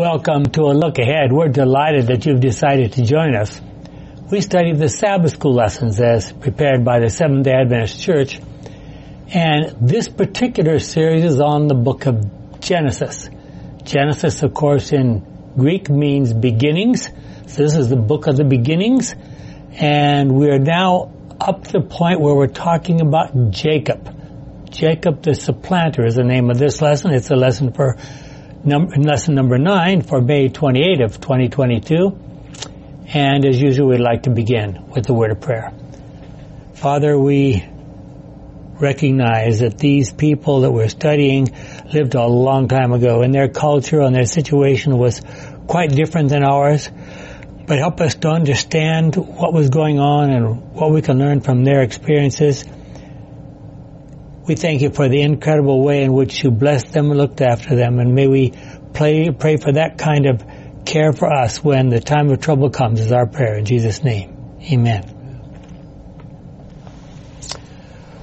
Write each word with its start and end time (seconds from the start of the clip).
Welcome 0.00 0.46
to 0.52 0.62
a 0.62 0.72
look 0.72 0.98
ahead. 0.98 1.30
We're 1.30 1.48
delighted 1.48 2.06
that 2.06 2.24
you've 2.24 2.40
decided 2.40 2.94
to 2.94 3.04
join 3.04 3.36
us. 3.36 3.60
We 4.30 4.40
study 4.40 4.72
the 4.72 4.88
Sabbath 4.88 5.32
school 5.32 5.52
lessons 5.52 6.00
as 6.00 6.32
prepared 6.32 6.86
by 6.86 7.00
the 7.00 7.10
Seventh 7.10 7.44
day 7.44 7.52
Adventist 7.52 8.00
Church. 8.00 8.40
And 9.28 9.76
this 9.78 10.08
particular 10.08 10.78
series 10.78 11.26
is 11.26 11.38
on 11.38 11.68
the 11.68 11.74
book 11.74 12.06
of 12.06 12.60
Genesis. 12.60 13.28
Genesis, 13.82 14.42
of 14.42 14.54
course, 14.54 14.90
in 14.94 15.52
Greek 15.54 15.90
means 15.90 16.32
beginnings. 16.32 17.10
So 17.48 17.62
this 17.62 17.76
is 17.76 17.90
the 17.90 17.96
book 17.96 18.26
of 18.26 18.38
the 18.38 18.44
beginnings. 18.44 19.14
And 19.72 20.34
we 20.34 20.48
are 20.48 20.58
now 20.58 21.12
up 21.38 21.64
to 21.64 21.72
the 21.72 21.82
point 21.82 22.22
where 22.22 22.34
we're 22.34 22.46
talking 22.46 23.02
about 23.02 23.50
Jacob. 23.50 24.16
Jacob 24.70 25.22
the 25.22 25.34
supplanter 25.34 26.06
is 26.06 26.14
the 26.14 26.24
name 26.24 26.48
of 26.48 26.58
this 26.58 26.80
lesson. 26.80 27.12
It's 27.12 27.30
a 27.30 27.36
lesson 27.36 27.74
for 27.74 27.98
lesson 28.64 29.34
number 29.34 29.58
nine 29.58 30.02
for 30.02 30.20
May 30.20 30.48
28 30.48 31.00
of 31.00 31.20
2022. 31.20 32.18
And 33.12 33.44
as 33.44 33.60
usual, 33.60 33.88
we'd 33.88 34.00
like 34.00 34.24
to 34.24 34.30
begin 34.30 34.90
with 34.90 35.06
the 35.06 35.14
word 35.14 35.30
of 35.30 35.40
prayer. 35.40 35.72
Father, 36.74 37.18
we 37.18 37.64
recognize 38.78 39.60
that 39.60 39.78
these 39.78 40.12
people 40.12 40.60
that 40.62 40.70
we're 40.70 40.88
studying 40.88 41.48
lived 41.92 42.14
a 42.14 42.26
long 42.26 42.68
time 42.68 42.92
ago 42.92 43.22
and 43.22 43.34
their 43.34 43.48
culture 43.48 44.00
and 44.00 44.14
their 44.14 44.26
situation 44.26 44.96
was 44.96 45.20
quite 45.66 45.90
different 45.90 46.28
than 46.28 46.44
ours. 46.44 46.90
But 47.66 47.78
help 47.78 48.00
us 48.00 48.14
to 48.16 48.28
understand 48.28 49.16
what 49.16 49.52
was 49.52 49.70
going 49.70 49.98
on 50.00 50.30
and 50.30 50.72
what 50.72 50.90
we 50.90 51.02
can 51.02 51.18
learn 51.18 51.40
from 51.40 51.64
their 51.64 51.82
experiences. 51.82 52.64
We 54.50 54.56
thank 54.56 54.82
you 54.82 54.90
for 54.90 55.08
the 55.08 55.22
incredible 55.22 55.80
way 55.80 56.02
in 56.02 56.12
which 56.12 56.42
you 56.42 56.50
blessed 56.50 56.92
them 56.92 57.08
and 57.12 57.16
looked 57.16 57.40
after 57.40 57.76
them. 57.76 58.00
And 58.00 58.16
may 58.16 58.26
we 58.26 58.52
pray, 58.92 59.30
pray 59.30 59.58
for 59.58 59.70
that 59.70 59.96
kind 59.96 60.26
of 60.26 60.44
care 60.84 61.12
for 61.12 61.32
us 61.32 61.62
when 61.62 61.88
the 61.88 62.00
time 62.00 62.28
of 62.32 62.40
trouble 62.40 62.68
comes 62.68 62.98
is 62.98 63.12
our 63.12 63.28
prayer 63.28 63.58
in 63.58 63.64
Jesus' 63.64 64.02
name. 64.02 64.58
Amen. 64.72 65.04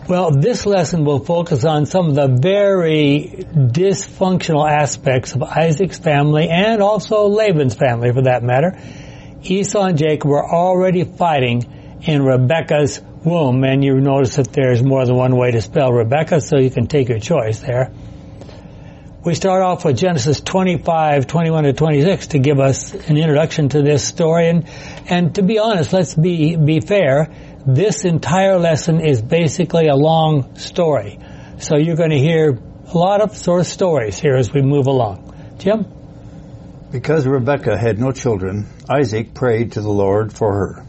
Well, 0.09 0.31
this 0.31 0.66
lesson 0.66 1.05
will 1.05 1.23
focus 1.23 1.64
on 1.64 1.86
some 1.86 2.09
of 2.09 2.16
the 2.16 2.28
very 2.28 3.45
dysfunctional 3.53 4.70
aspects 4.70 5.33
of 5.33 5.44
Isaac's 5.44 5.98
family 5.98 6.50
and 6.50 6.81
also 6.81 7.28
Laban's 7.30 7.75
family 7.75 8.11
for 8.11 8.23
that 8.23 8.44
matter. 8.44 8.78
Esau 9.44 9.81
and 9.86 9.98
Jacob 9.98 10.30
were 10.30 10.45
already 10.45 11.05
fighting 11.05 12.00
in 12.02 12.22
Rebecca's 12.22 13.02
womb, 13.28 13.64
and 13.64 13.83
you 13.83 14.00
notice 14.00 14.38
that 14.38 14.53
there's 14.53 14.81
more 14.81 15.06
than 15.06 15.16
one 15.16 15.36
way 15.36 15.52
to 15.52 15.61
spell 15.61 15.92
Rebecca, 15.92 16.42
so 16.42 16.58
you 16.58 16.70
can 16.70 16.88
take 16.88 17.09
your 17.09 17.20
choice 17.20 17.59
there. 17.59 17.92
We 19.23 19.36
start 19.36 19.61
off 19.61 19.83
with 19.83 19.97
Genesis 19.97 20.39
25, 20.39 21.28
21 21.28 21.64
to 21.66 21.73
26 21.73 22.28
to 22.28 22.39
give 22.39 22.59
us 22.59 22.94
an 22.94 23.17
introduction 23.17 23.70
to 23.70 23.81
this 23.81 24.08
story, 24.08 24.48
and, 24.48 24.70
and 25.09 25.36
to 25.36 25.42
be 25.42 25.59
honest, 25.59 25.92
let's 25.92 26.16
be, 26.16 26.55
be 26.55 26.80
fair, 26.80 27.33
this 27.66 28.05
entire 28.05 28.58
lesson 28.58 29.02
is 29.02 29.22
basically 29.22 29.88
a 29.88 29.95
long 29.95 30.55
story. 30.55 31.20
So 31.59 31.75
you're 31.75 31.98
going 31.98 32.11
to 32.11 32.20
hear 32.20 32.58
a 32.88 32.98
lot 32.98 33.20
of 33.20 33.36
sort 33.36 33.59
of 33.59 33.67
stories 33.67 34.17
here 34.17 34.36
as 34.36 34.53
we 34.53 34.61
move 34.61 34.88
along. 34.88 35.55
Jim? 35.58 35.86
Because 36.89 37.28
Rebekah 37.28 37.78
had 37.78 38.00
no 38.00 38.14
children, 38.14 38.66
Isaac 38.89 39.33
prayed 39.33 39.73
to 39.73 39.81
the 39.81 39.92
Lord 39.92 40.31
for 40.31 40.53
her. 40.53 40.86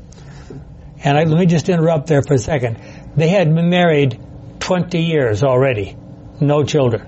And 1.05 1.17
I, 1.17 1.25
let 1.25 1.39
me 1.39 1.47
just 1.47 1.69
interrupt 1.69 2.07
there 2.09 2.23
for 2.23 2.35
a 2.35 2.39
second. 2.39 2.79
They 3.17 3.29
had 3.29 3.55
been 3.55 3.71
married 3.71 4.19
20 4.61 4.99
years 5.01 5.43
already. 5.43 5.97
No 6.41 6.65
children. 6.65 7.03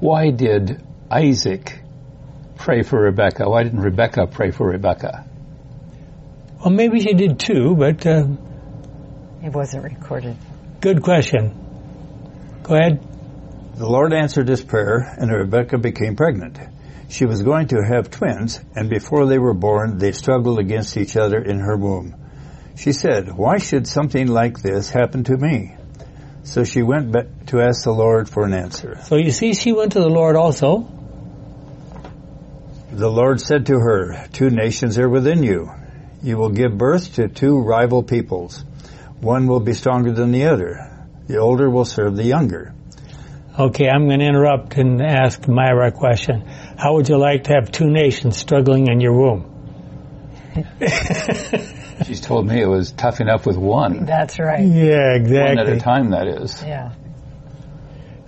Why 0.00 0.30
did 0.30 0.82
Isaac 1.10 1.80
pray 2.56 2.82
for 2.82 3.00
Rebecca? 3.00 3.48
Why 3.48 3.62
didn't 3.62 3.80
Rebecca 3.80 4.26
pray 4.26 4.50
for 4.50 4.68
Rebecca? 4.68 5.24
Well, 6.60 6.70
maybe 6.70 7.00
she 7.00 7.14
did 7.14 7.38
too, 7.38 7.74
but 7.76 8.04
uh, 8.06 8.26
It 9.42 9.52
wasn't 9.52 9.84
recorded. 9.84 10.36
good 10.80 11.02
question. 11.02 11.54
Go 12.62 12.74
ahead. 12.74 13.00
The 13.76 13.88
Lord 13.88 14.12
answered 14.12 14.48
his 14.48 14.62
prayer, 14.62 15.14
and 15.18 15.30
Rebecca 15.30 15.78
became 15.78 16.16
pregnant. 16.16 16.58
She 17.08 17.24
was 17.24 17.42
going 17.42 17.68
to 17.68 17.82
have 17.82 18.10
twins, 18.10 18.60
and 18.74 18.90
before 18.90 19.26
they 19.26 19.38
were 19.38 19.54
born, 19.54 19.98
they 19.98 20.12
struggled 20.12 20.58
against 20.58 20.96
each 20.96 21.16
other 21.16 21.38
in 21.38 21.60
her 21.60 21.76
womb. 21.76 22.14
She 22.76 22.92
said, 22.92 23.36
Why 23.36 23.58
should 23.58 23.86
something 23.86 24.28
like 24.28 24.60
this 24.60 24.90
happen 24.90 25.24
to 25.24 25.36
me? 25.36 25.74
So 26.44 26.64
she 26.64 26.82
went 26.82 27.12
to 27.48 27.60
ask 27.60 27.84
the 27.84 27.92
Lord 27.92 28.28
for 28.28 28.44
an 28.44 28.54
answer. 28.54 29.00
So 29.04 29.16
you 29.16 29.30
see, 29.30 29.54
she 29.54 29.72
went 29.72 29.92
to 29.92 30.00
the 30.00 30.08
Lord 30.08 30.36
also. 30.36 30.88
The 32.92 33.10
Lord 33.10 33.40
said 33.40 33.66
to 33.66 33.74
her, 33.74 34.28
Two 34.32 34.50
nations 34.50 34.98
are 34.98 35.08
within 35.08 35.42
you. 35.42 35.70
You 36.22 36.36
will 36.36 36.50
give 36.50 36.76
birth 36.76 37.14
to 37.14 37.28
two 37.28 37.58
rival 37.60 38.02
peoples. 38.02 38.64
One 39.20 39.46
will 39.46 39.60
be 39.60 39.72
stronger 39.72 40.12
than 40.12 40.30
the 40.30 40.44
other. 40.44 41.06
The 41.26 41.38
older 41.38 41.68
will 41.68 41.84
serve 41.84 42.16
the 42.16 42.24
younger. 42.24 42.74
Okay, 43.58 43.88
I'm 43.88 44.06
going 44.06 44.20
to 44.20 44.26
interrupt 44.26 44.76
and 44.76 45.02
ask 45.02 45.48
Myra 45.48 45.88
a 45.88 45.92
question. 45.92 46.48
How 46.78 46.94
would 46.94 47.08
you 47.08 47.18
like 47.18 47.44
to 47.44 47.54
have 47.54 47.72
two 47.72 47.90
nations 47.90 48.36
struggling 48.36 48.86
in 48.86 49.00
your 49.00 49.12
womb? 49.12 49.52
She's 52.06 52.20
told 52.20 52.46
me 52.46 52.60
it 52.62 52.68
was 52.68 52.92
tough 52.92 53.20
enough 53.20 53.46
with 53.46 53.56
one. 53.56 54.04
That's 54.04 54.38
right. 54.38 54.64
Yeah, 54.64 55.16
exactly. 55.16 55.56
One 55.56 55.58
at 55.58 55.68
a 55.68 55.80
time, 55.80 56.10
that 56.10 56.28
is. 56.28 56.62
Yeah. 56.62 56.92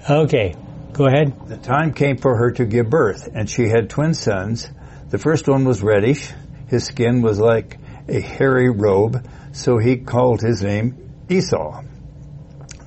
Okay, 0.08 0.56
go 0.92 1.06
ahead. 1.06 1.46
The 1.46 1.58
time 1.58 1.94
came 1.94 2.16
for 2.16 2.36
her 2.38 2.50
to 2.52 2.64
give 2.64 2.90
birth, 2.90 3.28
and 3.32 3.48
she 3.48 3.68
had 3.68 3.88
twin 3.88 4.14
sons. 4.14 4.68
The 5.10 5.18
first 5.18 5.46
one 5.46 5.64
was 5.64 5.80
reddish. 5.80 6.32
His 6.66 6.84
skin 6.84 7.22
was 7.22 7.38
like 7.38 7.78
a 8.08 8.20
hairy 8.20 8.68
robe, 8.68 9.28
so 9.52 9.78
he 9.78 9.98
called 9.98 10.40
his 10.40 10.60
name 10.60 11.12
Esau. 11.28 11.84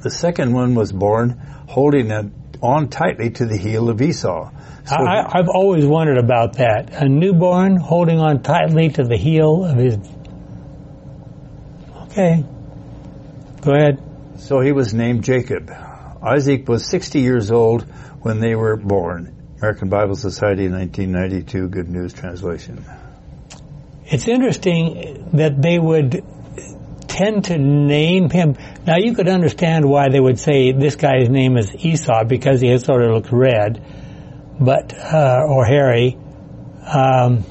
The 0.02 0.12
second 0.12 0.52
one 0.52 0.76
was 0.76 0.92
born 0.92 1.42
holding 1.70 2.12
it 2.12 2.26
on 2.64 2.88
tightly 2.88 3.30
to 3.30 3.46
the 3.46 3.58
heel 3.58 3.90
of 3.90 4.02
Esau. 4.02 4.50
So 4.86 4.96
I, 4.96 5.40
I've 5.40 5.50
always 5.50 5.86
wondered 5.86 6.18
about 6.18 6.54
that. 6.58 6.94
A 6.94 7.08
newborn 7.08 7.76
holding 7.76 8.20
on 8.20 8.42
tightly 8.42 8.90
to 8.90 9.04
the 9.04 9.18
heel 9.18 9.66
of 9.66 9.78
his. 9.78 9.98
Okay, 12.04 12.44
go 13.62 13.72
ahead. 13.74 14.02
So 14.38 14.62
he 14.62 14.72
was 14.72 14.94
named 14.94 15.24
Jacob. 15.24 15.72
Isaac 16.22 16.68
was 16.70 16.86
60 16.86 17.20
years 17.20 17.52
old 17.52 17.84
when 18.22 18.40
they 18.40 18.56
were 18.56 18.78
born. 18.78 19.36
American 19.58 19.90
Bible 19.90 20.16
Society, 20.16 20.70
1992, 20.70 21.68
Good 21.70 21.90
News 21.90 22.14
Translation. 22.14 22.84
It's 24.06 24.28
interesting 24.28 25.30
that 25.34 25.62
they 25.62 25.80
would 25.80 26.24
tend 27.14 27.46
to 27.46 27.58
name 27.60 28.32
him. 28.32 28.58
Now 28.88 28.98
you 28.98 29.14
could 29.14 29.30
understand 29.30 29.86
why 29.86 30.10
they 30.10 30.20
would 30.20 30.40
say 30.40 30.72
this 30.72 30.96
guy's 30.96 31.30
name 31.30 31.58
is 31.58 31.74
Esau 31.76 32.24
because 32.24 32.60
he 32.60 32.76
sort 32.80 33.04
of 33.04 33.12
looks 33.12 33.32
red, 33.32 33.86
but 34.60 34.94
uh, 34.98 35.46
or 35.48 35.64
hairy. 35.64 36.18
Um, 36.92 37.46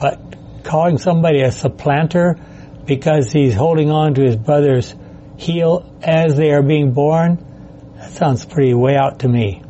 but 0.00 0.18
calling 0.64 0.96
somebody 0.96 1.42
a 1.42 1.52
supplanter 1.52 2.38
because 2.86 3.30
he's 3.30 3.54
holding 3.54 3.90
on 3.90 4.14
to 4.14 4.22
his 4.22 4.36
brother's 4.36 4.94
heel 5.36 5.94
as 6.02 6.34
they 6.36 6.50
are 6.52 6.62
being 6.62 6.92
born, 6.92 7.94
that 7.96 8.12
sounds 8.12 8.46
pretty 8.46 8.72
way 8.72 8.96
out 8.96 9.20
to 9.20 9.28
me. 9.28 9.62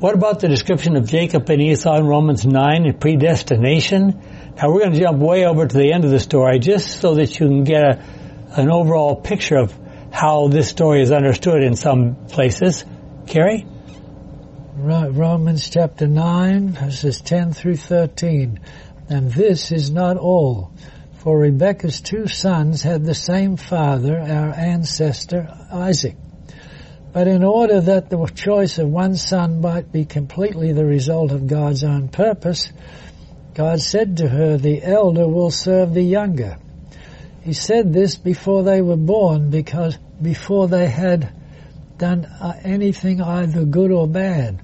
What 0.00 0.14
about 0.14 0.40
the 0.40 0.48
description 0.48 0.96
of 0.96 1.08
Jacob 1.08 1.48
and 1.48 1.62
Esau 1.62 1.96
in 1.96 2.06
Romans 2.06 2.44
9 2.44 2.84
and 2.84 3.00
predestination? 3.00 4.20
Now 4.60 4.72
we're 4.72 4.80
going 4.80 4.94
to 4.94 4.98
jump 4.98 5.20
way 5.20 5.46
over 5.46 5.68
to 5.68 5.76
the 5.76 5.92
end 5.92 6.04
of 6.04 6.10
the 6.10 6.18
story 6.18 6.58
just 6.58 7.00
so 7.00 7.14
that 7.14 7.38
you 7.38 7.46
can 7.46 7.62
get 7.62 7.84
a, 7.84 8.04
an 8.56 8.68
overall 8.72 9.14
picture 9.14 9.56
of 9.56 9.72
how 10.10 10.48
this 10.48 10.68
story 10.68 11.00
is 11.00 11.12
understood 11.12 11.62
in 11.62 11.76
some 11.76 12.26
places. 12.26 12.84
Carrie? 13.28 13.64
Ro- 14.74 15.10
Romans 15.10 15.70
chapter 15.70 16.08
9, 16.08 16.70
verses 16.70 17.20
10 17.20 17.52
through 17.52 17.76
13. 17.76 18.58
And 19.08 19.30
this 19.30 19.70
is 19.70 19.92
not 19.92 20.16
all. 20.16 20.72
For 21.18 21.38
Rebekah's 21.38 22.00
two 22.00 22.26
sons 22.26 22.82
had 22.82 23.04
the 23.04 23.14
same 23.14 23.58
father, 23.58 24.18
our 24.18 24.52
ancestor 24.52 25.56
Isaac. 25.70 26.16
But 27.12 27.28
in 27.28 27.44
order 27.44 27.80
that 27.80 28.10
the 28.10 28.26
choice 28.26 28.78
of 28.78 28.88
one 28.88 29.14
son 29.14 29.60
might 29.60 29.92
be 29.92 30.04
completely 30.04 30.72
the 30.72 30.84
result 30.84 31.30
of 31.30 31.46
God's 31.46 31.84
own 31.84 32.08
purpose, 32.08 32.72
God 33.54 33.80
said 33.80 34.18
to 34.18 34.28
her, 34.28 34.56
the 34.56 34.82
elder 34.82 35.26
will 35.26 35.50
serve 35.50 35.94
the 35.94 36.02
younger. 36.02 36.58
He 37.42 37.52
said 37.52 37.92
this 37.92 38.16
before 38.16 38.62
they 38.62 38.82
were 38.82 38.96
born 38.96 39.50
because 39.50 39.96
before 40.20 40.68
they 40.68 40.88
had 40.88 41.32
done 41.96 42.24
uh, 42.24 42.52
anything 42.62 43.20
either 43.20 43.64
good 43.64 43.90
or 43.90 44.06
bad. 44.06 44.60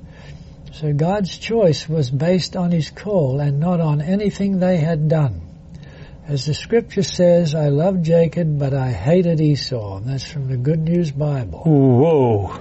So 0.73 0.93
God's 0.93 1.37
choice 1.39 1.89
was 1.89 2.11
based 2.11 2.57
on 2.57 2.71
his 2.71 2.91
call 2.91 3.41
and 3.41 3.61
not 3.61 3.81
on 3.81 4.01
anything 4.01 4.59
they 4.59 4.79
had 4.79 5.09
done. 5.09 5.41
As 6.27 6.47
the 6.47 6.55
scripture 6.55 7.03
says, 7.03 7.55
I 7.55 7.69
loved 7.69 8.05
Jacob, 8.05 8.59
but 8.59 8.73
I 8.73 8.91
hated 8.91 9.41
Esau. 9.41 9.99
And 9.99 10.07
that's 10.07 10.25
from 10.25 10.49
the 10.49 10.57
Good 10.57 10.81
News 10.81 11.11
Bible. 11.11 11.63
Whoa. 11.65 12.59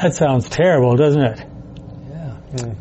That 0.00 0.14
sounds 0.14 0.48
terrible, 0.48 0.96
doesn't 0.96 1.22
it? 1.22 1.46
Yeah. 2.10 2.72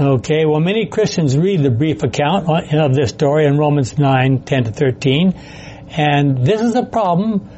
Okay, 0.00 0.46
well, 0.46 0.60
many 0.60 0.86
Christians 0.86 1.36
read 1.36 1.62
the 1.62 1.70
brief 1.70 2.02
account 2.02 2.48
of 2.48 2.94
this 2.94 3.10
story 3.10 3.44
in 3.44 3.58
Romans 3.58 3.98
9, 3.98 4.42
10 4.42 4.64
to 4.64 4.72
13, 4.72 5.34
and 5.90 6.46
this 6.46 6.62
is 6.62 6.74
a 6.76 6.82
problem. 6.82 7.50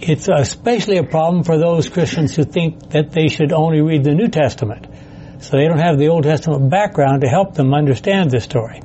It's 0.00 0.26
especially 0.26 0.96
a 0.96 1.04
problem 1.04 1.44
for 1.44 1.58
those 1.58 1.90
Christians 1.90 2.34
who 2.34 2.44
think 2.44 2.92
that 2.92 3.12
they 3.12 3.28
should 3.28 3.52
only 3.52 3.82
read 3.82 4.04
the 4.04 4.14
New 4.14 4.28
Testament. 4.28 4.86
So 5.40 5.58
they 5.58 5.68
don't 5.68 5.80
have 5.80 5.98
the 5.98 6.08
Old 6.08 6.22
Testament 6.22 6.70
background 6.70 7.20
to 7.22 7.28
help 7.28 7.56
them 7.56 7.74
understand 7.74 8.30
this 8.30 8.44
story. 8.44 8.80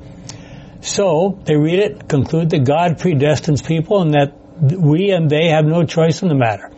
So 0.81 1.39
they 1.45 1.55
read 1.55 1.79
it, 1.79 2.09
conclude 2.09 2.49
that 2.49 2.65
God 2.65 2.99
predestines 2.99 3.65
people 3.65 4.01
and 4.01 4.15
that 4.15 4.33
we 4.59 5.11
and 5.11 5.29
they 5.29 5.47
have 5.47 5.63
no 5.63 5.85
choice 5.85 6.23
in 6.23 6.27
the 6.27 6.35
matter. 6.35 6.71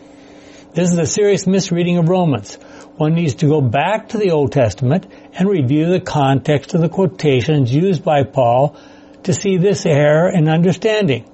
This 0.72 0.92
is 0.92 0.98
a 1.00 1.06
serious 1.06 1.48
misreading 1.48 1.98
of 1.98 2.10
Romans. 2.10 2.56
One 2.96 3.16
needs 3.16 3.36
to 3.36 3.48
go 3.48 3.60
back 3.60 4.10
to 4.10 4.20
the 4.20 4.32
Old 4.32 4.52
Testament 4.52 5.08
and 5.34 5.50
review 5.50 5.88
the 5.88 6.00
context 6.00 6.76
of 6.76 6.82
the 6.82 6.90
quotations 6.90 7.74
used 7.74 8.04
by 8.04 8.24
Paul 8.24 8.76
to 9.24 9.34
see 9.34 9.58
this 9.58 9.88
error 9.88 10.30
in 10.30 10.48
understanding. 10.48 11.26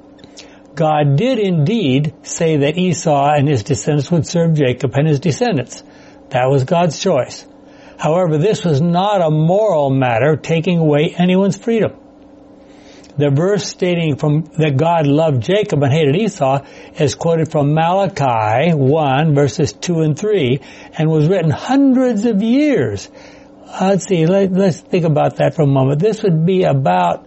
God 0.74 1.18
did 1.18 1.40
indeed 1.40 2.14
say 2.24 2.58
that 2.58 2.78
Esau 2.78 3.34
and 3.34 3.48
his 3.48 3.64
descendants 3.64 4.10
would 4.10 4.26
serve 4.26 4.56
Jacob 4.56 4.94
and 4.96 5.08
his 5.08 5.20
descendants. 5.20 5.84
That 6.30 6.50
was 6.50 6.64
God's 6.64 6.98
choice. 7.00 7.46
However, 7.98 8.38
this 8.38 8.64
was 8.64 8.80
not 8.80 9.22
a 9.22 9.32
moral 9.32 9.90
matter 9.90 10.38
taking 10.38 10.80
away 10.80 11.14
anyone's 11.18 11.58
freedom. 11.58 11.94
The 13.18 13.30
verse 13.30 13.66
stating 13.66 14.18
from 14.18 14.44
that 14.58 14.76
God 14.76 15.08
loved 15.08 15.42
Jacob 15.42 15.82
and 15.84 15.92
hated 15.92 16.18
Esau 16.18 16.66
is 17.00 17.16
quoted 17.16 17.50
from 17.50 17.74
Malachi 17.74 18.74
1 18.74 19.34
verses 19.34 19.72
2 19.72 20.02
and 20.02 20.20
3 20.20 20.60
and 20.98 21.10
was 21.10 21.28
written 21.28 21.50
hundreds 21.50 22.26
of 22.26 22.42
years. 22.42 23.10
Uh, 23.68 23.88
let's 23.92 24.06
see, 24.06 24.26
let, 24.26 24.52
us 24.58 24.82
think 24.82 25.06
about 25.06 25.38
that 25.38 25.56
for 25.56 25.62
a 25.62 25.68
moment. 25.68 26.02
This 26.02 26.24
would 26.24 26.46
be 26.46 26.64
about 26.64 27.26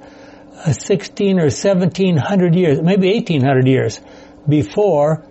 uh, 0.57 0.73
16 0.73 1.39
or 1.39 1.45
1700 1.45 2.55
years, 2.55 2.83
maybe 2.83 3.13
1800 3.15 3.67
years 3.67 4.01
before 4.47 5.25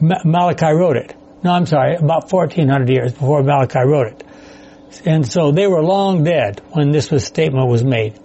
Malachi 0.00 0.72
wrote 0.72 0.96
it. 0.96 1.14
No, 1.42 1.52
I'm 1.52 1.66
sorry, 1.66 1.96
about 1.96 2.30
1400 2.30 2.88
years 2.90 3.12
before 3.12 3.42
Malachi 3.42 3.80
wrote 3.86 4.08
it. 4.08 4.24
And 5.06 5.26
so 5.26 5.50
they 5.50 5.66
were 5.66 5.82
long 5.82 6.24
dead 6.24 6.60
when 6.70 6.90
this 6.90 7.10
was, 7.10 7.24
statement 7.24 7.68
was 7.68 7.84
made. 7.84 8.18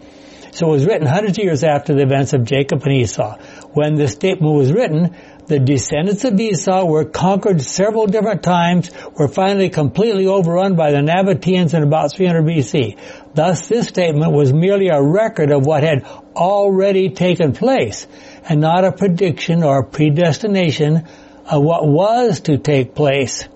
So 0.53 0.67
it 0.67 0.71
was 0.71 0.85
written 0.85 1.07
hundreds 1.07 1.39
of 1.39 1.43
years 1.43 1.63
after 1.63 1.95
the 1.95 2.03
events 2.03 2.33
of 2.33 2.43
Jacob 2.43 2.83
and 2.83 2.93
Esau. 2.93 3.37
When 3.73 3.95
this 3.95 4.11
statement 4.11 4.53
was 4.53 4.71
written, 4.71 5.15
the 5.47 5.57
descendants 5.57 6.25
of 6.25 6.39
Esau 6.39 6.85
were 6.85 7.05
conquered 7.05 7.59
several 7.59 8.05
different 8.05 8.43
times, 8.43 8.91
were 9.17 9.27
finally 9.27 9.71
completely 9.71 10.27
overrun 10.27 10.75
by 10.75 10.91
the 10.91 10.99
Nabateans 10.99 11.73
in 11.73 11.81
about 11.81 12.13
300 12.13 12.43
BC. 12.45 12.99
Thus, 13.33 13.67
this 13.67 13.87
statement 13.87 14.31
was 14.31 14.53
merely 14.53 14.89
a 14.89 15.01
record 15.01 15.51
of 15.51 15.65
what 15.65 15.81
had 15.81 16.05
already 16.35 17.09
taken 17.09 17.53
place, 17.53 18.05
and 18.47 18.61
not 18.61 18.85
a 18.85 18.91
prediction 18.91 19.63
or 19.63 19.79
a 19.79 19.83
predestination 19.83 21.07
of 21.47 21.63
what 21.63 21.87
was 21.87 22.41
to 22.41 22.59
take 22.59 22.93
place. 22.93 23.49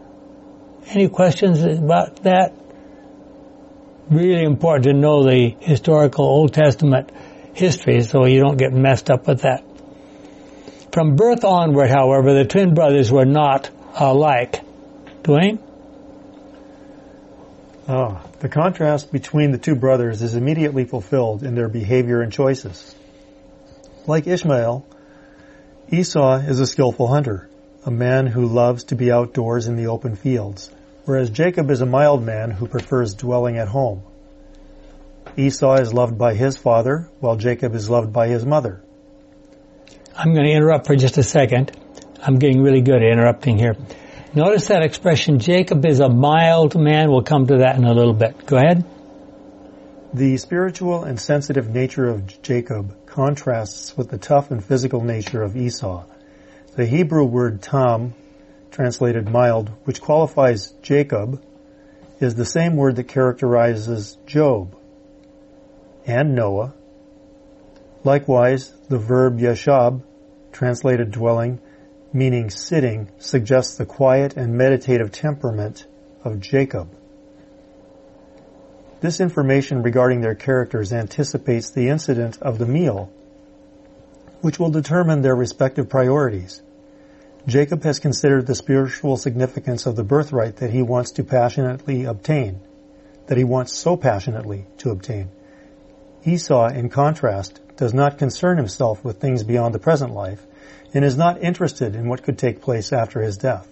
Any 0.88 1.09
questions 1.09 1.61
about 1.61 2.23
that? 2.23 2.55
Really 4.09 4.44
important 4.44 4.86
to 4.86 4.94
know 4.94 5.24
the 5.24 5.56
historical 5.59 6.25
Old 6.25 6.54
Testament 6.54 7.12
history 7.54 8.01
so 8.01 8.25
you 8.25 8.42
don't 8.42 8.57
get 8.57 8.71
messed 8.71 9.09
up 9.09 9.27
with 9.27 9.42
that. 9.42 9.63
From 10.94 11.15
birth 11.15 11.44
onward, 11.44 11.89
however, 11.89 12.33
the 12.33 12.45
twin 12.45 12.74
brothers 12.74 13.12
were 13.12 13.25
not 13.25 13.69
alike. 13.95 14.62
Dwayne? 15.24 15.59
Oh, 17.88 18.21
the 18.39 18.50
contrast 18.50 19.12
between 19.12 19.51
the 19.51 19.57
two 19.57 19.75
brothers 19.75 20.21
is 20.21 20.36
immediately 20.36 20.86
fulfilled 20.86 21.44
in 21.44 21.56
their 21.56 21.69
behavior 21.69 22.21
and 22.21 22.31
choices. 22.31 22.95
Like 24.06 24.27
Ishmael, 24.27 24.86
Esau 25.89 26.38
is 26.38 26.59
a 26.59 26.68
skillful 26.68 27.07
hunter, 27.07 27.50
a 27.86 27.92
man 27.92 28.27
who 28.27 28.45
loves 28.45 28.86
to 28.86 28.95
be 28.95 29.12
outdoors 29.12 29.68
in 29.68 29.75
the 29.75 29.88
open 29.88 30.15
fields 30.15 30.71
whereas 31.07 31.30
Jacob 31.30 31.71
is 31.71 31.80
a 31.80 31.86
mild 31.86 32.24
man 32.24 32.51
who 32.51 32.68
prefers 32.68 33.13
dwelling 33.13 33.57
at 33.57 33.69
home. 33.69 34.04
Esau 35.38 35.75
is 35.75 35.94
loved 35.94 36.18
by 36.18 36.33
his 36.33 36.57
father, 36.57 37.09
while 37.21 37.38
Jacob 37.38 37.74
is 37.75 37.89
loved 37.89 38.12
by 38.12 38.27
his 38.27 38.45
mother. 38.45 38.83
I'm 40.13 40.33
going 40.33 40.45
to 40.45 40.51
interrupt 40.51 40.86
for 40.86 40.95
just 40.95 41.18
a 41.18 41.24
second. 41.24 41.71
I'm 42.21 42.39
getting 42.39 42.62
really 42.62 42.81
good 42.81 43.01
at 43.01 43.09
interrupting 43.09 43.57
here. 43.57 43.77
Notice 44.33 44.68
that 44.68 44.83
expression, 44.83 45.39
Jacob 45.39 45.86
is 45.86 46.01
a 46.01 46.09
mild 46.09 46.75
man. 46.75 47.09
We'll 47.09 47.24
come 47.24 47.48
to 47.48 47.59
that 47.59 47.77
in 47.77 47.86
a 47.86 47.94
little 47.94 48.13
bit. 48.13 48.45
Go 48.45 48.57
ahead. 48.57 48.83
The 50.13 50.38
spiritual 50.38 51.06
and 51.06 51.19
sensitive 51.19 51.69
nature 51.69 52.09
of 52.09 52.42
Jacob 52.42 53.06
contrasts 53.06 53.95
with 53.95 54.09
the 54.09 54.18
tough 54.18 54.51
and 54.51 54.63
physical 54.63 55.01
nature 55.01 55.42
of 55.42 55.56
Esau. 55.56 56.04
The 56.75 56.86
Hebrew 56.86 57.24
word 57.24 57.62
tam 57.62 58.13
translated 58.77 59.27
mild, 59.27 59.71
which 59.85 60.00
qualifies 60.00 60.71
Jacob, 60.83 61.44
is 62.19 62.35
the 62.35 62.45
same 62.45 62.75
word 62.75 62.95
that 62.95 63.07
characterizes 63.07 64.19
Job 64.27 64.77
and 66.06 66.35
Noah. 66.35 66.75
Likewise, 68.03 68.71
the 68.88 69.00
verb 69.00 69.39
yashab, 69.39 70.03
translated 70.51 71.09
dwelling, 71.09 71.59
meaning 72.13 72.51
sitting, 72.51 73.09
suggests 73.18 73.77
the 73.77 73.85
quiet 73.88 74.38
and 74.38 74.56
meditative 74.56 75.12
temperament 75.12 75.88
of 76.23 76.39
Jacob. 76.39 76.88
This 79.01 79.19
information 79.19 79.81
regarding 79.81 80.21
their 80.21 80.35
characters 80.35 80.94
anticipates 80.94 81.71
the 81.71 81.89
incident 81.89 82.39
of 82.44 82.59
the 82.59 82.68
meal, 82.68 83.12
which 84.41 84.59
will 84.59 84.69
determine 84.69 85.23
their 85.23 85.35
respective 85.35 85.89
priorities. 85.89 86.62
Jacob 87.47 87.83
has 87.83 87.99
considered 87.99 88.45
the 88.45 88.55
spiritual 88.55 89.15
significance 89.15 89.85
of 89.85 89.95
the 89.95 90.03
birthright 90.03 90.57
that 90.57 90.71
he 90.71 90.81
wants 90.81 91.11
to 91.11 91.23
passionately 91.23 92.03
obtain, 92.03 92.59
that 93.27 93.38
he 93.38 93.44
wants 93.45 93.71
so 93.71 93.95
passionately 93.95 94.65
to 94.77 94.89
obtain. 94.89 95.29
Esau, 96.25 96.67
in 96.67 96.89
contrast, 96.89 97.61
does 97.77 97.94
not 97.94 98.17
concern 98.17 98.57
himself 98.57 99.01
with 99.05 99.21
things 99.21 99.45
beyond 99.45 99.73
the 99.73 99.79
present 99.79 100.13
life 100.13 100.45
and 100.94 101.05
is 101.05 101.15
not 101.15 101.41
interested 101.41 101.95
in 101.95 102.09
what 102.09 102.21
could 102.21 102.38
take 102.38 102.59
place 102.59 102.91
after 102.91 103.21
his 103.21 103.38
death. 103.38 103.65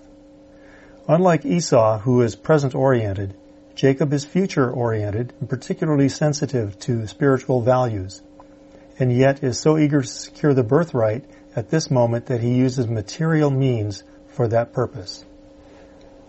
Unlike 1.10 1.46
Esau, 1.46 2.00
who 2.00 2.22
is 2.22 2.36
present 2.36 2.76
oriented, 2.76 3.36
Jacob 3.76 4.14
is 4.14 4.24
future 4.24 4.72
oriented 4.72 5.34
and 5.42 5.50
particularly 5.50 6.08
sensitive 6.08 6.80
to 6.80 7.08
spiritual 7.08 7.60
values, 7.60 8.22
and 8.98 9.12
yet 9.12 9.44
is 9.44 9.60
so 9.60 9.78
eager 9.78 10.02
to 10.02 10.08
secure 10.08 10.54
the 10.54 10.64
birthright 10.64 11.26
at 11.56 11.70
this 11.70 11.90
moment 11.90 12.26
that 12.26 12.42
he 12.42 12.54
uses 12.54 12.88
material 12.88 13.50
means 13.50 14.04
for 14.28 14.48
that 14.50 14.74
purpose. 14.74 15.24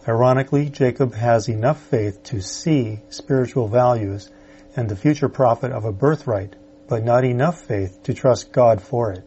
Ironically, 0.07 0.71
Jacob 0.71 1.15
has 1.15 1.49
enough 1.49 1.83
faith 1.83 2.23
to 2.25 2.41
see 2.41 3.01
spiritual 3.09 3.67
values 3.67 4.31
and 4.77 4.89
the 4.89 4.95
future 4.95 5.29
profit 5.29 5.73
of 5.73 5.85
a 5.85 5.93
birthright, 5.93 6.55
but 6.87 7.03
not 7.03 7.25
enough 7.25 7.63
faith 7.63 8.03
to 8.05 8.15
trust 8.15 8.53
God 8.53 8.81
for 8.81 9.11
it. 9.13 9.25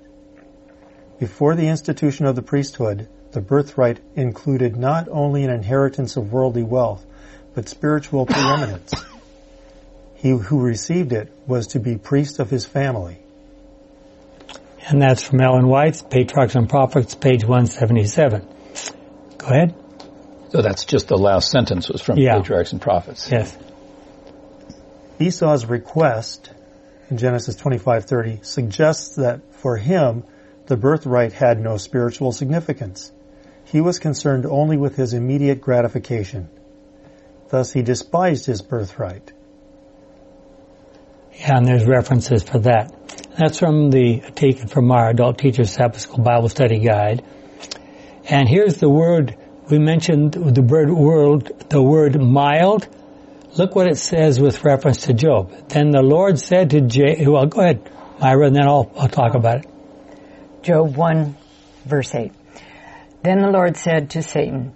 Before 1.19 1.55
the 1.55 1.67
institution 1.67 2.25
of 2.25 2.37
the 2.37 2.41
priesthood, 2.41 3.09
the 3.31 3.41
birthright 3.41 3.99
included 4.15 4.77
not 4.77 5.09
only 5.09 5.43
an 5.43 5.49
inheritance 5.49 6.15
of 6.15 6.31
worldly 6.31 6.63
wealth, 6.63 7.05
but 7.53 7.67
spiritual 7.67 8.25
preeminence. 8.25 8.93
He 10.15 10.29
who 10.29 10.61
received 10.61 11.11
it 11.11 11.29
was 11.45 11.67
to 11.67 11.79
be 11.79 11.97
priest 11.97 12.39
of 12.39 12.49
his 12.49 12.65
family 12.65 13.19
and 14.89 15.01
that's 15.01 15.22
from 15.22 15.39
Ellen 15.39 15.67
White's 15.67 16.01
Patriarchs 16.01 16.55
and 16.55 16.67
Prophets, 16.67 17.13
page 17.13 17.43
177. 17.43 18.48
Go 19.38 19.48
ahead. 19.48 19.75
So 20.50 20.63
that's 20.63 20.84
just 20.84 21.08
the 21.08 21.17
last 21.17 21.51
sentence 21.51 21.88
was 21.89 22.01
from 22.01 22.17
yeah. 22.17 22.38
Patriarchs 22.38 22.72
and 22.72 22.81
Prophets. 22.81 23.29
Yes. 23.31 23.55
Esau's 25.19 25.65
request 25.65 26.51
in 27.10 27.17
Genesis 27.17 27.55
25:30 27.55 28.43
suggests 28.43 29.15
that 29.17 29.41
for 29.53 29.77
him 29.77 30.24
the 30.65 30.75
birthright 30.75 31.34
had 31.34 31.60
no 31.60 31.77
spiritual 31.77 32.31
significance. 32.31 33.12
He 33.65 33.81
was 33.81 34.00
concerned 34.00 34.48
only 34.48 34.77
with 34.77 34.96
his 34.96 35.13
immediate 35.13 35.62
gratification. 35.62 36.50
Thus 37.50 37.72
he 37.72 37.84
despised 37.84 38.46
his 38.48 38.63
birthright. 38.63 39.34
Yeah, 41.34 41.58
and 41.58 41.67
there's 41.67 41.86
references 41.86 42.41
for 42.41 42.60
that. 42.60 42.93
That's 43.39 43.58
from 43.58 43.89
the 43.89 44.19
taken 44.36 44.67
from 44.67 44.91
our 44.91 45.12
Adult 45.12 45.38
Teachers 45.38 45.72
Sabbath 45.72 46.01
School 46.01 46.22
Bible 46.22 46.50
Study 46.50 46.79
Guide. 46.79 47.24
And 48.25 48.50
here's 48.50 48.75
the 48.79 48.89
word 48.89 49.38
we 49.69 49.79
mentioned 49.79 50.34
the 50.34 50.62
word 50.62 50.89
word 50.91 51.69
the 51.69 51.81
word 51.81 52.22
mild. 52.22 52.89
Look 53.58 53.75
what 53.75 53.88
it 53.88 53.98
says 53.98 54.41
with 54.41 54.65
reference 54.65 55.03
to 55.03 55.13
Job. 55.13 55.69
Then 55.69 55.91
the 55.91 56.01
Lord 56.01 56.38
said 56.38 56.72
to 56.72 56.81
J. 56.81 57.25
Well, 57.25 57.46
go 57.46 57.62
ahead, 57.62 57.89
Myra, 58.19 58.48
and 58.48 58.55
then 58.58 58.67
I'll 58.67 58.91
I'll 58.98 59.08
talk 59.08 59.36
about 59.36 59.60
it. 59.60 59.72
Job 60.62 60.98
one, 60.98 61.38
verse 61.86 62.13
eight. 62.15 62.34
Then 63.24 63.39
the 63.39 63.51
Lord 63.51 63.77
said 63.77 64.10
to 64.10 64.22
Satan, 64.22 64.74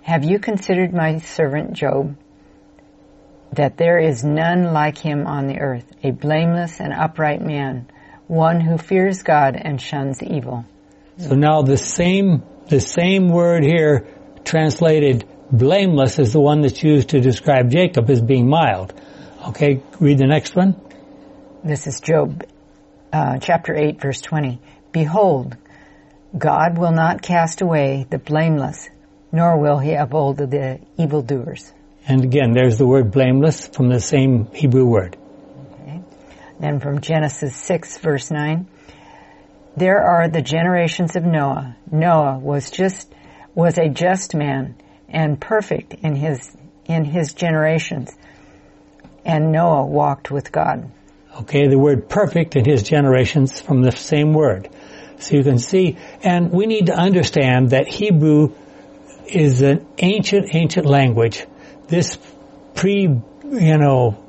"Have 0.00 0.24
you 0.24 0.40
considered 0.40 0.92
my 0.92 1.18
servant 1.18 1.74
Job? 1.74 2.16
that 3.52 3.76
there 3.76 3.98
is 3.98 4.24
none 4.24 4.72
like 4.72 4.98
him 4.98 5.26
on 5.26 5.46
the 5.46 5.58
earth, 5.58 5.84
a 6.02 6.10
blameless 6.10 6.80
and 6.80 6.92
upright 6.92 7.42
man, 7.42 7.86
one 8.32 8.62
who 8.62 8.78
fears 8.78 9.22
God 9.22 9.56
and 9.56 9.78
shuns 9.78 10.22
evil. 10.22 10.64
So 11.18 11.34
now 11.34 11.60
the 11.60 11.76
same, 11.76 12.42
the 12.66 12.80
same 12.80 13.28
word 13.28 13.62
here 13.62 14.08
translated 14.42 15.28
blameless 15.50 16.18
is 16.18 16.32
the 16.32 16.40
one 16.40 16.62
that's 16.62 16.82
used 16.82 17.10
to 17.10 17.20
describe 17.20 17.70
Jacob 17.70 18.08
as 18.08 18.22
being 18.22 18.48
mild. 18.48 18.94
Okay, 19.48 19.82
read 20.00 20.16
the 20.16 20.26
next 20.26 20.56
one. 20.56 20.80
This 21.62 21.86
is 21.86 22.00
Job, 22.00 22.44
uh, 23.12 23.38
chapter 23.38 23.76
8, 23.76 24.00
verse 24.00 24.22
20. 24.22 24.60
Behold, 24.92 25.54
God 26.36 26.78
will 26.78 26.92
not 26.92 27.20
cast 27.20 27.60
away 27.60 28.06
the 28.08 28.18
blameless, 28.18 28.88
nor 29.30 29.58
will 29.60 29.78
he 29.78 29.92
uphold 29.92 30.38
the 30.38 30.80
evildoers. 30.96 31.70
And 32.08 32.24
again, 32.24 32.52
there's 32.52 32.78
the 32.78 32.86
word 32.86 33.10
blameless 33.10 33.68
from 33.68 33.90
the 33.90 34.00
same 34.00 34.46
Hebrew 34.54 34.86
word. 34.86 35.18
Then 36.62 36.78
from 36.78 37.00
Genesis 37.00 37.56
6, 37.56 37.98
verse 37.98 38.30
9. 38.30 38.68
There 39.76 40.00
are 40.00 40.28
the 40.28 40.40
generations 40.40 41.16
of 41.16 41.24
Noah. 41.24 41.76
Noah 41.90 42.38
was 42.38 42.70
just, 42.70 43.12
was 43.52 43.78
a 43.78 43.88
just 43.88 44.36
man 44.36 44.76
and 45.08 45.40
perfect 45.40 45.94
in 45.94 46.14
his, 46.14 46.56
in 46.84 47.04
his 47.04 47.32
generations. 47.32 48.12
And 49.24 49.50
Noah 49.50 49.86
walked 49.86 50.30
with 50.30 50.52
God. 50.52 50.88
Okay, 51.40 51.66
the 51.66 51.78
word 51.80 52.08
perfect 52.08 52.54
in 52.54 52.64
his 52.64 52.84
generations 52.84 53.60
from 53.60 53.82
the 53.82 53.90
same 53.90 54.32
word. 54.32 54.68
So 55.18 55.34
you 55.34 55.42
can 55.42 55.58
see, 55.58 55.98
and 56.22 56.52
we 56.52 56.66
need 56.66 56.86
to 56.86 56.94
understand 56.94 57.70
that 57.70 57.88
Hebrew 57.88 58.54
is 59.26 59.62
an 59.62 59.84
ancient, 59.98 60.54
ancient 60.54 60.86
language. 60.86 61.44
This 61.88 62.16
pre, 62.74 63.00
you 63.00 63.78
know, 63.78 64.21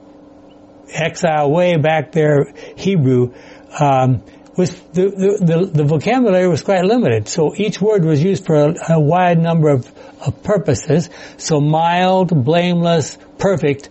exile 0.94 1.52
way 1.52 1.78
back 1.78 2.12
there 2.12 2.54
Hebrew, 2.76 3.34
um, 3.80 4.24
was 4.56 4.72
the, 4.94 5.10
the, 5.10 5.46
the, 5.46 5.66
the, 5.66 5.84
vocabulary 5.84 6.48
was 6.48 6.62
quite 6.62 6.84
limited. 6.86 7.28
So 7.28 7.56
each 7.56 7.82
word 7.82 8.06
was 8.06 8.24
used 8.24 8.46
for 8.46 8.56
a, 8.56 8.76
a 8.90 9.00
wide 9.00 9.40
number 9.40 9.70
of, 9.70 9.92
of 10.22 10.44
purposes. 10.44 11.10
So 11.38 11.60
mild, 11.60 12.44
blameless, 12.46 13.18
perfect, 13.40 13.90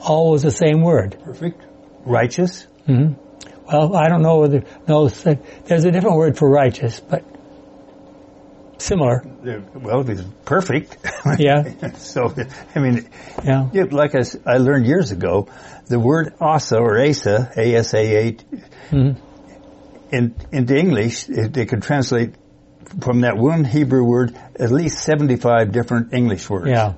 all 0.00 0.32
was 0.32 0.42
the 0.42 0.50
same 0.50 0.82
word. 0.82 1.16
Perfect. 1.22 1.62
Righteous. 2.04 2.66
Mm-hmm. 2.88 3.14
Well, 3.66 3.96
I 3.96 4.08
don't 4.08 4.22
know 4.22 4.40
whether, 4.40 4.64
no, 4.86 5.08
there's 5.08 5.84
a 5.84 5.90
different 5.90 6.16
word 6.16 6.36
for 6.36 6.50
righteous, 6.50 7.00
but 7.00 7.24
similar. 8.78 9.24
Well, 9.74 10.08
it's 10.08 10.22
perfect. 10.44 10.96
Yeah. 11.38 11.92
so, 11.94 12.34
I 12.74 12.78
mean, 12.80 13.08
yeah. 13.42 13.70
yeah 13.72 13.84
like 13.90 14.14
I, 14.14 14.24
I, 14.44 14.58
learned 14.58 14.86
years 14.86 15.10
ago, 15.10 15.48
the 15.86 15.98
word 15.98 16.34
asa 16.40 16.78
or 16.78 16.98
asa, 16.98 17.52
A-S-A-A, 17.56 18.32
mm-hmm. 18.32 20.14
in, 20.14 20.34
into 20.52 20.76
English, 20.76 21.24
they 21.24 21.66
could 21.66 21.82
translate 21.82 22.34
from 23.00 23.22
that 23.22 23.36
one 23.36 23.64
Hebrew 23.64 24.04
word 24.04 24.38
at 24.58 24.70
least 24.70 24.98
75 24.98 25.72
different 25.72 26.12
English 26.12 26.48
words. 26.48 26.68
Yeah. 26.68 26.94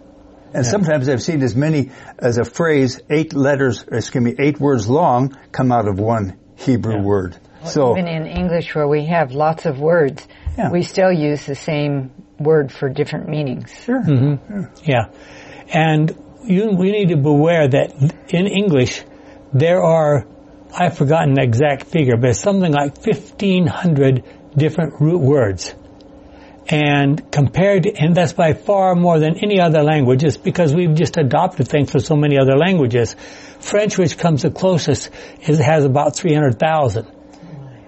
And 0.53 0.65
yeah. 0.65 0.71
sometimes 0.71 1.09
I've 1.09 1.23
seen 1.23 1.43
as 1.43 1.57
many 1.57 1.91
as 2.19 2.39
a 2.39 2.45
phrase, 2.45 3.01
eight 3.11 3.35
letters, 3.35 3.85
excuse 3.91 4.23
me, 4.25 4.35
eight 4.39 4.61
words 4.61 4.89
long 4.89 5.37
come 5.53 5.73
out 5.73 5.89
of 5.89 5.99
one 5.99 6.39
Hebrew 6.57 6.97
yeah. 6.97 7.03
word. 7.03 7.37
Well, 7.63 7.71
so 7.71 7.93
even 7.93 8.09
in 8.09 8.27
English 8.27 8.75
where 8.75 8.89
we 8.89 9.07
have 9.07 9.33
lots 9.33 9.67
of 9.67 9.79
words, 9.79 10.27
yeah. 10.57 10.71
we 10.71 10.83
still 10.83 11.13
use 11.13 11.45
the 11.47 11.55
same 11.55 12.13
word 12.39 12.73
for 12.73 12.89
different 12.89 13.29
meanings. 13.29 13.73
Sure. 13.85 14.03
Mm-hmm. 14.03 14.63
Yeah. 14.85 15.11
And 15.73 16.17
you, 16.49 16.71
we 16.71 16.91
need 16.91 17.09
to 17.09 17.17
beware 17.17 17.69
that 17.69 17.93
in 18.29 18.47
English, 18.47 19.03
there 19.53 19.83
are, 19.83 20.27
I've 20.73 20.97
forgotten 20.97 21.35
the 21.35 21.43
exact 21.43 21.85
figure, 21.85 22.17
but 22.17 22.31
it's 22.31 22.41
something 22.41 22.73
like 22.73 22.97
1500 22.97 24.25
different 24.57 25.01
root 25.01 25.21
words. 25.21 25.75
And 26.69 27.31
compared 27.31 27.85
to, 27.85 27.95
and 27.95 28.15
that's 28.15 28.33
by 28.33 28.55
far 28.55 28.95
more 28.97 29.21
than 29.21 29.37
any 29.37 29.61
other 29.61 29.85
language, 29.85 30.25
it's 30.25 30.37
because 30.37 30.75
we've 30.75 30.95
just 30.95 31.17
adopted 31.17 31.69
things 31.69 31.93
from 31.93 32.01
so 32.01 32.17
many 32.17 32.39
other 32.39 32.57
languages. 32.57 33.15
French, 33.61 33.97
which 33.97 34.19
comes 34.19 34.43
the 34.43 34.51
closest, 34.51 35.11
is, 35.43 35.59
has 35.61 35.85
about 35.85 36.17
300,000. 36.17 37.07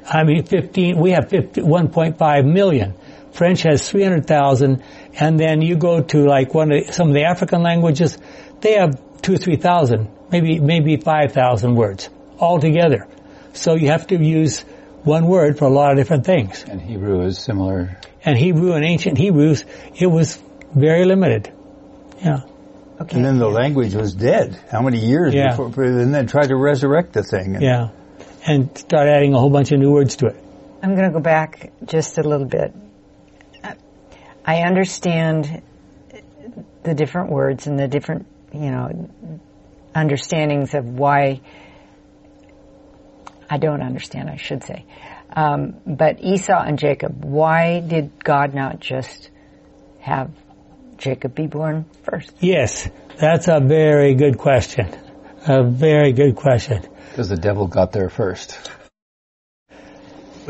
I 0.07 0.25
mean, 0.25 0.45
15, 0.45 0.99
we 0.99 1.11
have 1.11 1.29
50, 1.29 1.63
1.5 1.63 2.45
million. 2.53 2.95
French 3.33 3.63
has 3.63 3.89
300,000, 3.89 4.83
and 5.15 5.39
then 5.39 5.61
you 5.61 5.77
go 5.77 6.03
to 6.03 6.25
like 6.25 6.55
one 6.55 6.73
of 6.73 6.87
the, 6.87 6.93
some 6.93 7.09
of 7.09 7.15
the 7.15 7.25
African 7.25 7.63
languages, 7.63 8.17
they 8.61 8.75
have 8.75 9.01
two 9.23 9.35
or 9.35 9.39
three 9.39 9.57
thousand, 9.57 10.09
maybe 10.31 10.59
maybe 10.59 10.97
five 10.97 11.33
thousand 11.33 11.75
words 11.75 12.09
altogether. 12.39 13.07
So 13.53 13.75
you 13.75 13.89
have 13.89 14.07
to 14.09 14.17
use 14.17 14.61
one 15.05 15.27
word 15.27 15.59
for 15.59 15.65
a 15.65 15.71
lot 15.71 15.93
of 15.93 15.97
different 15.97 16.27
things. 16.27 16.65
And 16.65 16.81
Hebrew 16.81 17.23
is 17.23 17.39
similar. 17.39 17.99
And 18.25 18.37
Hebrew 18.37 18.73
and 18.73 18.85
ancient 18.85 19.17
Hebrews, 19.19 19.65
it 19.95 20.07
was 20.07 20.41
very 20.75 21.05
limited. 21.05 21.53
Yeah. 22.23 22.41
Okay. 23.01 23.17
And 23.17 23.25
then 23.25 23.39
the 23.39 23.49
language 23.49 23.95
was 23.95 24.13
dead. 24.15 24.59
How 24.71 24.83
many 24.83 24.99
years 24.99 25.33
yeah. 25.33 25.57
before? 25.57 25.85
And 25.85 26.13
then 26.13 26.27
tried 26.27 26.49
to 26.49 26.57
resurrect 26.57 27.13
the 27.13 27.23
thing. 27.23 27.55
And 27.55 27.63
yeah. 27.63 27.91
And 28.45 28.77
start 28.77 29.09
adding 29.09 29.35
a 29.35 29.39
whole 29.39 29.51
bunch 29.51 29.73
of 29.73 29.79
new 29.79 29.93
words 29.93 30.17
to 30.17 30.27
it. 30.27 30.37
I'm 30.83 30.95
going 30.95 31.07
to 31.07 31.13
go 31.13 31.21
back 31.21 31.73
just 31.85 32.19
a 32.19 32.23
little 32.23 32.47
bit. 32.47 32.75
I 34.45 34.63
understand 34.63 35.63
the 36.83 36.95
different 36.95 37.31
words 37.31 37.67
and 37.67 37.79
the 37.79 37.87
different, 37.87 38.27
you 38.53 38.71
know, 38.71 39.11
understandings 39.95 40.75
of 40.75 40.85
why. 40.85 41.41
I 43.51 43.57
don't 43.57 43.83
understand, 43.83 44.29
I 44.29 44.37
should 44.37 44.63
say. 44.63 44.85
Um, 45.35 45.77
but 45.87 46.21
Esau 46.21 46.61
and 46.61 46.79
Jacob, 46.79 47.25
why 47.25 47.81
did 47.81 48.23
God 48.23 48.55
not 48.55 48.81
just 48.81 49.31
have 50.01 50.31
Jacob 50.97 51.35
be 51.35 51.47
born 51.47 51.87
first? 52.03 52.33
Yes, 52.41 52.89
that's 53.19 53.49
a 53.49 53.61
very 53.61 54.15
good 54.15 54.39
question. 54.39 54.95
A 55.47 55.65
very 55.65 56.13
good 56.13 56.37
question. 56.37 56.83
Because 57.11 57.29
the 57.29 57.37
devil 57.37 57.67
got 57.67 57.93
there 57.93 58.11
first. 58.11 58.71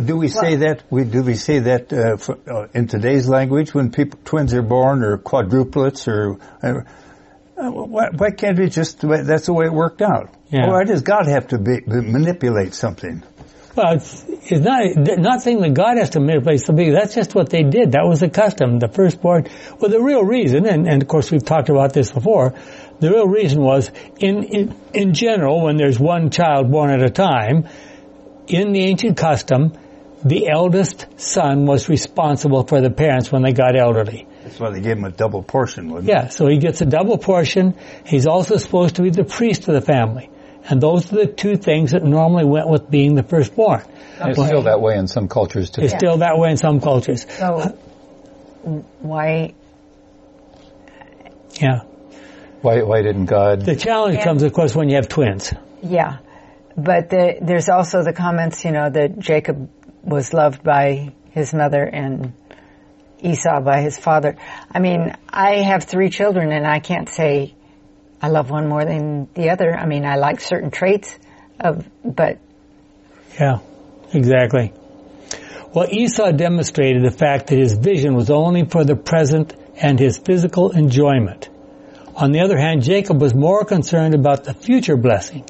Do 0.02 0.16
we 0.16 0.28
say 0.28 0.56
that? 0.56 0.84
We, 0.90 1.04
do 1.04 1.22
we 1.22 1.34
say 1.34 1.58
that 1.58 1.92
uh, 1.92 2.16
for, 2.18 2.38
uh, 2.48 2.68
in 2.72 2.86
today's 2.86 3.28
language 3.28 3.74
when 3.74 3.90
people 3.90 4.20
twins 4.24 4.54
are 4.54 4.62
born 4.62 5.02
or 5.02 5.18
quadruplets 5.18 6.06
or 6.06 6.38
uh, 6.62 6.82
Uh, 7.58 7.70
why, 7.70 8.08
why, 8.14 8.30
can't 8.30 8.58
it 8.60 8.70
just 8.70 9.00
that's 9.00 9.46
the 9.46 9.52
way 9.52 9.66
it 9.66 9.72
worked 9.72 10.00
out? 10.00 10.32
Yeah. 10.50 10.68
Why 10.68 10.84
does 10.84 11.02
God 11.02 11.26
have 11.26 11.48
to 11.48 11.58
be, 11.58 11.80
manipulate 11.86 12.72
something? 12.72 13.24
Well, 13.74 13.94
it's, 13.94 14.24
it's 14.28 14.60
not 14.60 15.18
not 15.18 15.42
saying 15.42 15.60
that 15.60 15.74
God 15.74 15.98
has 15.98 16.10
to 16.10 16.20
manipulate 16.20 16.60
something. 16.60 16.92
That's 16.92 17.14
just 17.14 17.34
what 17.34 17.50
they 17.50 17.62
did. 17.62 17.92
That 17.92 18.06
was 18.06 18.20
the 18.20 18.30
custom. 18.30 18.78
The 18.78 18.88
firstborn. 18.88 19.48
Well, 19.78 19.90
the 19.90 20.00
real 20.00 20.24
reason, 20.24 20.66
and, 20.66 20.86
and 20.86 21.02
of 21.02 21.08
course 21.08 21.30
we've 21.30 21.44
talked 21.44 21.68
about 21.68 21.92
this 21.92 22.12
before. 22.12 22.54
The 23.00 23.10
real 23.10 23.26
reason 23.26 23.60
was 23.62 23.90
in, 24.18 24.44
in 24.44 24.80
in 24.94 25.14
general 25.14 25.62
when 25.62 25.76
there's 25.76 25.98
one 25.98 26.30
child 26.30 26.70
born 26.70 26.90
at 26.90 27.02
a 27.02 27.10
time, 27.10 27.68
in 28.46 28.72
the 28.72 28.84
ancient 28.84 29.16
custom, 29.16 29.72
the 30.24 30.48
eldest 30.48 31.06
son 31.16 31.66
was 31.66 31.88
responsible 31.88 32.66
for 32.66 32.80
the 32.80 32.90
parents 32.90 33.30
when 33.30 33.42
they 33.42 33.52
got 33.52 33.76
elderly. 33.76 34.26
That's 34.48 34.60
why 34.60 34.70
they 34.70 34.80
gave 34.80 34.96
him 34.96 35.04
a 35.04 35.10
double 35.10 35.42
portion, 35.42 35.90
wasn't 35.90 36.08
it? 36.08 36.12
Yeah, 36.12 36.28
so 36.28 36.46
he 36.46 36.58
gets 36.58 36.80
a 36.80 36.86
double 36.86 37.18
portion. 37.18 37.74
He's 38.04 38.26
also 38.26 38.56
supposed 38.56 38.96
to 38.96 39.02
be 39.02 39.10
the 39.10 39.24
priest 39.24 39.68
of 39.68 39.74
the 39.74 39.80
family. 39.80 40.30
And 40.68 40.80
those 40.80 41.12
are 41.12 41.16
the 41.16 41.26
two 41.26 41.56
things 41.56 41.92
that 41.92 42.02
normally 42.02 42.44
went 42.44 42.68
with 42.68 42.90
being 42.90 43.14
the 43.14 43.22
firstborn. 43.22 43.82
Okay. 44.20 44.30
It's 44.30 44.44
still 44.44 44.62
that 44.62 44.80
way 44.80 44.96
in 44.96 45.06
some 45.06 45.28
cultures 45.28 45.70
too. 45.70 45.82
It's 45.82 45.92
yeah. 45.92 45.98
still 45.98 46.16
that 46.18 46.38
way 46.38 46.50
in 46.50 46.56
some 46.56 46.80
cultures. 46.80 47.26
So, 47.28 47.78
why? 49.00 49.54
Yeah. 51.60 51.80
Why, 52.60 52.82
why 52.82 53.02
didn't 53.02 53.26
God? 53.26 53.62
The 53.62 53.76
challenge 53.76 54.16
and, 54.16 54.24
comes, 54.24 54.42
of 54.42 54.52
course, 54.52 54.74
when 54.74 54.88
you 54.88 54.96
have 54.96 55.08
twins. 55.08 55.52
Yeah. 55.82 56.18
But 56.76 57.10
the, 57.10 57.38
there's 57.40 57.68
also 57.68 58.02
the 58.02 58.12
comments, 58.12 58.64
you 58.64 58.72
know, 58.72 58.90
that 58.90 59.18
Jacob 59.18 59.70
was 60.02 60.32
loved 60.32 60.62
by 60.62 61.12
his 61.30 61.54
mother 61.54 61.82
and 61.82 62.32
Esau 63.20 63.60
by 63.60 63.80
his 63.80 63.98
father. 63.98 64.36
I 64.70 64.78
mean, 64.78 65.14
I 65.28 65.62
have 65.62 65.84
three 65.84 66.10
children 66.10 66.52
and 66.52 66.66
I 66.66 66.80
can't 66.80 67.08
say 67.08 67.54
I 68.20 68.28
love 68.28 68.50
one 68.50 68.68
more 68.68 68.84
than 68.84 69.28
the 69.34 69.50
other. 69.50 69.76
I 69.76 69.86
mean, 69.86 70.04
I 70.04 70.16
like 70.16 70.40
certain 70.40 70.70
traits 70.70 71.16
of, 71.60 71.88
but. 72.04 72.38
Yeah, 73.38 73.58
exactly. 74.12 74.72
Well, 75.72 75.86
Esau 75.90 76.32
demonstrated 76.32 77.04
the 77.04 77.16
fact 77.16 77.48
that 77.48 77.58
his 77.58 77.74
vision 77.74 78.14
was 78.14 78.30
only 78.30 78.64
for 78.64 78.84
the 78.84 78.96
present 78.96 79.54
and 79.76 79.98
his 79.98 80.18
physical 80.18 80.70
enjoyment. 80.72 81.48
On 82.16 82.32
the 82.32 82.40
other 82.40 82.58
hand, 82.58 82.82
Jacob 82.82 83.20
was 83.20 83.34
more 83.34 83.64
concerned 83.64 84.14
about 84.14 84.44
the 84.44 84.54
future 84.54 84.96
blessing, 84.96 85.44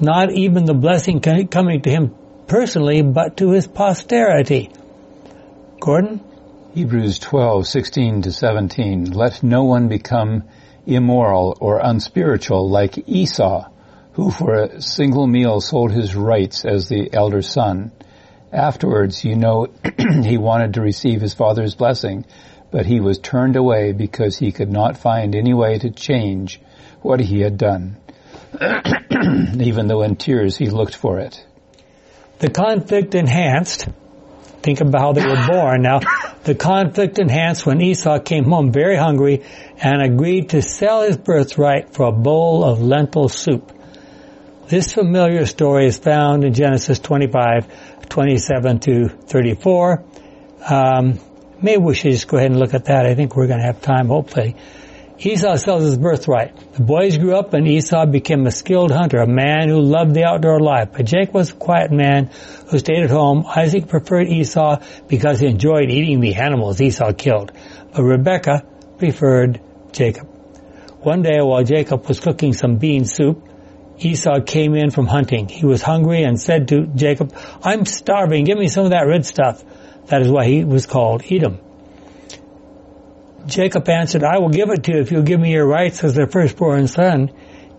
not 0.00 0.32
even 0.32 0.64
the 0.66 0.74
blessing 0.74 1.20
coming 1.20 1.80
to 1.82 1.90
him 1.90 2.14
personally, 2.46 3.00
but 3.00 3.38
to 3.38 3.52
his 3.52 3.66
posterity. 3.66 4.70
Gordon? 5.80 6.20
Hebrews 6.72 7.18
12, 7.18 7.66
16 7.66 8.22
to 8.22 8.32
17. 8.32 9.10
Let 9.10 9.42
no 9.42 9.64
one 9.64 9.88
become 9.88 10.44
immoral 10.86 11.58
or 11.60 11.80
unspiritual 11.82 12.70
like 12.70 13.08
Esau, 13.08 13.68
who 14.12 14.30
for 14.30 14.54
a 14.54 14.80
single 14.80 15.26
meal 15.26 15.60
sold 15.60 15.90
his 15.90 16.14
rights 16.14 16.64
as 16.64 16.88
the 16.88 17.12
elder 17.12 17.42
son. 17.42 17.90
Afterwards, 18.52 19.24
you 19.24 19.34
know, 19.34 19.66
he 20.22 20.38
wanted 20.38 20.74
to 20.74 20.80
receive 20.80 21.20
his 21.20 21.34
father's 21.34 21.74
blessing, 21.74 22.24
but 22.70 22.86
he 22.86 23.00
was 23.00 23.18
turned 23.18 23.56
away 23.56 23.90
because 23.90 24.38
he 24.38 24.52
could 24.52 24.70
not 24.70 24.96
find 24.96 25.34
any 25.34 25.52
way 25.52 25.76
to 25.76 25.90
change 25.90 26.60
what 27.02 27.18
he 27.18 27.40
had 27.40 27.58
done. 27.58 27.96
Even 29.58 29.88
though 29.88 30.02
in 30.02 30.14
tears 30.14 30.56
he 30.56 30.70
looked 30.70 30.94
for 30.94 31.18
it. 31.18 31.44
The 32.38 32.50
conflict 32.50 33.16
enhanced. 33.16 33.88
Think 34.62 34.80
about 34.80 35.00
how 35.00 35.12
they 35.12 35.26
were 35.26 35.46
born. 35.48 35.82
Now, 35.82 36.00
the 36.44 36.54
conflict 36.54 37.18
enhanced 37.18 37.66
when 37.66 37.80
Esau 37.80 38.18
came 38.20 38.44
home 38.44 38.72
very 38.72 38.96
hungry 38.96 39.44
and 39.78 40.02
agreed 40.02 40.50
to 40.50 40.62
sell 40.62 41.02
his 41.02 41.16
birthright 41.16 41.94
for 41.94 42.06
a 42.06 42.12
bowl 42.12 42.64
of 42.64 42.80
lentil 42.80 43.28
soup. 43.28 43.72
This 44.68 44.92
familiar 44.92 45.46
story 45.46 45.86
is 45.86 45.98
found 45.98 46.44
in 46.44 46.54
Genesis 46.54 46.98
25, 47.00 48.08
27 48.08 48.78
to 48.80 49.08
34. 49.08 50.04
Um, 50.68 51.18
maybe 51.60 51.82
we 51.82 51.94
should 51.94 52.12
just 52.12 52.28
go 52.28 52.36
ahead 52.36 52.50
and 52.50 52.60
look 52.60 52.74
at 52.74 52.84
that. 52.84 53.06
I 53.06 53.14
think 53.14 53.34
we're 53.34 53.48
going 53.48 53.60
to 53.60 53.66
have 53.66 53.80
time, 53.80 54.08
hopefully. 54.08 54.56
Esau 55.22 55.56
sells 55.56 55.82
his 55.82 55.98
birthright. 55.98 56.56
The 56.72 56.82
boys 56.82 57.18
grew 57.18 57.36
up 57.36 57.52
and 57.52 57.68
Esau 57.68 58.06
became 58.06 58.46
a 58.46 58.50
skilled 58.50 58.90
hunter, 58.90 59.18
a 59.18 59.26
man 59.26 59.68
who 59.68 59.78
loved 59.78 60.14
the 60.14 60.24
outdoor 60.24 60.60
life. 60.60 60.92
But 60.92 61.04
Jacob 61.04 61.34
was 61.34 61.50
a 61.50 61.54
quiet 61.54 61.92
man 61.92 62.30
who 62.68 62.78
stayed 62.78 63.02
at 63.02 63.10
home. 63.10 63.44
Isaac 63.46 63.86
preferred 63.86 64.28
Esau 64.28 64.80
because 65.08 65.40
he 65.40 65.46
enjoyed 65.46 65.90
eating 65.90 66.20
the 66.20 66.36
animals 66.36 66.80
Esau 66.80 67.12
killed. 67.12 67.52
But 67.92 68.02
Rebekah 68.02 68.64
preferred 68.96 69.60
Jacob. 69.92 70.26
One 71.00 71.20
day 71.20 71.42
while 71.42 71.64
Jacob 71.64 72.06
was 72.06 72.18
cooking 72.18 72.54
some 72.54 72.76
bean 72.76 73.04
soup, 73.04 73.46
Esau 73.98 74.40
came 74.40 74.74
in 74.74 74.90
from 74.90 75.06
hunting. 75.06 75.48
He 75.48 75.66
was 75.66 75.82
hungry 75.82 76.22
and 76.22 76.40
said 76.40 76.68
to 76.68 76.86
Jacob, 76.86 77.36
I'm 77.62 77.84
starving. 77.84 78.44
Give 78.44 78.56
me 78.56 78.68
some 78.68 78.84
of 78.84 78.90
that 78.92 79.06
red 79.06 79.26
stuff. 79.26 79.62
That 80.06 80.22
is 80.22 80.30
why 80.30 80.46
he 80.46 80.64
was 80.64 80.86
called 80.86 81.22
Edom. 81.30 81.58
Jacob 83.46 83.88
answered, 83.88 84.22
I 84.22 84.38
will 84.38 84.50
give 84.50 84.70
it 84.70 84.84
to 84.84 84.92
you 84.92 85.00
if 85.00 85.10
you'll 85.10 85.22
give 85.22 85.40
me 85.40 85.52
your 85.52 85.66
rights 85.66 86.04
as 86.04 86.14
the 86.14 86.26
firstborn 86.26 86.88
son. 86.88 87.30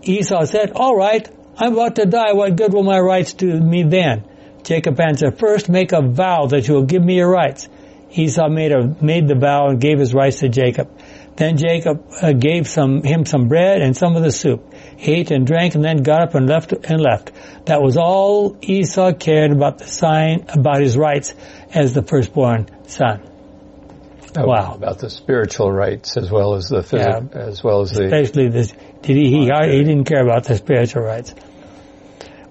Esau 0.02 0.46
said, 0.46 0.72
all 0.72 0.96
right, 0.96 1.30
I'm 1.58 1.74
about 1.74 1.96
to 1.96 2.06
die. 2.06 2.34
What 2.34 2.56
good 2.56 2.74
will 2.74 2.84
my 2.84 3.00
rights 3.00 3.34
do 3.34 3.60
me 3.60 3.84
then? 3.84 4.26
Jacob 4.64 5.00
answered, 5.00 5.38
first 5.38 5.70
make 5.70 5.92
a 5.92 6.02
vow 6.02 6.48
that 6.48 6.68
you 6.68 6.76
will 6.76 6.86
give 6.86 7.04
me 7.04 7.18
your 7.18 7.30
rights. 7.30 7.68
Esau 8.12 8.50
made, 8.50 8.72
a, 8.72 8.96
made 9.02 9.28
the 9.28 9.36
vow 9.36 9.70
and 9.70 9.80
gave 9.80 10.00
his 10.00 10.14
rights 10.14 10.40
to 10.40 10.50
Jacob. 10.50 10.90
Then 11.36 11.58
Jacob 11.58 12.06
uh, 12.22 12.34
gave 12.34 12.68
some, 12.68 13.04
him 13.04 13.26
some 13.26 13.48
bread 13.48 13.82
and 13.82 13.96
some 13.96 14.16
of 14.16 14.24
the 14.24 14.32
soup. 14.32 14.74
He 14.98 15.14
ate 15.14 15.32
and 15.32 15.48
drank 15.48 15.76
and 15.76 15.84
then 15.84 16.04
got 16.04 16.22
up 16.22 16.36
and 16.36 16.48
left 16.48 16.74
and 16.74 17.00
left. 17.00 17.32
That 17.66 17.82
was 17.82 17.96
all 17.96 18.58
Esau 18.62 19.14
cared 19.14 19.52
about 19.52 19.78
the 19.78 19.88
sign, 19.88 20.46
about 20.50 20.82
his 20.82 20.98
rights 20.98 21.34
as 21.74 21.94
the 21.94 22.02
firstborn 22.02 22.68
son. 22.88 23.31
Oh, 24.38 24.46
Wow. 24.48 24.76
About 24.76 25.00
the 25.00 25.10
spiritual 25.10 25.72
rights 25.72 26.18
as 26.18 26.32
well 26.32 26.56
as 26.56 26.70
the 26.70 26.84
physical, 26.84 27.30
as 27.34 27.64
well 27.64 27.82
as 27.82 27.92
the 27.92 28.06
Especially 28.06 28.50
this, 28.50 28.72
did 29.02 29.18
he, 29.18 29.30
he, 29.30 29.40
he 29.46 29.84
didn't 29.84 30.06
care 30.06 30.24
about 30.24 30.46
the 30.46 30.56
spiritual 30.56 31.04
rights. 31.04 31.34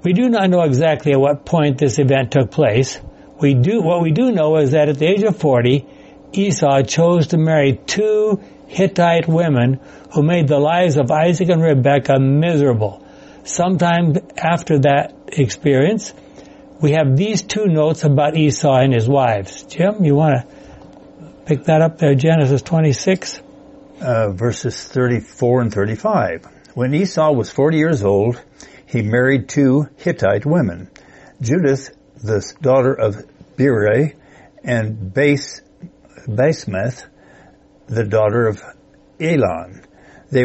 We 0.02 0.12
do 0.12 0.28
not 0.28 0.48
know 0.50 0.62
exactly 0.62 1.12
at 1.12 1.20
what 1.20 1.44
point 1.44 1.78
this 1.78 1.98
event 1.98 2.32
took 2.32 2.50
place. 2.50 2.98
We 3.40 3.54
do, 3.54 3.80
what 3.82 4.02
we 4.02 4.10
do 4.12 4.32
know 4.32 4.56
is 4.56 4.72
that 4.72 4.88
at 4.88 4.98
the 4.98 5.06
age 5.06 5.22
of 5.22 5.36
40, 5.36 5.86
Esau 6.32 6.82
chose 6.82 7.28
to 7.28 7.38
marry 7.38 7.80
two 7.86 8.40
Hittite 8.66 9.26
women 9.26 9.80
who 10.14 10.22
made 10.22 10.48
the 10.48 10.58
lives 10.58 10.96
of 10.96 11.10
Isaac 11.10 11.48
and 11.48 11.62
Rebekah 11.62 12.20
miserable. 12.20 13.04
Sometime 13.42 14.16
after 14.36 14.78
that 14.80 15.14
experience, 15.28 16.14
we 16.80 16.92
have 16.92 17.16
these 17.16 17.42
two 17.42 17.66
notes 17.66 18.04
about 18.04 18.36
Esau 18.36 18.76
and 18.76 18.94
his 18.94 19.08
wives. 19.08 19.64
Jim, 19.64 20.04
you 20.04 20.14
want 20.14 20.34
to 20.34 20.59
pick 21.50 21.64
that 21.64 21.82
up 21.82 21.98
there, 21.98 22.14
Genesis 22.14 22.62
26? 22.62 23.40
uh, 24.00 24.30
verses 24.30 24.84
34 24.84 25.62
and 25.62 25.74
35. 25.74 26.46
When 26.74 26.94
Esau 26.94 27.32
was 27.32 27.50
40 27.50 27.76
years 27.76 28.04
old, 28.04 28.40
he 28.86 29.02
married 29.02 29.48
two 29.48 29.88
Hittite 29.96 30.46
women, 30.46 30.90
Judith, 31.40 31.90
the 32.16 32.40
daughter 32.60 32.92
of 32.92 33.16
Beeri, 33.56 34.14
and 34.62 35.12
Bas, 35.12 35.62
Basemath, 36.26 37.06
the 37.86 38.04
daughter 38.04 38.46
of 38.46 38.62
Elon. 39.18 39.84
They 40.30 40.44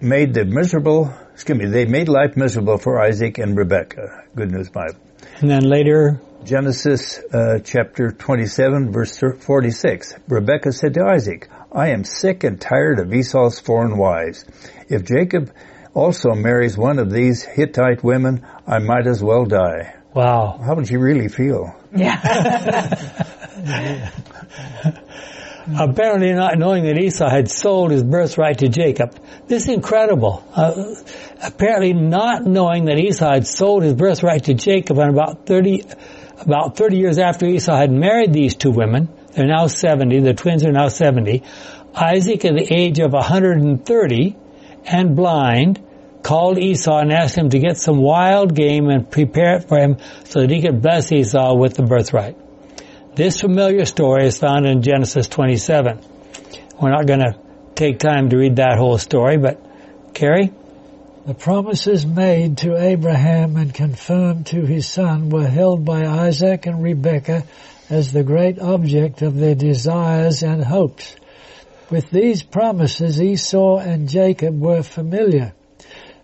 made 0.00 0.34
the 0.34 0.44
miserable, 0.44 1.12
excuse 1.32 1.58
me, 1.58 1.66
they 1.66 1.86
made 1.86 2.08
life 2.08 2.36
miserable 2.36 2.78
for 2.78 3.02
Isaac 3.02 3.38
and 3.38 3.56
Rebekah. 3.56 4.24
Good 4.36 4.52
News 4.52 4.70
Bible. 4.70 5.00
And 5.40 5.50
then 5.50 5.64
later, 5.64 6.20
Genesis 6.44 7.18
uh, 7.32 7.58
chapter 7.64 8.10
27 8.10 8.92
verse 8.92 9.18
46. 9.18 10.14
Rebekah 10.28 10.72
said 10.72 10.94
to 10.94 11.04
Isaac, 11.04 11.48
I 11.72 11.88
am 11.88 12.04
sick 12.04 12.44
and 12.44 12.60
tired 12.60 12.98
of 12.98 13.12
Esau's 13.12 13.60
foreign 13.60 13.96
wives. 13.96 14.44
If 14.88 15.04
Jacob 15.04 15.52
also 15.94 16.34
marries 16.34 16.76
one 16.76 16.98
of 16.98 17.10
these 17.10 17.42
Hittite 17.42 18.04
women, 18.04 18.46
I 18.66 18.78
might 18.78 19.06
as 19.06 19.22
well 19.22 19.46
die. 19.46 19.94
wow. 20.12 20.60
How 20.62 20.74
would 20.74 20.90
you 20.90 20.98
really 20.98 21.28
feel? 21.28 21.74
Yeah. 21.94 24.10
apparently 25.78 26.32
not 26.32 26.58
knowing 26.58 26.84
that 26.84 26.98
Esau 26.98 27.28
had 27.28 27.50
sold 27.50 27.90
his 27.90 28.04
birthright 28.04 28.58
to 28.58 28.68
Jacob. 28.68 29.18
This 29.46 29.64
is 29.64 29.68
incredible. 29.70 30.46
Uh, 30.54 30.94
apparently 31.42 31.92
not 31.92 32.44
knowing 32.44 32.86
that 32.86 32.98
Esau 32.98 33.32
had 33.32 33.46
sold 33.46 33.82
his 33.82 33.94
birthright 33.94 34.44
to 34.44 34.54
Jacob 34.54 34.98
and 34.98 35.10
about 35.10 35.46
30, 35.46 35.82
about 36.44 36.76
30 36.76 36.96
years 36.96 37.18
after 37.18 37.46
Esau 37.46 37.76
had 37.76 37.90
married 37.90 38.32
these 38.32 38.54
two 38.54 38.70
women, 38.70 39.08
they're 39.32 39.46
now 39.46 39.66
70, 39.66 40.20
the 40.20 40.34
twins 40.34 40.64
are 40.64 40.72
now 40.72 40.88
70, 40.88 41.42
Isaac 41.94 42.44
at 42.44 42.54
the 42.54 42.66
age 42.72 42.98
of 42.98 43.12
130 43.12 44.36
and 44.84 45.16
blind 45.16 45.82
called 46.22 46.58
Esau 46.58 46.98
and 46.98 47.12
asked 47.12 47.36
him 47.36 47.50
to 47.50 47.58
get 47.58 47.76
some 47.76 47.98
wild 47.98 48.54
game 48.54 48.88
and 48.88 49.10
prepare 49.10 49.56
it 49.56 49.68
for 49.68 49.78
him 49.78 49.98
so 50.24 50.40
that 50.40 50.50
he 50.50 50.62
could 50.62 50.80
bless 50.80 51.12
Esau 51.12 51.54
with 51.54 51.74
the 51.74 51.82
birthright. 51.82 52.36
This 53.14 53.40
familiar 53.40 53.84
story 53.84 54.26
is 54.26 54.38
found 54.38 54.66
in 54.66 54.82
Genesis 54.82 55.28
27. 55.28 56.00
We're 56.80 56.90
not 56.90 57.06
going 57.06 57.20
to 57.20 57.38
take 57.74 57.98
time 57.98 58.30
to 58.30 58.36
read 58.36 58.56
that 58.56 58.76
whole 58.78 58.98
story, 58.98 59.36
but 59.36 59.64
Carrie? 60.14 60.52
The 61.26 61.32
promises 61.32 62.04
made 62.04 62.58
to 62.58 62.76
Abraham 62.76 63.56
and 63.56 63.72
confirmed 63.72 64.44
to 64.48 64.66
his 64.66 64.86
son 64.86 65.30
were 65.30 65.46
held 65.46 65.82
by 65.82 66.04
Isaac 66.04 66.66
and 66.66 66.82
Rebekah 66.82 67.44
as 67.88 68.12
the 68.12 68.22
great 68.22 68.58
object 68.58 69.22
of 69.22 69.34
their 69.34 69.54
desires 69.54 70.42
and 70.42 70.62
hopes. 70.62 71.16
With 71.88 72.10
these 72.10 72.42
promises, 72.42 73.22
Esau 73.22 73.78
and 73.78 74.06
Jacob 74.06 74.60
were 74.60 74.82
familiar. 74.82 75.54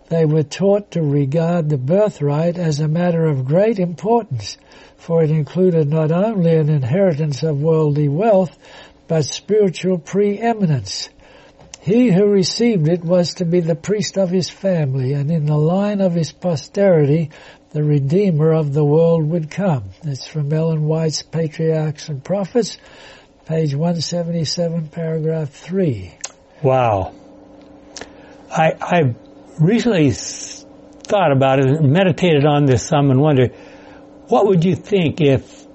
They 0.09 0.25
were 0.25 0.43
taught 0.43 0.91
to 0.91 1.01
regard 1.01 1.69
the 1.69 1.79
birthright 1.79 2.59
as 2.59 2.79
a 2.79 2.87
matter 2.87 3.25
of 3.25 3.45
great 3.45 3.79
importance, 3.79 4.59
for 4.97 5.23
it 5.23 5.31
included 5.31 5.89
not 5.89 6.11
only 6.11 6.55
an 6.55 6.69
inheritance 6.69 7.41
of 7.41 7.59
worldly 7.59 8.07
wealth, 8.07 8.55
but 9.07 9.25
spiritual 9.25 9.97
preeminence. 9.97 11.09
He 11.81 12.11
who 12.11 12.27
received 12.27 12.87
it 12.87 13.03
was 13.03 13.33
to 13.35 13.45
be 13.45 13.59
the 13.59 13.75
priest 13.75 14.15
of 14.15 14.29
his 14.29 14.51
family, 14.51 15.13
and 15.13 15.31
in 15.31 15.47
the 15.47 15.57
line 15.57 15.99
of 15.99 16.13
his 16.13 16.31
posterity, 16.31 17.31
the 17.71 17.83
Redeemer 17.83 18.53
of 18.53 18.71
the 18.71 18.85
world 18.85 19.27
would 19.31 19.49
come. 19.49 19.85
It's 20.03 20.27
from 20.27 20.53
Ellen 20.53 20.83
White's 20.83 21.23
Patriarchs 21.23 22.07
and 22.07 22.23
Prophets, 22.23 22.77
page 23.45 23.73
177, 23.73 24.89
paragraph 24.89 25.49
3. 25.49 26.13
Wow. 26.61 27.15
I, 28.51 28.73
I 28.79 29.15
recently 29.59 30.11
thought 30.11 31.31
about 31.31 31.59
it 31.59 31.65
and 31.65 31.91
meditated 31.91 32.45
on 32.45 32.65
this 32.65 32.85
some 32.85 33.09
and 33.09 33.19
wondered, 33.19 33.55
what 34.27 34.45
would 34.45 34.63
you 34.63 34.75
think 34.75 35.19
if 35.19 35.65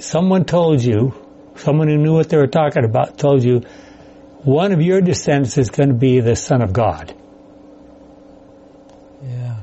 someone 0.00 0.44
told 0.44 0.82
you, 0.82 1.14
someone 1.56 1.88
who 1.88 1.96
knew 1.96 2.12
what 2.12 2.28
they 2.28 2.36
were 2.36 2.46
talking 2.46 2.84
about 2.84 3.16
told 3.16 3.42
you, 3.42 3.62
one 4.44 4.72
of 4.72 4.80
your 4.80 5.00
descendants 5.00 5.58
is 5.58 5.70
going 5.70 5.88
to 5.88 5.94
be 5.94 6.20
the 6.20 6.36
Son 6.36 6.62
of 6.62 6.72
God? 6.72 7.14
Yeah. 9.22 9.56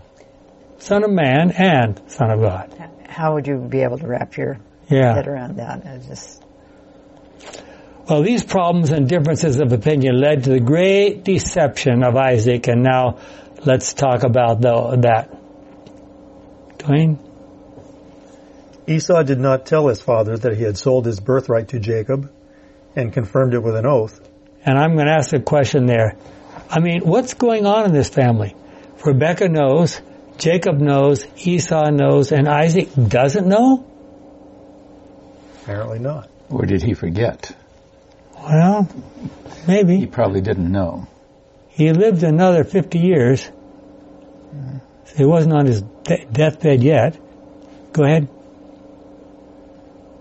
Son 0.80 1.04
of 1.04 1.12
man 1.12 1.52
and 1.52 2.02
Son 2.08 2.30
of 2.32 2.40
God. 2.42 2.90
How 3.08 3.34
would 3.34 3.48
you 3.48 3.58
be 3.58 3.82
able 3.82 3.98
to 3.98 4.08
wrap 4.08 4.38
your 4.38 4.60
Yeah. 4.90 5.16
head 5.16 5.28
around 5.28 5.58
that? 5.58 5.86
I 5.86 5.98
just 6.08 6.44
Well, 8.10 8.22
these 8.22 8.44
problems 8.44 8.92
and 8.92 9.10
differences 9.10 9.60
of 9.60 9.74
opinion 9.74 10.20
led 10.22 10.46
to 10.46 10.52
the 10.52 10.62
great 10.62 11.26
deception 11.26 12.04
of 12.04 12.16
Isaac, 12.16 12.68
and 12.70 12.82
now 12.82 13.18
let's 13.66 13.94
talk 13.94 14.24
about 14.24 14.62
the, 14.62 14.98
that. 15.02 15.36
Dwayne? 16.78 17.18
Esau 18.88 19.24
did 19.24 19.40
not 19.40 19.66
tell 19.66 19.88
his 19.88 20.02
father 20.02 20.38
that 20.38 20.56
he 20.56 20.64
had 20.64 20.78
sold 20.78 21.06
his 21.06 21.20
birthright 21.20 21.68
to 21.70 21.80
Jacob 21.80 22.32
and 22.96 23.12
confirmed 23.12 23.54
it 23.54 23.62
with 23.62 23.76
an 23.76 23.86
oath. 23.86 24.22
And 24.66 24.78
I'm 24.78 24.96
going 24.96 25.08
to 25.08 25.14
ask 25.14 25.34
a 25.34 25.40
question 25.40 25.86
there. 25.86 26.18
I 26.70 26.80
mean, 26.80 27.02
what's 27.02 27.34
going 27.34 27.66
on 27.66 27.86
in 27.86 27.94
this 27.94 28.10
family? 28.10 28.56
Rebecca 29.06 29.48
knows, 29.48 30.02
Jacob 30.38 30.80
knows, 30.80 31.26
Esau 31.38 31.90
knows, 31.92 32.32
and 32.32 32.48
Isaac 32.48 32.90
doesn't 32.96 33.48
know? 33.48 33.86
Apparently 35.62 36.00
not. 36.00 36.30
Or 36.50 36.66
did 36.66 36.82
he 36.82 36.94
forget? 36.94 37.56
Well, 38.36 38.90
maybe. 39.68 39.98
He 39.98 40.06
probably 40.08 40.42
didn't 40.42 40.72
know. 40.72 41.08
He 41.70 41.92
lived 41.92 42.24
another 42.24 42.64
50 42.64 43.00
years. 43.00 43.50
He 45.16 45.26
wasn't 45.26 45.54
on 45.54 45.66
his 45.66 45.82
de- 45.82 46.26
deathbed 46.26 46.84
yet. 46.84 47.18
Go 47.94 48.04
ahead. 48.04 48.28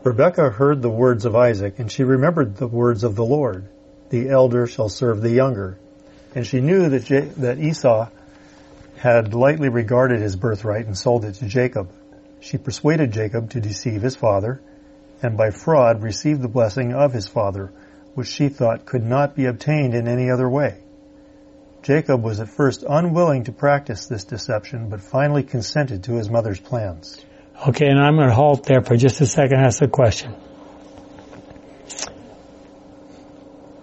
Rebecca 0.03 0.51
heard 0.51 0.83
the 0.83 0.91
words 0.91 1.25
of 1.25 1.35
Isaac, 1.35 1.79
and 1.79 1.91
she 1.91 2.05
remembered 2.05 2.57
the 2.57 2.69
words 2.69 3.05
of 3.05 3.17
the 3.17 3.25
Lord. 3.25 3.69
The 4.11 4.29
elder 4.31 4.67
shall 4.67 4.89
serve 4.89 5.21
the 5.21 5.31
younger. 5.31 5.79
And 6.35 6.47
she 6.47 6.61
knew 6.61 6.89
that, 6.91 7.35
that 7.37 7.59
Esau 7.59 8.09
had 8.97 9.35
lightly 9.35 9.69
regarded 9.69 10.21
his 10.21 10.37
birthright 10.37 10.87
and 10.87 10.97
sold 10.97 11.25
it 11.25 11.35
to 11.35 11.47
Jacob. 11.47 11.91
She 12.41 12.59
persuaded 12.59 13.13
Jacob 13.13 13.51
to 13.51 13.61
deceive 13.61 14.03
his 14.03 14.17
father, 14.17 14.61
and 15.23 15.37
by 15.37 15.51
fraud 15.51 16.03
received 16.03 16.43
the 16.43 16.49
blessing 16.49 16.93
of 16.93 17.13
his 17.13 17.27
father, 17.27 17.73
which 18.15 18.29
she 18.29 18.49
thought 18.49 18.87
could 18.87 19.05
not 19.05 19.35
be 19.35 19.47
obtained 19.47 19.95
in 19.95 20.09
any 20.09 20.31
other 20.31 20.49
way. 20.49 20.79
Jacob 21.83 22.23
was 22.23 22.41
at 22.41 22.49
first 22.49 22.85
unwilling 22.89 23.45
to 23.45 23.53
practice 23.53 24.07
this 24.07 24.25
deception, 24.25 24.89
but 24.89 25.01
finally 25.01 25.43
consented 25.43 26.05
to 26.05 26.15
his 26.15 26.29
mother's 26.29 26.59
plans. 26.59 27.25
Okay, 27.69 27.87
and 27.87 28.01
I'm 28.01 28.17
going 28.17 28.29
to 28.29 28.35
halt 28.35 28.67
there 28.67 28.83
for 28.83 28.97
just 28.97 29.21
a 29.21 29.27
second 29.27 29.59
and 29.59 29.67
ask 29.67 29.81
a 29.83 29.89
question. 29.89 30.35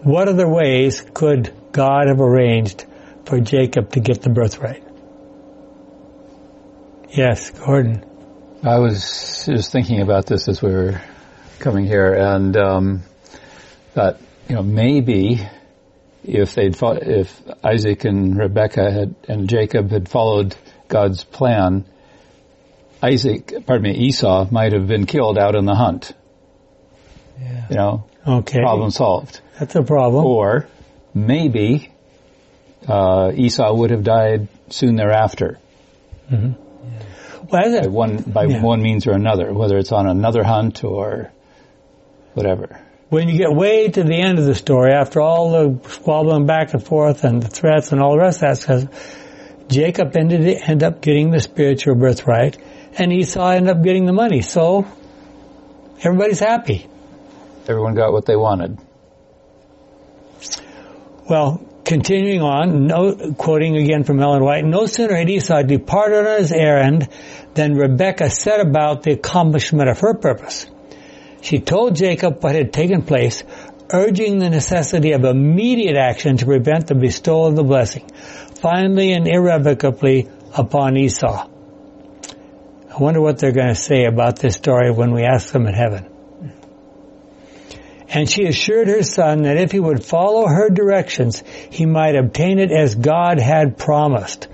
What 0.04 0.28
other 0.28 0.48
ways 0.48 1.02
could 1.14 1.54
God 1.72 2.08
have 2.08 2.20
arranged 2.20 2.86
for 3.26 3.40
Jacob 3.40 3.92
to 3.94 4.00
get 4.00 4.22
the 4.22 4.30
birthright? 4.30 4.84
Yes, 7.10 7.52
Gordon. 7.52 8.04
I 8.64 8.80
was 8.80 9.44
just 9.46 9.72
thinking 9.72 10.02
about 10.02 10.26
this 10.26 10.48
as 10.48 10.62
we 10.62 10.72
were 10.72 11.02
coming 11.60 11.86
here, 11.86 12.14
and 12.14 12.56
um, 12.58 13.04
that 13.94 14.20
you 14.50 14.56
know 14.56 14.64
maybe 14.64 15.40
if 16.24 16.56
they'd 16.56 16.76
fo- 16.76 16.94
if 17.02 17.42
Isaac 17.64 18.04
and 18.06 18.38
Rebecca 18.38 18.92
had 18.92 19.16
and 19.28 19.48
Jacob 19.50 19.92
had 19.92 20.10
followed 20.10 20.56
God's 20.88 21.24
plan, 21.24 21.86
Isaac, 23.02 23.54
pardon 23.66 23.84
me, 23.84 23.98
Esau 24.08 24.48
might 24.50 24.74
have 24.74 24.88
been 24.88 25.06
killed 25.06 25.38
out 25.38 25.56
in 25.56 25.66
the 25.66 25.76
hunt. 25.76 26.14
Yeah. 27.40 27.66
You 27.70 27.76
know, 27.76 28.04
Okay. 28.26 28.60
problem 28.62 28.92
solved. 28.92 29.42
That's 29.60 29.76
a 29.76 29.84
problem. 29.84 30.26
Or 30.26 30.68
maybe 31.14 31.92
uh, 32.88 33.32
Esau 33.36 33.74
would 33.76 33.92
have 33.92 34.04
died 34.04 34.48
soon 34.70 34.96
thereafter. 34.96 35.60
Well, 36.32 36.56
by 37.50 37.88
one 37.88 38.18
by 38.18 38.46
Yeah. 38.46 38.62
one 38.62 38.82
means 38.82 39.06
or 39.06 39.12
another, 39.12 39.54
whether 39.54 39.78
it's 39.78 39.92
on 39.92 40.08
another 40.08 40.44
hunt 40.44 40.84
or 40.84 41.32
whatever. 42.34 42.80
when 43.10 43.30
you 43.30 43.38
get 43.38 43.52
way 43.54 43.90
to 43.90 44.04
the 44.04 44.16
end 44.16 44.40
of 44.40 44.46
the 44.46 44.56
story, 44.56 44.92
after 44.92 45.22
all 45.22 45.52
the 45.52 45.90
squabbling 45.90 46.48
back 46.48 46.74
and 46.74 46.84
forth 46.84 47.24
and 47.24 47.44
the 47.44 47.48
threats 47.48 47.92
and 47.92 48.02
all 48.02 48.14
the 48.14 48.18
rest 48.18 48.42
of 48.42 48.50
that 48.50 48.58
stuff, 48.58 49.18
Jacob 49.68 50.16
ended 50.18 50.48
end 50.66 50.82
up 50.82 51.00
getting 51.02 51.30
the 51.30 51.40
spiritual 51.40 51.94
birthright, 51.96 52.58
and 52.98 53.14
Esau 53.14 53.50
ended 53.52 53.76
up 53.78 53.84
getting 53.84 54.06
the 54.06 54.14
money. 54.14 54.42
So 54.42 54.88
everybody's 56.02 56.40
happy. 56.40 56.88
Everyone 57.68 57.94
got 57.94 58.12
what 58.14 58.26
they 58.26 58.36
wanted. 58.36 58.80
Well, 61.30 61.66
continuing 61.86 62.42
on, 62.42 62.88
no, 62.88 63.34
quoting 63.38 63.78
again 63.78 64.04
from 64.04 64.20
Ellen 64.20 64.44
White, 64.44 64.66
no 64.66 64.86
sooner 64.86 65.16
had 65.16 65.30
Esau 65.30 65.62
departed 65.64 66.28
on 66.28 66.40
his 66.40 66.52
errand 66.52 67.08
than 67.54 67.76
Rebekah 67.76 68.30
set 68.30 68.60
about 68.60 69.04
the 69.04 69.12
accomplishment 69.12 69.90
of 69.90 70.00
her 70.00 70.16
purpose. 70.16 70.66
She 71.42 71.60
told 71.60 71.96
Jacob 71.96 72.44
what 72.44 72.56
had 72.56 72.74
taken 72.74 73.04
place, 73.04 73.44
urging 73.90 74.40
the 74.40 74.50
necessity 74.50 75.14
of 75.14 75.24
immediate 75.24 75.96
action 75.96 76.38
to 76.38 76.46
prevent 76.46 76.88
the 76.88 76.96
bestowal 76.96 77.48
of 77.48 77.56
the 77.56 77.64
blessing, 77.64 78.10
finally 78.62 79.14
and 79.14 79.28
irrevocably 79.28 80.30
upon 80.54 80.98
Esau. 80.98 81.48
I 82.94 82.98
wonder 82.98 83.22
what 83.22 83.40
they're 83.40 83.52
going 83.54 83.70
to 83.70 83.76
say 83.76 84.06
about 84.06 84.40
this 84.40 84.56
story 84.56 84.92
when 84.92 85.14
we 85.14 85.24
ask 85.24 85.52
them 85.52 85.68
in 85.68 85.74
heaven. 85.74 86.13
And 88.14 88.30
she 88.30 88.46
assured 88.46 88.88
her 88.90 89.02
son 89.02 89.42
that 89.42 89.58
if 89.58 89.72
he 89.72 89.80
would 89.80 90.06
follow 90.06 90.46
her 90.46 90.70
directions, 90.70 91.44
he 91.72 91.88
might 91.88 92.16
obtain 92.16 92.60
it 92.60 92.72
as 92.72 92.94
God 92.94 93.40
had 93.40 93.76
promised. 93.76 94.48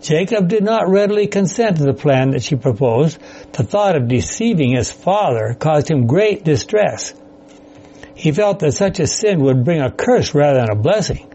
Jacob 0.00 0.48
did 0.48 0.62
not 0.62 0.88
readily 0.88 1.26
consent 1.26 1.78
to 1.78 1.82
the 1.82 1.92
plan 1.92 2.30
that 2.30 2.44
she 2.44 2.54
proposed. 2.54 3.18
The 3.52 3.64
thought 3.64 3.96
of 3.96 4.06
deceiving 4.06 4.76
his 4.76 4.92
father 4.92 5.56
caused 5.58 5.90
him 5.90 6.06
great 6.06 6.44
distress. 6.44 7.12
He 8.14 8.30
felt 8.30 8.60
that 8.60 8.72
such 8.72 9.00
a 9.00 9.08
sin 9.08 9.40
would 9.40 9.64
bring 9.64 9.80
a 9.80 9.90
curse 9.90 10.32
rather 10.32 10.60
than 10.60 10.70
a 10.70 10.80
blessing. 10.80 11.32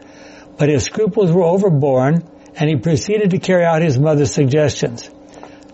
But 0.57 0.69
his 0.69 0.83
scruples 0.83 1.31
were 1.31 1.43
overborne, 1.43 2.23
and 2.55 2.69
he 2.69 2.77
proceeded 2.77 3.31
to 3.31 3.39
carry 3.39 3.65
out 3.65 3.81
his 3.81 3.99
mother's 3.99 4.33
suggestions. 4.33 5.09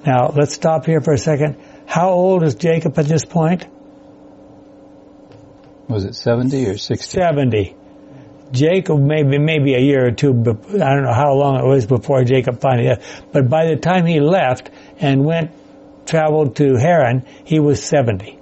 Now, 0.03 0.31
let's 0.35 0.53
stop 0.53 0.85
here 0.85 1.01
for 1.01 1.13
a 1.13 1.17
second. 1.17 1.57
How 1.85 2.09
old 2.09 2.43
is 2.43 2.55
Jacob 2.55 2.97
at 2.97 3.05
this 3.05 3.25
point? 3.25 3.67
Was 5.87 6.05
it 6.05 6.15
70 6.15 6.67
or 6.67 6.77
60? 6.77 7.19
70. 7.19 7.75
Jacob 8.51 8.99
maybe 8.99 9.37
maybe 9.39 9.73
a 9.73 9.79
year 9.79 10.05
or 10.07 10.11
two, 10.11 10.33
but 10.33 10.65
I 10.81 10.93
don't 10.93 11.03
know 11.03 11.13
how 11.13 11.33
long 11.33 11.59
it 11.59 11.65
was 11.67 11.85
before 11.85 12.23
Jacob 12.23 12.61
finally 12.61 12.87
left. 12.89 13.03
But 13.33 13.49
by 13.49 13.65
the 13.67 13.75
time 13.75 14.05
he 14.05 14.19
left 14.19 14.69
and 14.99 15.25
went, 15.25 15.51
traveled 16.05 16.55
to 16.57 16.75
Haran, 16.75 17.25
he 17.43 17.59
was 17.59 17.83
70. 17.83 18.39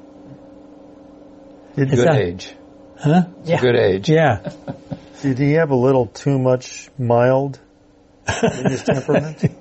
Did, 1.75 1.91
It's 1.91 1.95
Good 1.95 2.08
a- 2.08 2.21
age. 2.21 2.53
Huh? 2.99 3.23
It's 3.41 3.49
a 3.49 3.58
good 3.58 3.75
age. 3.75 4.10
Yeah. 4.10 4.51
did 5.21 5.39
he 5.39 5.53
have 5.53 5.71
a 5.71 5.75
little 5.75 6.06
too 6.08 6.38
much 6.38 6.89
mild 6.97 7.60
in 8.27 8.65
his 8.71 8.84
temperament? 8.84 9.43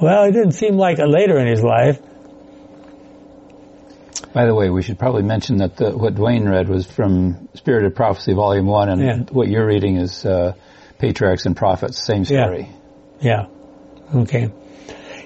Well, 0.00 0.26
it 0.26 0.30
didn't 0.30 0.52
seem 0.52 0.76
like 0.76 1.00
it 1.00 1.08
later 1.08 1.36
in 1.40 1.48
his 1.48 1.60
life. 1.60 2.00
By 4.32 4.46
the 4.46 4.54
way, 4.54 4.68
we 4.70 4.82
should 4.82 4.98
probably 4.98 5.22
mention 5.22 5.58
that 5.58 5.76
the, 5.76 5.96
what 5.96 6.14
Dwayne 6.14 6.48
read 6.48 6.68
was 6.68 6.86
from 6.86 7.48
Spirit 7.54 7.84
of 7.84 7.94
Prophecy, 7.94 8.34
Volume 8.34 8.66
1, 8.66 8.88
and 8.88 9.00
Yeah. 9.02 9.16
what 9.30 9.48
you're 9.48 9.66
reading 9.66 9.96
is 9.96 10.24
uh, 10.26 10.54
Patriarchs 10.98 11.46
and 11.46 11.56
Prophets, 11.56 12.02
same 12.02 12.24
Yeah. 12.28 12.44
story. 12.44 12.68
Yeah. 13.20 13.46
Okay. 14.14 14.50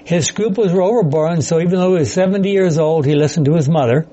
His 0.03 0.27
scruples 0.27 0.71
were 0.73 0.81
overborne, 0.81 1.41
so 1.41 1.59
even 1.59 1.79
though 1.79 1.93
he 1.93 1.99
was 1.99 2.11
70 2.13 2.49
years 2.49 2.77
old, 2.77 3.05
he 3.05 3.15
listened 3.15 3.45
to 3.45 3.53
his 3.55 3.69
mother, 3.69 4.05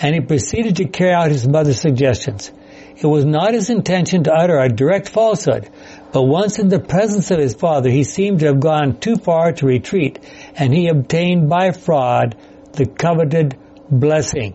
and 0.00 0.14
he 0.14 0.20
proceeded 0.20 0.76
to 0.76 0.84
carry 0.86 1.12
out 1.12 1.30
his 1.30 1.46
mother's 1.46 1.80
suggestions. 1.80 2.50
It 2.96 3.06
was 3.06 3.24
not 3.24 3.54
his 3.54 3.70
intention 3.70 4.24
to 4.24 4.32
utter 4.32 4.58
a 4.58 4.68
direct 4.68 5.08
falsehood, 5.08 5.68
but 6.12 6.22
once 6.22 6.58
in 6.58 6.68
the 6.68 6.80
presence 6.80 7.30
of 7.30 7.38
his 7.38 7.54
father, 7.54 7.90
he 7.90 8.02
seemed 8.02 8.40
to 8.40 8.46
have 8.46 8.58
gone 8.60 8.98
too 8.98 9.16
far 9.16 9.52
to 9.52 9.66
retreat, 9.66 10.18
and 10.56 10.74
he 10.74 10.88
obtained 10.88 11.48
by 11.48 11.70
fraud 11.70 12.34
the 12.72 12.86
coveted 12.86 13.56
blessing. 13.90 14.54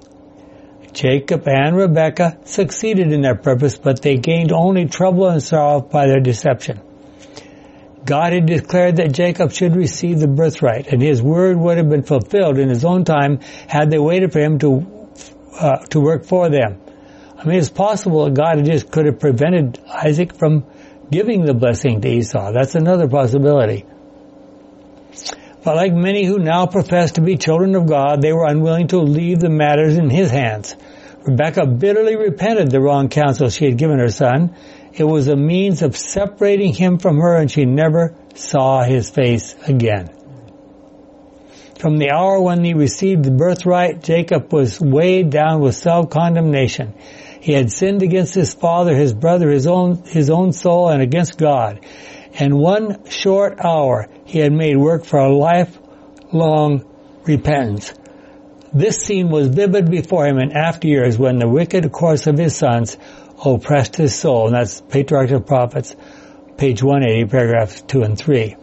Jacob 0.93 1.47
and 1.47 1.75
Rebekah 1.75 2.39
succeeded 2.45 3.11
in 3.11 3.21
their 3.21 3.35
purpose, 3.35 3.77
but 3.77 4.01
they 4.01 4.17
gained 4.17 4.51
only 4.51 4.85
trouble 4.85 5.27
and 5.27 5.41
sorrow 5.41 5.81
by 5.81 6.05
their 6.05 6.19
deception. 6.19 6.81
God 8.05 8.33
had 8.33 8.45
declared 8.45 8.97
that 8.97 9.13
Jacob 9.13 9.51
should 9.51 9.75
receive 9.75 10.19
the 10.19 10.27
birthright, 10.27 10.87
and 10.87 11.01
his 11.01 11.21
word 11.21 11.57
would 11.57 11.77
have 11.77 11.89
been 11.89 12.03
fulfilled 12.03 12.59
in 12.59 12.69
his 12.69 12.83
own 12.83 13.05
time 13.05 13.39
had 13.67 13.89
they 13.89 13.97
waited 13.97 14.33
for 14.33 14.39
him 14.39 14.59
to 14.59 15.09
uh, 15.57 15.77
to 15.85 15.99
work 15.99 16.25
for 16.25 16.49
them. 16.49 16.81
I 17.37 17.45
mean, 17.45 17.57
it's 17.57 17.69
possible 17.69 18.25
that 18.25 18.33
God 18.33 18.63
just 18.65 18.91
could 18.91 19.05
have 19.05 19.19
prevented 19.19 19.79
Isaac 19.87 20.35
from 20.35 20.65
giving 21.11 21.45
the 21.45 21.53
blessing 21.53 22.01
to 22.01 22.09
Esau. 22.09 22.51
That's 22.51 22.75
another 22.75 23.07
possibility. 23.07 23.85
But 25.63 25.77
like 25.77 25.93
many 25.93 26.25
who 26.25 26.39
now 26.39 26.65
profess 26.65 27.13
to 27.13 27.21
be 27.21 27.37
children 27.37 27.75
of 27.75 27.87
God, 27.87 28.21
they 28.21 28.33
were 28.33 28.45
unwilling 28.45 28.87
to 28.89 28.99
leave 28.99 29.39
the 29.39 29.49
matters 29.49 29.97
in 29.97 30.09
his 30.09 30.29
hands. 30.29 30.75
Rebecca 31.25 31.65
bitterly 31.65 32.17
repented 32.17 32.69
the 32.69 32.81
wrong 32.81 33.07
counsel 33.07 33.49
she 33.49 33.65
had 33.65 33.77
given 33.77 33.97
her 33.97 34.09
son. 34.09 34.55
It 34.93 35.05
was 35.05 35.27
a 35.27 35.37
means 35.37 35.81
of 35.81 35.95
separating 35.95 36.73
him 36.73 36.97
from 36.97 37.17
her 37.17 37.35
and 37.37 37.49
she 37.49 37.65
never 37.65 38.13
saw 38.35 38.83
his 38.83 39.09
face 39.09 39.55
again. 39.65 40.09
From 41.79 41.97
the 41.97 42.11
hour 42.11 42.41
when 42.41 42.63
he 42.63 42.73
received 42.73 43.23
the 43.23 43.31
birthright, 43.31 44.03
Jacob 44.03 44.53
was 44.53 44.79
weighed 44.79 45.29
down 45.29 45.61
with 45.61 45.75
self-condemnation. 45.75 46.93
He 47.41 47.53
had 47.53 47.71
sinned 47.71 48.03
against 48.03 48.35
his 48.35 48.53
father, 48.53 48.95
his 48.95 49.13
brother, 49.13 49.49
his 49.49 49.67
own, 49.67 50.03
his 50.03 50.29
own 50.29 50.53
soul, 50.53 50.89
and 50.89 51.01
against 51.01 51.37
God. 51.37 51.85
And 52.33 52.57
one 52.57 53.09
short 53.09 53.59
hour, 53.59 54.07
he 54.25 54.39
had 54.39 54.51
made 54.51 54.77
work 54.77 55.05
for 55.05 55.19
a 55.19 55.29
lifelong 55.35 56.85
repentance. 57.25 57.93
This 58.73 58.97
scene 58.97 59.29
was 59.29 59.49
vivid 59.49 59.89
before 59.91 60.25
him 60.25 60.39
in 60.39 60.51
after 60.51 60.87
years 60.87 61.17
when 61.17 61.37
the 61.37 61.47
wicked 61.47 61.91
course 61.91 62.25
of 62.27 62.37
his 62.37 62.55
sons 62.55 62.97
oppressed 63.43 63.95
his 63.95 64.15
soul, 64.17 64.47
and 64.47 64.55
that's 64.55 64.81
Patriarchs 64.81 65.31
and 65.31 65.45
Prophets, 65.45 65.95
page 66.57 66.81
180, 66.81 67.29
paragraphs 67.29 67.81
2 67.81 68.01
and 68.03 68.17
3. 68.17 68.55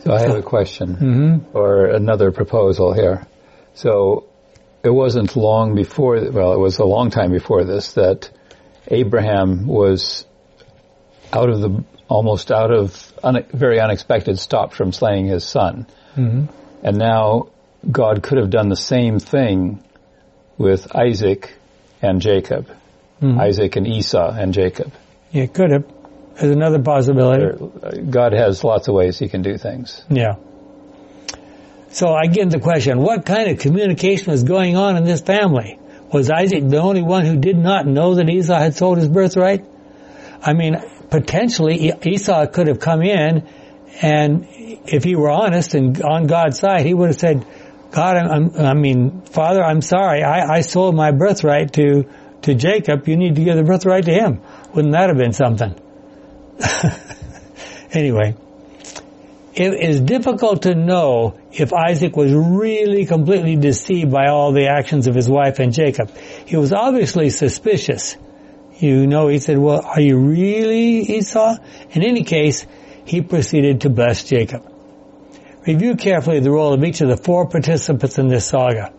So 0.00 0.12
I 0.12 0.20
have 0.20 0.34
a 0.36 0.42
question 0.42 0.96
Mm-hmm. 0.96 1.56
or 1.56 1.86
another 1.86 2.32
proposal 2.32 2.92
here. 2.92 3.26
So 3.74 4.28
it 4.82 4.90
wasn't 4.90 5.36
long 5.36 5.74
before, 5.74 6.18
well, 6.30 6.52
it 6.52 6.58
was 6.58 6.78
a 6.78 6.84
long 6.84 7.10
time 7.10 7.30
before 7.30 7.64
this 7.64 7.92
that 7.92 8.30
Abraham 8.88 9.66
was 9.66 10.24
out 11.32 11.50
of 11.50 11.60
the, 11.60 11.84
almost 12.08 12.50
out 12.50 12.70
of, 12.72 13.12
un, 13.22 13.44
very 13.52 13.80
unexpected, 13.80 14.38
stopped 14.38 14.74
from 14.74 14.92
slaying 14.92 15.26
his 15.26 15.44
son. 15.44 15.86
Mm-hmm. 16.16 16.46
And 16.82 16.96
now 16.96 17.48
God 17.90 18.22
could 18.22 18.38
have 18.38 18.50
done 18.50 18.68
the 18.68 18.76
same 18.76 19.18
thing 19.18 19.82
with 20.56 20.94
Isaac 20.96 21.54
and 22.02 22.20
Jacob. 22.20 22.68
Mhm. 23.20 23.38
Isaac 23.40 23.76
and 23.76 23.86
Esau 23.86 24.30
and 24.30 24.52
Jacob. 24.54 24.92
Yeah, 25.32 25.46
could 25.46 25.70
have. 25.70 25.84
There's 26.36 26.52
another 26.52 26.80
possibility. 26.80 28.00
God 28.10 28.32
has 28.32 28.62
lots 28.62 28.86
of 28.86 28.94
ways 28.94 29.18
he 29.18 29.28
can 29.28 29.42
do 29.42 29.58
things. 29.58 30.04
Yeah. 30.08 30.36
So 31.90 32.12
I 32.12 32.26
get 32.26 32.50
the 32.50 32.60
question, 32.60 33.00
what 33.00 33.26
kind 33.26 33.50
of 33.50 33.58
communication 33.58 34.30
was 34.30 34.44
going 34.44 34.76
on 34.76 34.96
in 34.96 35.04
this 35.04 35.20
family? 35.20 35.78
Was 36.12 36.30
Isaac 36.30 36.68
the 36.68 36.78
only 36.78 37.02
one 37.02 37.24
who 37.26 37.36
did 37.36 37.56
not 37.56 37.86
know 37.86 38.14
that 38.14 38.28
Esau 38.28 38.56
had 38.56 38.76
sold 38.76 38.98
his 38.98 39.08
birthright? 39.08 39.64
I 40.40 40.52
mean, 40.52 40.76
potentially 41.10 41.92
Esau 42.02 42.46
could 42.46 42.66
have 42.66 42.80
come 42.80 43.02
in 43.02 43.46
and 44.00 44.46
if 44.50 45.04
he 45.04 45.16
were 45.16 45.30
honest 45.30 45.74
and 45.74 46.00
on 46.02 46.26
God's 46.26 46.58
side, 46.58 46.86
he 46.86 46.94
would 46.94 47.08
have 47.08 47.18
said, 47.18 47.46
God, 47.90 48.16
I'm- 48.16 48.52
I 48.56 48.74
mean, 48.74 49.22
Father, 49.22 49.62
I'm 49.62 49.80
sorry. 49.80 50.22
I, 50.22 50.56
I 50.56 50.60
sold 50.60 50.94
my 50.94 51.10
birthright 51.10 51.72
to, 51.74 52.04
to 52.42 52.54
Jacob. 52.54 53.08
You 53.08 53.16
need 53.16 53.36
to 53.36 53.44
give 53.44 53.56
the 53.56 53.64
birthright 53.64 54.04
to 54.04 54.12
him. 54.12 54.40
Wouldn't 54.74 54.92
that 54.92 55.08
have 55.08 55.16
been 55.16 55.32
something? 55.32 55.74
anyway, 57.92 58.36
it 59.54 59.74
is 59.74 60.00
difficult 60.00 60.62
to 60.62 60.74
know 60.74 61.38
if 61.50 61.72
Isaac 61.72 62.16
was 62.16 62.32
really 62.32 63.06
completely 63.06 63.56
deceived 63.56 64.10
by 64.12 64.28
all 64.28 64.52
the 64.52 64.68
actions 64.68 65.06
of 65.06 65.14
his 65.14 65.28
wife 65.28 65.58
and 65.58 65.72
Jacob. 65.72 66.10
He 66.46 66.56
was 66.56 66.72
obviously 66.72 67.30
suspicious. 67.30 68.16
You 68.78 69.08
know, 69.08 69.26
he 69.26 69.40
said, 69.40 69.58
well, 69.58 69.84
are 69.84 70.00
you 70.00 70.18
really 70.18 71.00
Esau? 71.00 71.56
In 71.90 72.04
any 72.04 72.22
case, 72.22 72.64
he 73.04 73.22
proceeded 73.22 73.80
to 73.80 73.90
bless 73.90 74.22
Jacob. 74.24 74.64
Review 75.66 75.96
carefully 75.96 76.40
the 76.40 76.52
role 76.52 76.72
of 76.72 76.84
each 76.84 77.00
of 77.00 77.08
the 77.08 77.16
four 77.16 77.48
participants 77.48 78.18
in 78.18 78.28
this 78.28 78.46
saga. 78.46 78.92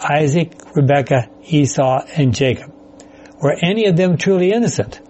Isaac, 0.00 0.54
Rebekah, 0.74 1.28
Esau, 1.44 2.04
and 2.16 2.34
Jacob. 2.34 2.72
Were 3.40 3.54
any 3.60 3.86
of 3.86 3.96
them 3.96 4.16
truly 4.16 4.52
innocent? 4.52 5.00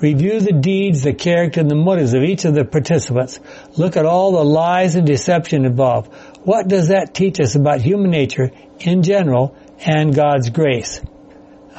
Review 0.00 0.40
the 0.40 0.52
deeds, 0.52 1.02
the 1.02 1.12
character, 1.12 1.60
and 1.60 1.70
the 1.70 1.74
motives 1.74 2.14
of 2.14 2.22
each 2.22 2.44
of 2.44 2.54
the 2.54 2.64
participants. 2.64 3.40
Look 3.76 3.96
at 3.96 4.06
all 4.06 4.32
the 4.32 4.44
lies 4.44 4.94
and 4.94 5.06
deception 5.06 5.66
involved. 5.66 6.12
What 6.44 6.68
does 6.68 6.88
that 6.88 7.14
teach 7.14 7.40
us 7.40 7.54
about 7.54 7.80
human 7.80 8.10
nature 8.10 8.50
in 8.78 9.02
general 9.02 9.56
and 9.84 10.14
God's 10.14 10.50
grace? 10.50 11.02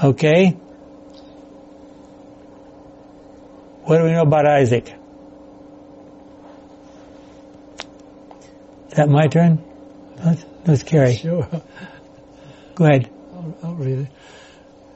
Okay? 0.04 0.58
What 3.84 3.98
do 3.98 4.04
we 4.04 4.12
know 4.12 4.22
about 4.22 4.46
Isaac? 4.46 4.94
Is 8.90 8.98
that 8.98 9.10
my 9.10 9.28
turn? 9.28 9.64
Let's, 10.66 10.84
Carrie. 10.84 11.16
Sure. 11.16 11.48
Go 12.76 12.86
ahead. 12.86 13.10
I'll, 13.34 13.58
I'll 13.64 13.76
read 13.76 14.00
it. 14.00 14.08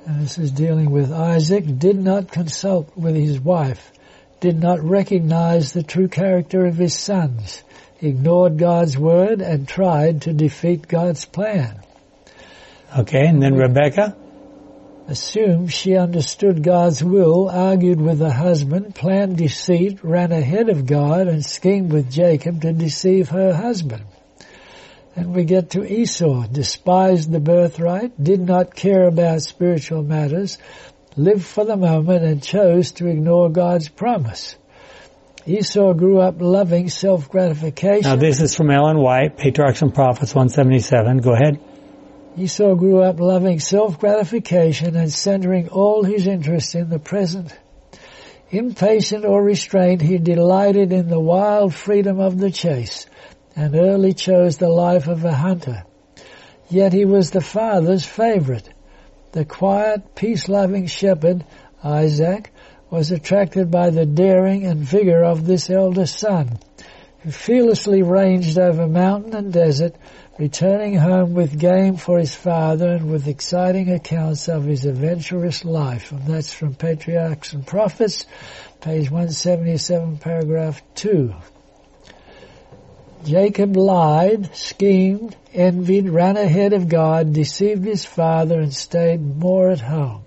And 0.06 0.22
this 0.22 0.38
is 0.38 0.52
dealing 0.52 0.92
with 0.92 1.12
Isaac 1.12 1.64
did 1.80 1.98
not 1.98 2.32
consult 2.32 2.96
with 2.96 3.16
his 3.16 3.40
wife, 3.40 3.92
did 4.40 4.60
not 4.60 4.84
recognize 4.84 5.74
the 5.74 5.82
true 5.82 6.08
character 6.08 6.68
of 6.68 6.78
his 6.78 6.94
sons, 6.94 7.64
ignored 8.02 8.60
God's 8.60 8.96
word, 8.98 9.42
and 9.42 9.68
tried 9.68 10.24
to 10.24 10.34
defeat 10.34 10.88
God's 10.88 11.26
plan. 11.26 11.80
Okay, 12.96 13.26
and 13.26 13.42
then 13.42 13.56
Rebecca. 13.56 14.16
Assumed 15.08 15.72
she 15.72 15.96
understood 15.96 16.64
God's 16.64 17.04
will, 17.04 17.48
argued 17.48 18.02
with 18.02 18.20
her 18.20 18.32
husband, 18.32 18.96
planned 18.96 19.38
deceit, 19.38 20.04
ran 20.04 20.32
ahead 20.32 20.70
of 20.70 20.88
God, 20.88 21.28
and 21.28 21.46
schemed 21.46 21.92
with 21.92 22.12
Jacob 22.12 22.62
to 22.62 22.74
deceive 22.74 23.30
her 23.30 23.54
husband. 23.54 24.04
And 25.16 25.36
we 25.36 25.44
get 25.44 25.70
to 25.72 25.86
Esau, 25.86 26.48
despised 26.48 27.32
the 27.32 27.40
birthright, 27.40 28.12
did 28.22 28.42
not 28.42 28.76
care 28.76 29.08
about 29.08 29.44
spiritual 29.44 30.02
matters, 30.02 30.58
lived 31.16 31.46
for 31.46 31.66
the 31.66 31.78
moment 31.78 32.24
and 32.24 32.42
chose 32.42 32.92
to 32.94 33.08
ignore 33.08 33.50
God's 33.50 33.88
promise. 33.88 34.56
Esau 35.46 35.94
grew 35.94 36.20
up 36.20 36.42
loving 36.42 36.90
self-gratification. 36.90 38.10
Now 38.10 38.16
this 38.16 38.42
is 38.42 38.56
from 38.56 38.72
Ellen 38.72 38.98
White, 38.98 39.38
Patriarchs 39.38 39.84
and 39.84 39.94
Prophets 39.94 40.34
177. 40.34 41.20
Go 41.20 41.34
ahead. 41.34 41.60
Esau 42.38 42.76
grew 42.76 43.02
up 43.02 43.22
loving 43.22 43.62
self-gratification 43.62 44.96
and 44.98 45.12
centering 45.12 45.70
all 45.70 46.04
his 46.04 46.28
interest 46.28 46.76
in 46.76 46.90
the 46.90 47.00
present. 47.00 47.58
Impatient 48.50 49.24
or 49.24 49.42
restrained, 49.42 50.02
he 50.02 50.18
delighted 50.18 50.92
in 50.92 51.08
the 51.08 51.20
wild 51.20 51.74
freedom 51.74 52.20
of 52.20 52.38
the 52.38 52.52
chase 52.52 53.06
and 53.56 53.74
early 53.74 54.14
chose 54.14 54.58
the 54.58 54.70
life 54.70 55.08
of 55.08 55.24
a 55.24 55.34
hunter. 55.34 55.86
Yet 56.70 56.92
he 56.92 57.06
was 57.06 57.32
the 57.32 57.42
father's 57.42 58.06
favorite. 58.06 58.70
The 59.32 59.46
quiet, 59.46 60.16
peace-loving 60.16 60.88
shepherd, 60.88 61.46
Isaac, 61.84 62.52
was 62.90 63.12
attracted 63.12 63.72
by 63.72 63.92
the 63.92 64.06
daring 64.06 64.66
and 64.66 64.80
vigor 64.80 65.24
of 65.24 65.46
this 65.46 65.70
elder 65.70 66.06
son, 66.06 66.60
who 67.20 67.32
fearlessly 67.32 68.04
ranged 68.04 68.60
over 68.60 68.88
mountain 68.88 69.36
and 69.36 69.54
desert, 69.54 69.96
returning 70.38 70.96
home 70.96 71.34
with 71.34 71.58
game 71.58 71.96
for 71.96 72.20
his 72.20 72.36
father 72.36 72.90
and 72.90 73.10
with 73.10 73.28
exciting 73.28 73.92
accounts 73.92 74.50
of 74.50 74.66
his 74.66 74.86
adventurous 74.86 75.64
life. 75.64 76.12
And 76.12 76.26
that's 76.28 76.54
from 76.54 76.76
Patriarchs 76.76 77.54
and 77.54 77.66
Prophets, 77.66 78.26
page 78.82 79.10
177, 79.10 80.18
paragraph 80.18 80.82
2. 80.96 81.34
Jacob 83.24 83.76
lied, 83.76 84.56
schemed, 84.56 85.36
envied, 85.54 86.10
ran 86.10 86.38
ahead 86.38 86.74
of 86.74 86.88
God, 86.88 87.34
deceived 87.34 87.84
his 87.84 88.06
father, 88.06 88.60
and 88.60 88.74
stayed 88.74 89.20
more 89.20 89.72
at 89.72 89.80
home. 89.80 90.26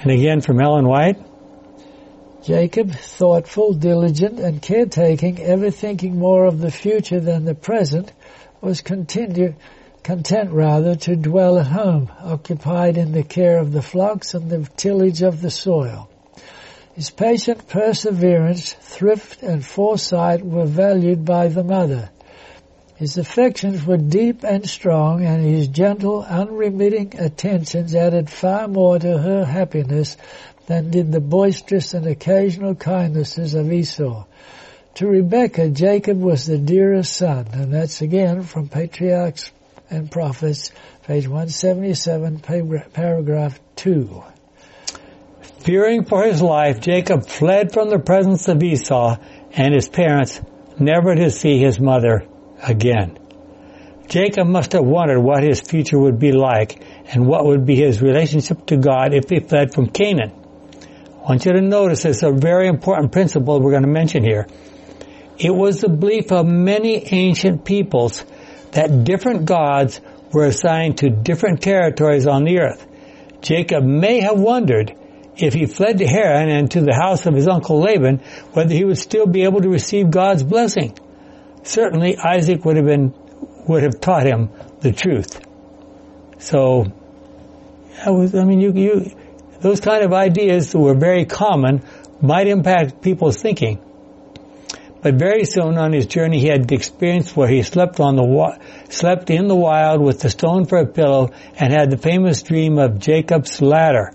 And 0.00 0.12
again 0.12 0.40
from 0.40 0.60
Ellen 0.60 0.86
White. 0.86 1.18
Jacob, 2.44 2.92
thoughtful, 2.92 3.74
diligent, 3.74 4.38
and 4.38 4.62
caretaking, 4.62 5.38
ever 5.40 5.70
thinking 5.70 6.16
more 6.16 6.46
of 6.46 6.60
the 6.60 6.70
future 6.70 7.20
than 7.20 7.44
the 7.44 7.54
present, 7.54 8.10
was 8.60 8.80
continue, 8.80 9.54
content 10.02 10.50
rather 10.50 10.96
to 10.96 11.16
dwell 11.16 11.58
at 11.58 11.66
home, 11.66 12.10
occupied 12.20 12.96
in 12.96 13.12
the 13.12 13.22
care 13.22 13.58
of 13.58 13.72
the 13.72 13.82
flocks 13.82 14.34
and 14.34 14.50
the 14.50 14.68
tillage 14.76 15.22
of 15.22 15.40
the 15.40 15.50
soil. 15.50 16.08
His 16.94 17.10
patient 17.10 17.68
perseverance, 17.68 18.72
thrift, 18.72 19.42
and 19.42 19.64
foresight 19.64 20.44
were 20.44 20.66
valued 20.66 21.24
by 21.24 21.48
the 21.48 21.62
mother. 21.62 22.10
His 22.96 23.16
affections 23.16 23.86
were 23.86 23.96
deep 23.96 24.42
and 24.42 24.68
strong, 24.68 25.24
and 25.24 25.44
his 25.44 25.68
gentle, 25.68 26.24
unremitting 26.24 27.14
attentions 27.16 27.94
added 27.94 28.28
far 28.28 28.66
more 28.66 28.98
to 28.98 29.18
her 29.18 29.44
happiness 29.44 30.16
than 30.66 30.90
did 30.90 31.12
the 31.12 31.20
boisterous 31.20 31.94
and 31.94 32.06
occasional 32.06 32.74
kindnesses 32.74 33.54
of 33.54 33.72
Esau. 33.72 34.24
To 34.98 35.06
Rebekah, 35.06 35.68
Jacob 35.68 36.20
was 36.20 36.44
the 36.44 36.58
dearest 36.58 37.14
son, 37.14 37.46
and 37.52 37.72
that's 37.72 38.02
again 38.02 38.42
from 38.42 38.66
Patriarchs 38.66 39.52
and 39.88 40.10
Prophets, 40.10 40.72
page 41.04 41.28
177, 41.28 42.40
paragraph 42.40 43.60
2. 43.76 44.24
Fearing 45.60 46.04
for 46.04 46.24
his 46.24 46.42
life, 46.42 46.80
Jacob 46.80 47.28
fled 47.28 47.72
from 47.72 47.90
the 47.90 48.00
presence 48.00 48.48
of 48.48 48.60
Esau 48.60 49.18
and 49.52 49.72
his 49.72 49.88
parents, 49.88 50.40
never 50.80 51.14
to 51.14 51.30
see 51.30 51.60
his 51.60 51.78
mother 51.78 52.26
again. 52.60 53.20
Jacob 54.08 54.48
must 54.48 54.72
have 54.72 54.84
wondered 54.84 55.20
what 55.20 55.44
his 55.44 55.60
future 55.60 56.00
would 56.00 56.18
be 56.18 56.32
like 56.32 56.82
and 57.06 57.24
what 57.24 57.46
would 57.46 57.64
be 57.64 57.76
his 57.76 58.02
relationship 58.02 58.66
to 58.66 58.76
God 58.76 59.14
if 59.14 59.30
he 59.30 59.38
fled 59.38 59.72
from 59.72 59.90
Canaan. 59.90 60.32
I 61.20 61.28
want 61.28 61.44
you 61.44 61.52
to 61.52 61.60
notice 61.60 62.02
this 62.02 62.24
a 62.24 62.32
very 62.32 62.66
important 62.66 63.12
principle 63.12 63.60
we're 63.60 63.70
going 63.70 63.84
to 63.84 63.88
mention 63.88 64.24
here. 64.24 64.48
It 65.38 65.54
was 65.54 65.80
the 65.80 65.88
belief 65.88 66.32
of 66.32 66.46
many 66.46 66.96
ancient 67.12 67.64
peoples 67.64 68.24
that 68.72 69.04
different 69.04 69.44
gods 69.44 70.00
were 70.32 70.46
assigned 70.46 70.98
to 70.98 71.10
different 71.10 71.62
territories 71.62 72.26
on 72.26 72.44
the 72.44 72.60
earth. 72.60 72.86
Jacob 73.40 73.84
may 73.84 74.20
have 74.20 74.38
wondered 74.38 74.94
if 75.36 75.54
he 75.54 75.66
fled 75.66 75.98
to 75.98 76.06
Haran 76.06 76.48
and 76.48 76.70
to 76.72 76.80
the 76.80 76.94
house 76.94 77.24
of 77.26 77.34
his 77.34 77.46
uncle 77.46 77.80
Laban, 77.80 78.18
whether 78.52 78.74
he 78.74 78.84
would 78.84 78.98
still 78.98 79.26
be 79.26 79.44
able 79.44 79.60
to 79.60 79.68
receive 79.68 80.10
God's 80.10 80.42
blessing. 80.42 80.98
Certainly 81.62 82.18
Isaac 82.18 82.64
would 82.64 82.76
have 82.76 82.86
been, 82.86 83.14
would 83.68 83.84
have 83.84 84.00
taught 84.00 84.26
him 84.26 84.50
the 84.80 84.92
truth. 84.92 85.40
So, 86.38 86.92
I 88.04 88.10
was, 88.10 88.34
I 88.34 88.44
mean, 88.44 88.60
you, 88.60 88.72
you, 88.72 89.16
those 89.60 89.80
kind 89.80 90.04
of 90.04 90.12
ideas 90.12 90.72
that 90.72 90.78
were 90.78 90.94
very 90.94 91.24
common 91.24 91.82
might 92.20 92.48
impact 92.48 93.00
people's 93.02 93.40
thinking. 93.40 93.80
But 95.00 95.14
very 95.14 95.44
soon 95.44 95.78
on 95.78 95.92
his 95.92 96.06
journey, 96.06 96.40
he 96.40 96.48
had 96.48 96.66
the 96.66 96.74
experience 96.74 97.36
where 97.36 97.48
he 97.48 97.62
slept 97.62 98.00
on 98.00 98.16
the 98.16 98.24
wa- 98.24 98.58
slept 98.88 99.30
in 99.30 99.46
the 99.46 99.54
wild 99.54 100.00
with 100.00 100.20
the 100.20 100.28
stone 100.28 100.66
for 100.66 100.78
a 100.78 100.86
pillow 100.86 101.30
and 101.56 101.72
had 101.72 101.90
the 101.90 101.96
famous 101.96 102.42
dream 102.42 102.78
of 102.78 102.98
Jacob's 102.98 103.62
ladder. 103.62 104.10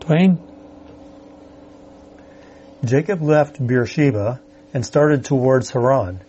Dwayne. 0.00 0.38
Jacob 2.84 3.22
left 3.22 3.66
Beersheba 3.66 4.40
and 4.74 4.84
started 4.84 5.24
towards 5.24 5.70
Haran. 5.70 6.20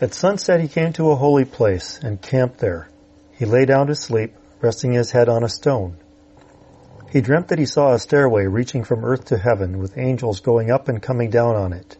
At 0.00 0.14
sunset 0.14 0.60
he 0.60 0.68
came 0.68 0.92
to 0.92 1.10
a 1.10 1.16
holy 1.16 1.44
place 1.44 1.98
and 2.00 2.22
camped 2.22 2.58
there. 2.58 2.88
He 3.36 3.46
lay 3.46 3.64
down 3.64 3.88
to 3.88 3.96
sleep, 3.96 4.34
resting 4.60 4.92
his 4.92 5.10
head 5.10 5.28
on 5.28 5.42
a 5.42 5.48
stone. 5.48 5.96
He 7.10 7.20
dreamt 7.20 7.48
that 7.48 7.58
he 7.58 7.66
saw 7.66 7.94
a 7.94 7.98
stairway 7.98 8.46
reaching 8.46 8.84
from 8.84 9.04
earth 9.04 9.26
to 9.26 9.38
heaven 9.38 9.78
with 9.78 9.98
angels 9.98 10.38
going 10.38 10.70
up 10.70 10.88
and 10.88 11.02
coming 11.02 11.30
down 11.30 11.56
on 11.56 11.72
it. 11.72 11.96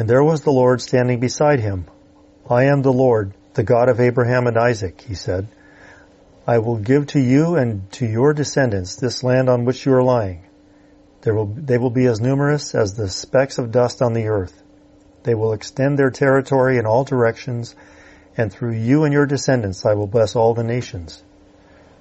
And 0.00 0.08
there 0.08 0.24
was 0.24 0.40
the 0.40 0.50
Lord 0.50 0.80
standing 0.80 1.20
beside 1.20 1.60
him. 1.60 1.84
I 2.48 2.64
am 2.64 2.80
the 2.80 2.90
Lord, 2.90 3.34
the 3.52 3.62
God 3.62 3.90
of 3.90 4.00
Abraham 4.00 4.46
and 4.46 4.56
Isaac, 4.56 5.02
he 5.02 5.14
said. 5.14 5.46
I 6.46 6.56
will 6.56 6.78
give 6.78 7.08
to 7.08 7.20
you 7.20 7.56
and 7.56 7.92
to 7.92 8.06
your 8.06 8.32
descendants 8.32 8.96
this 8.96 9.22
land 9.22 9.50
on 9.50 9.66
which 9.66 9.84
you 9.84 9.92
are 9.92 10.02
lying. 10.02 10.46
Will, 11.26 11.44
they 11.44 11.76
will 11.76 11.90
be 11.90 12.06
as 12.06 12.18
numerous 12.18 12.74
as 12.74 12.94
the 12.94 13.10
specks 13.10 13.58
of 13.58 13.72
dust 13.72 14.00
on 14.00 14.14
the 14.14 14.28
earth. 14.28 14.62
They 15.24 15.34
will 15.34 15.52
extend 15.52 15.98
their 15.98 16.10
territory 16.10 16.78
in 16.78 16.86
all 16.86 17.04
directions, 17.04 17.76
and 18.38 18.50
through 18.50 18.76
you 18.76 19.04
and 19.04 19.12
your 19.12 19.26
descendants 19.26 19.84
I 19.84 19.92
will 19.92 20.06
bless 20.06 20.34
all 20.34 20.54
the 20.54 20.64
nations. 20.64 21.22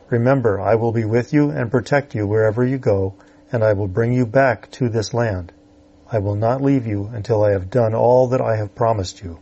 Remember, 0.09 0.61
I 0.61 0.75
will 0.75 0.93
be 0.93 1.03
with 1.03 1.33
you 1.33 1.49
and 1.49 1.69
protect 1.69 2.15
you 2.15 2.25
wherever 2.25 2.65
you 2.65 2.77
go, 2.77 3.15
and 3.51 3.61
I 3.61 3.73
will 3.73 3.89
bring 3.89 4.13
you 4.13 4.25
back 4.25 4.71
to 4.71 4.87
this 4.87 5.13
land. 5.13 5.51
I 6.11 6.19
will 6.19 6.35
not 6.35 6.61
leave 6.61 6.87
you 6.87 7.09
until 7.13 7.43
I 7.43 7.51
have 7.51 7.69
done 7.69 7.93
all 7.93 8.29
that 8.29 8.41
I 8.41 8.55
have 8.55 8.75
promised 8.75 9.21
you. 9.21 9.39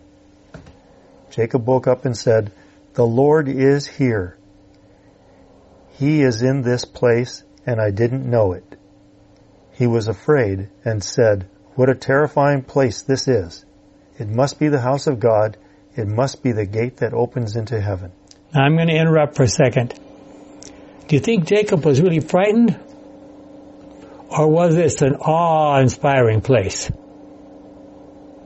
Jacob 1.30 1.66
woke 1.66 1.88
up 1.88 2.04
and 2.04 2.18
said, 2.18 2.52
The 2.94 3.06
Lord 3.06 3.48
is 3.48 3.88
here. 3.88 4.38
He 5.94 6.22
is 6.22 6.42
in 6.42 6.62
this 6.62 6.84
place, 6.84 7.44
and 7.66 7.80
I 7.80 7.92
didn't 7.92 8.30
know 8.30 8.54
it. 8.54 8.78
He 9.72 9.88
was 9.88 10.08
afraid 10.08 10.70
and 10.84 11.04
said, 11.04 11.48
What 11.76 11.90
a 11.90 11.96
terrifying 11.96 12.64
place 12.64 13.02
this 13.02 13.28
is. 13.28 13.64
It 14.20 14.28
must 14.28 14.60
be 14.60 14.68
the 14.68 14.82
house 14.82 15.08
of 15.08 15.20
God. 15.20 15.58
It 15.96 16.08
must 16.08 16.44
be 16.44 16.52
the 16.52 16.66
gate 16.66 16.98
that 16.98 17.14
opens 17.14 17.56
into 17.56 17.80
heaven. 17.80 18.12
Now 18.54 18.64
I'm 18.64 18.76
going 18.76 18.88
to 18.88 18.96
interrupt 18.96 19.36
for 19.36 19.44
a 19.44 19.48
second. 19.48 19.94
Do 21.08 21.16
you 21.16 21.20
think 21.20 21.46
Jacob 21.46 21.86
was 21.86 22.02
really 22.02 22.20
frightened? 22.20 22.78
Or 24.30 24.48
was 24.48 24.76
this 24.76 25.02
an 25.02 25.16
awe-inspiring 25.16 26.42
place? 26.42 26.92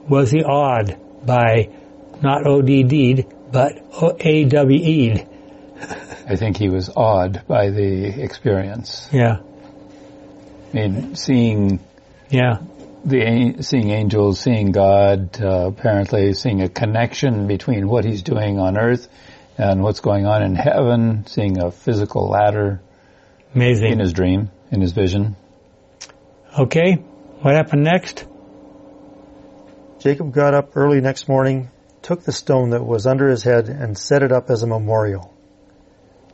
Was 0.08 0.30
he 0.30 0.42
awed 0.42 0.98
by 1.24 1.70
not 2.22 2.46
ODD'd, 2.46 3.26
but 3.50 3.78
AWE'd? 3.92 5.26
I 6.28 6.36
think 6.36 6.56
he 6.56 6.68
was 6.68 6.88
awed 6.90 7.46
by 7.46 7.70
the 7.70 8.22
experience. 8.22 9.08
Yeah. 9.12 9.38
I 10.70 10.74
mean, 10.74 11.16
seeing 11.16 11.80
yeah 12.30 12.58
the 13.04 13.56
seeing 13.62 13.90
angels, 13.90 14.40
seeing 14.40 14.72
God, 14.72 15.40
uh, 15.40 15.66
apparently 15.66 16.34
seeing 16.34 16.62
a 16.62 16.68
connection 16.68 17.46
between 17.46 17.88
what 17.88 18.04
he's 18.04 18.22
doing 18.22 18.58
on 18.58 18.78
earth 18.78 19.08
and 19.58 19.82
what's 19.82 20.00
going 20.00 20.26
on 20.26 20.42
in 20.42 20.54
heaven, 20.54 21.26
seeing 21.26 21.58
a 21.58 21.70
physical 21.70 22.28
ladder. 22.28 22.80
Amazing. 23.54 23.92
In 23.92 23.98
his 23.98 24.12
dream, 24.12 24.50
in 24.70 24.80
his 24.80 24.92
vision. 24.92 25.36
Okay, 26.58 26.96
what 27.40 27.54
happened 27.54 27.82
next? 27.82 28.26
Jacob 30.00 30.34
got 30.34 30.52
up 30.52 30.76
early 30.76 31.00
next 31.00 31.26
morning, 31.26 31.70
took 32.02 32.24
the 32.24 32.32
stone 32.32 32.70
that 32.70 32.84
was 32.84 33.06
under 33.06 33.30
his 33.30 33.42
head 33.42 33.70
and 33.70 33.96
set 33.96 34.22
it 34.22 34.32
up 34.32 34.50
as 34.50 34.62
a 34.62 34.66
memorial. 34.66 35.32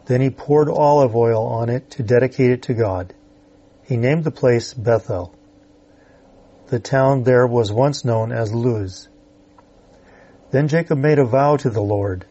Then 0.06 0.20
he 0.20 0.30
poured 0.30 0.68
olive 0.68 1.14
oil 1.14 1.46
on 1.46 1.68
it 1.68 1.92
to 1.92 2.02
dedicate 2.02 2.50
it 2.50 2.62
to 2.62 2.74
God. 2.74 3.14
He 3.84 3.96
named 3.96 4.24
the 4.24 4.32
place 4.32 4.74
Bethel. 4.74 5.32
The 6.66 6.80
town 6.80 7.22
there 7.22 7.46
was 7.46 7.70
once 7.70 8.04
known 8.04 8.32
as 8.32 8.52
Luz. 8.52 9.08
Then 10.50 10.66
Jacob 10.66 10.98
made 10.98 11.20
a 11.20 11.24
vow 11.24 11.58
to 11.58 11.70
the 11.70 11.80
Lord, 11.80 12.26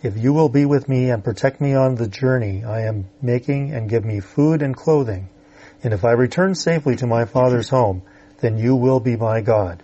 If 0.00 0.16
you 0.16 0.32
will 0.32 0.48
be 0.48 0.64
with 0.64 0.88
me 0.88 1.10
and 1.10 1.24
protect 1.24 1.60
me 1.60 1.74
on 1.74 1.96
the 1.96 2.06
journey 2.06 2.62
I 2.62 2.82
am 2.82 3.08
making 3.20 3.72
and 3.72 3.90
give 3.90 4.04
me 4.04 4.20
food 4.20 4.62
and 4.62 4.76
clothing, 4.76 5.28
and 5.82 5.92
if 5.92 6.04
I 6.04 6.12
return 6.12 6.54
safely 6.54 6.96
to 6.96 7.06
my 7.06 7.24
father's 7.24 7.68
home, 7.68 8.02
then 8.40 8.58
you 8.58 8.76
will 8.76 9.00
be 9.00 9.16
my 9.16 9.40
God. 9.40 9.82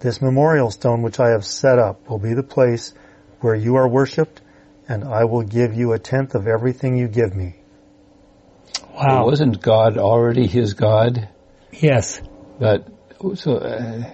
This 0.00 0.22
memorial 0.22 0.70
stone 0.70 1.02
which 1.02 1.20
I 1.20 1.30
have 1.30 1.44
set 1.44 1.78
up 1.78 2.08
will 2.08 2.18
be 2.18 2.34
the 2.34 2.42
place 2.42 2.94
where 3.40 3.54
you 3.54 3.76
are 3.76 3.88
worshipped, 3.88 4.40
and 4.88 5.04
I 5.04 5.24
will 5.24 5.42
give 5.42 5.74
you 5.74 5.92
a 5.92 5.98
tenth 5.98 6.34
of 6.34 6.46
everything 6.46 6.96
you 6.96 7.08
give 7.08 7.34
me. 7.34 7.56
Wow. 8.94 9.26
wasn't 9.26 9.60
God 9.60 9.98
already 9.98 10.46
his 10.46 10.74
God? 10.74 11.28
Yes. 11.72 12.20
But 12.58 12.86
so 13.34 13.56
uh, 13.56 14.04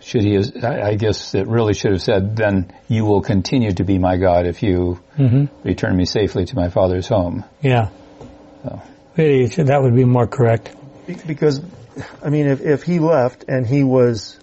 should 0.00 0.22
he? 0.22 0.34
Have, 0.34 0.64
I 0.64 0.94
guess 0.94 1.34
it 1.34 1.46
really 1.46 1.74
should 1.74 1.92
have 1.92 2.02
said, 2.02 2.36
"Then 2.36 2.72
you 2.88 3.04
will 3.04 3.22
continue 3.22 3.72
to 3.72 3.84
be 3.84 3.98
my 3.98 4.16
God 4.16 4.46
if 4.46 4.62
you 4.62 5.00
mm-hmm. 5.16 5.66
return 5.66 5.96
me 5.96 6.04
safely 6.04 6.44
to 6.46 6.56
my 6.56 6.68
father's 6.68 7.08
home." 7.08 7.44
Yeah. 7.60 7.88
So. 8.62 8.82
Really, 9.16 9.46
that 9.46 9.82
would 9.82 9.94
be 9.94 10.04
more 10.04 10.26
correct. 10.26 10.74
Because, 11.26 11.60
I 12.22 12.30
mean, 12.30 12.46
if 12.46 12.60
if 12.60 12.82
he 12.82 12.98
left 12.98 13.44
and 13.46 13.66
he 13.66 13.84
was 13.84 14.38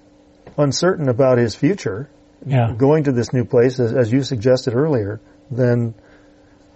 uncertain 0.57 1.10
about 1.10 1.38
his 1.38 1.55
future, 1.55 2.10
yeah. 2.45 2.73
going 2.77 3.05
to 3.05 3.12
this 3.12 3.34
new 3.34 3.45
place, 3.45 3.79
as, 3.79 3.93
as 3.93 4.12
you 4.12 4.23
suggested 4.23 4.73
earlier, 4.73 5.19
then 5.49 5.93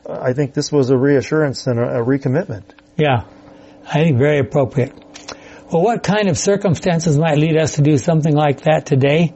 I 0.08 0.34
think 0.34 0.54
this 0.54 0.72
was 0.72 0.90
a 0.90 0.98
reassurance 0.98 1.68
and 1.68 1.80
a, 1.80 2.02
a 2.02 2.06
recommitment. 2.06 2.64
Yeah, 2.98 3.26
I 3.86 4.04
think 4.04 4.18
very 4.18 4.40
appropriate. 4.40 4.94
Well, 5.72 5.84
what 5.84 6.04
kind 6.04 6.30
of 6.30 6.38
circumstances 6.38 7.18
might 7.18 7.38
lead 7.38 7.58
us 7.58 7.76
to 7.76 7.82
do 7.82 7.98
something 7.98 8.36
like 8.36 8.62
that 8.62 8.86
today? 8.86 9.34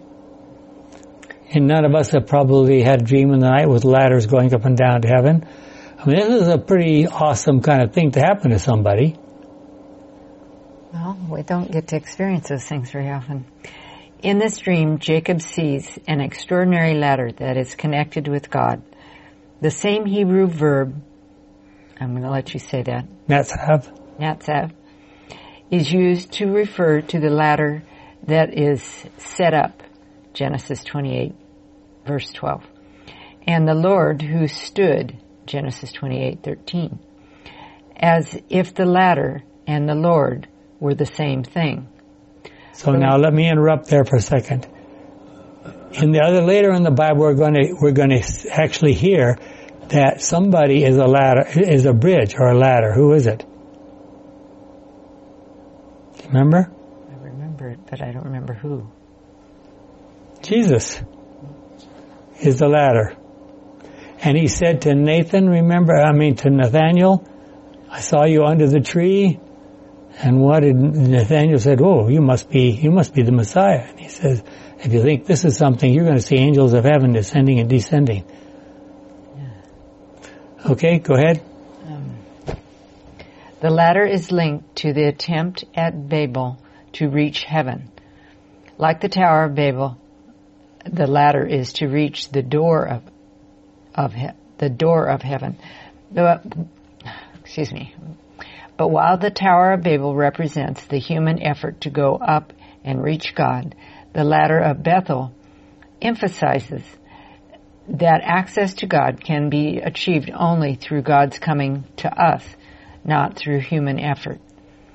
And 1.51 1.67
none 1.67 1.85
of 1.85 1.95
us 1.95 2.11
have 2.11 2.27
probably 2.27 2.83
had 2.83 3.01
a 3.01 3.05
dream 3.05 3.33
in 3.33 3.39
the 3.39 3.49
night 3.49 3.67
with 3.67 3.83
ladders 3.83 4.27
going 4.27 4.53
up 4.53 4.65
and 4.65 4.77
down 4.77 5.01
to 5.01 5.07
heaven. 5.07 5.47
I 6.01 6.05
mean, 6.05 6.15
this 6.15 6.43
is 6.43 6.47
a 6.47 6.57
pretty 6.57 7.07
awesome 7.07 7.61
kind 7.61 7.83
of 7.83 7.91
thing 7.93 8.11
to 8.11 8.21
happen 8.21 8.51
to 8.51 8.59
somebody. 8.59 9.17
Well, 10.93 11.19
we 11.29 11.41
don't 11.43 11.69
get 11.69 11.89
to 11.89 11.97
experience 11.97 12.47
those 12.47 12.63
things 12.63 12.89
very 12.89 13.09
often. 13.09 13.45
In 14.23 14.37
this 14.37 14.59
dream, 14.59 14.99
Jacob 14.99 15.41
sees 15.41 15.99
an 16.07 16.21
extraordinary 16.21 16.93
ladder 16.93 17.33
that 17.33 17.57
is 17.57 17.75
connected 17.75 18.29
with 18.29 18.49
God. 18.49 18.81
The 19.59 19.71
same 19.71 20.05
Hebrew 20.05 20.47
verb, 20.47 21.01
I'm 21.99 22.11
going 22.11 22.23
to 22.23 22.31
let 22.31 22.53
you 22.53 22.61
say 22.61 22.81
that. 22.83 23.05
Netzav. 23.27 23.93
Netzav 24.17 24.71
is 25.69 25.91
used 25.91 26.31
to 26.33 26.45
refer 26.45 27.01
to 27.01 27.19
the 27.19 27.29
ladder 27.29 27.83
that 28.23 28.57
is 28.57 29.05
set 29.17 29.53
up, 29.53 29.83
Genesis 30.33 30.81
28, 30.85 31.33
verse 32.07 32.31
12, 32.31 32.63
and 33.45 33.67
the 33.67 33.75
Lord 33.75 34.21
who 34.21 34.47
stood, 34.47 35.17
Genesis 35.49 35.91
28, 35.91 36.43
13, 36.43 36.99
as 37.95 38.37
if 38.49 38.75
the 38.75 38.85
ladder 38.85 39.41
and 39.65 39.89
the 39.89 39.95
Lord 39.95 40.47
were 40.79 40.93
the 40.93 41.07
same 41.07 41.43
thing. 41.43 41.87
So 42.73 42.91
now 42.91 43.17
let 43.17 43.33
me 43.33 43.49
interrupt 43.49 43.87
there 43.87 44.05
for 44.05 44.15
a 44.17 44.21
second. 44.21 44.67
In 45.93 46.11
the 46.11 46.21
other 46.21 46.41
later 46.41 46.71
in 46.71 46.83
the 46.83 46.91
Bible, 46.91 47.21
we're 47.21 47.33
going 47.33 47.55
to 47.55 47.75
we're 47.81 47.91
going 47.91 48.11
to 48.11 48.49
actually 48.51 48.93
hear 48.93 49.37
that 49.89 50.21
somebody 50.21 50.83
is 50.83 50.97
a 50.97 51.05
ladder 51.05 51.45
is 51.47 51.85
a 51.85 51.93
bridge 51.93 52.35
or 52.37 52.49
a 52.49 52.57
ladder. 52.57 52.93
Who 52.93 53.13
is 53.13 53.25
it? 53.25 53.43
Remember? 56.27 56.71
I 57.11 57.23
remember 57.23 57.69
it, 57.69 57.79
but 57.89 58.03
I 58.03 58.11
don't 58.11 58.25
remember 58.25 58.53
who. 58.53 58.87
Jesus 60.43 61.01
is 62.39 62.59
the 62.59 62.67
ladder. 62.67 63.18
And 64.21 64.37
he 64.37 64.47
said 64.47 64.81
to 64.81 64.93
Nathan, 64.93 65.47
remember, 65.49 65.95
I 65.95 66.11
mean 66.11 66.35
to 66.37 66.49
Nathaniel, 66.49 67.25
I 67.89 68.01
saw 68.01 68.25
you 68.25 68.43
under 68.43 68.67
the 68.67 68.81
tree. 68.81 69.39
And 70.21 70.41
what 70.41 70.61
did 70.61 70.75
Nathaniel 70.75 71.59
said, 71.59 71.79
oh, 71.81 72.09
you 72.09 72.21
must 72.21 72.49
be, 72.49 72.71
you 72.71 72.91
must 72.91 73.13
be 73.13 73.23
the 73.23 73.31
Messiah. 73.31 73.87
And 73.89 73.99
he 73.99 74.09
says, 74.09 74.43
if 74.79 74.91
you 74.91 75.01
think 75.01 75.25
this 75.25 75.45
is 75.45 75.57
something, 75.57 75.93
you're 75.93 76.03
going 76.03 76.17
to 76.17 76.21
see 76.21 76.35
angels 76.35 76.73
of 76.73 76.83
heaven 76.83 77.13
descending 77.13 77.59
and 77.59 77.69
descending. 77.69 78.25
Yeah. 79.37 80.71
Okay, 80.71 80.99
go 80.99 81.15
ahead. 81.15 81.41
Um, 81.85 82.17
the 83.61 83.69
ladder 83.69 84.05
is 84.05 84.31
linked 84.31 84.77
to 84.77 84.93
the 84.93 85.05
attempt 85.05 85.63
at 85.73 86.09
Babel 86.09 86.57
to 86.93 87.09
reach 87.09 87.43
heaven. 87.43 87.91
Like 88.77 88.99
the 88.99 89.09
Tower 89.09 89.45
of 89.45 89.55
Babel, 89.55 89.97
the 90.85 91.07
ladder 91.07 91.45
is 91.45 91.73
to 91.73 91.87
reach 91.87 92.29
the 92.29 92.41
door 92.41 92.85
of 92.85 93.03
of 93.99 94.13
he- 94.13 94.29
the 94.57 94.69
door 94.69 95.05
of 95.07 95.21
heaven. 95.21 95.57
The, 96.11 96.41
excuse 97.41 97.71
me. 97.71 97.95
But 98.77 98.87
while 98.87 99.17
the 99.17 99.29
Tower 99.29 99.73
of 99.73 99.83
Babel 99.83 100.15
represents 100.15 100.85
the 100.85 100.99
human 100.99 101.41
effort 101.43 101.81
to 101.81 101.89
go 101.89 102.15
up 102.15 102.53
and 102.83 103.03
reach 103.03 103.35
God, 103.35 103.75
the 104.13 104.23
ladder 104.23 104.59
of 104.59 104.81
Bethel 104.81 105.33
emphasizes 106.01 106.81
that 107.89 108.21
access 108.23 108.73
to 108.75 108.87
God 108.87 109.21
can 109.21 109.49
be 109.49 109.79
achieved 109.79 110.31
only 110.33 110.75
through 110.75 111.01
God's 111.01 111.39
coming 111.39 111.83
to 111.97 112.09
us, 112.09 112.43
not 113.03 113.35
through 113.35 113.59
human 113.59 113.99
effort. 113.99 114.39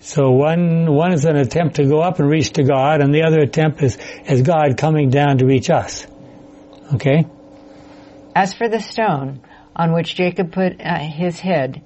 So 0.01 0.31
one 0.31 0.93
one 0.95 1.13
is 1.13 1.25
an 1.25 1.37
attempt 1.37 1.77
to 1.77 1.87
go 1.87 2.01
up 2.01 2.19
and 2.21 2.29
reach 2.29 2.53
to 2.53 2.63
God, 2.63 3.01
and 3.01 3.13
the 3.15 3.25
other 3.25 3.41
attempt 3.41 3.83
is 3.83 3.99
is 4.27 4.43
God 4.43 4.77
coming 4.77 5.11
down 5.11 5.39
to 5.39 5.47
reach 5.47 5.71
us. 5.71 6.07
Okay. 6.95 7.27
As 8.35 8.53
for 8.53 8.69
the 8.69 8.81
stone 8.81 9.41
on 9.77 9.93
which 9.93 10.15
Jacob 10.15 10.53
put 10.53 10.81
uh, 10.81 10.99
his 10.99 11.41
head 11.41 11.83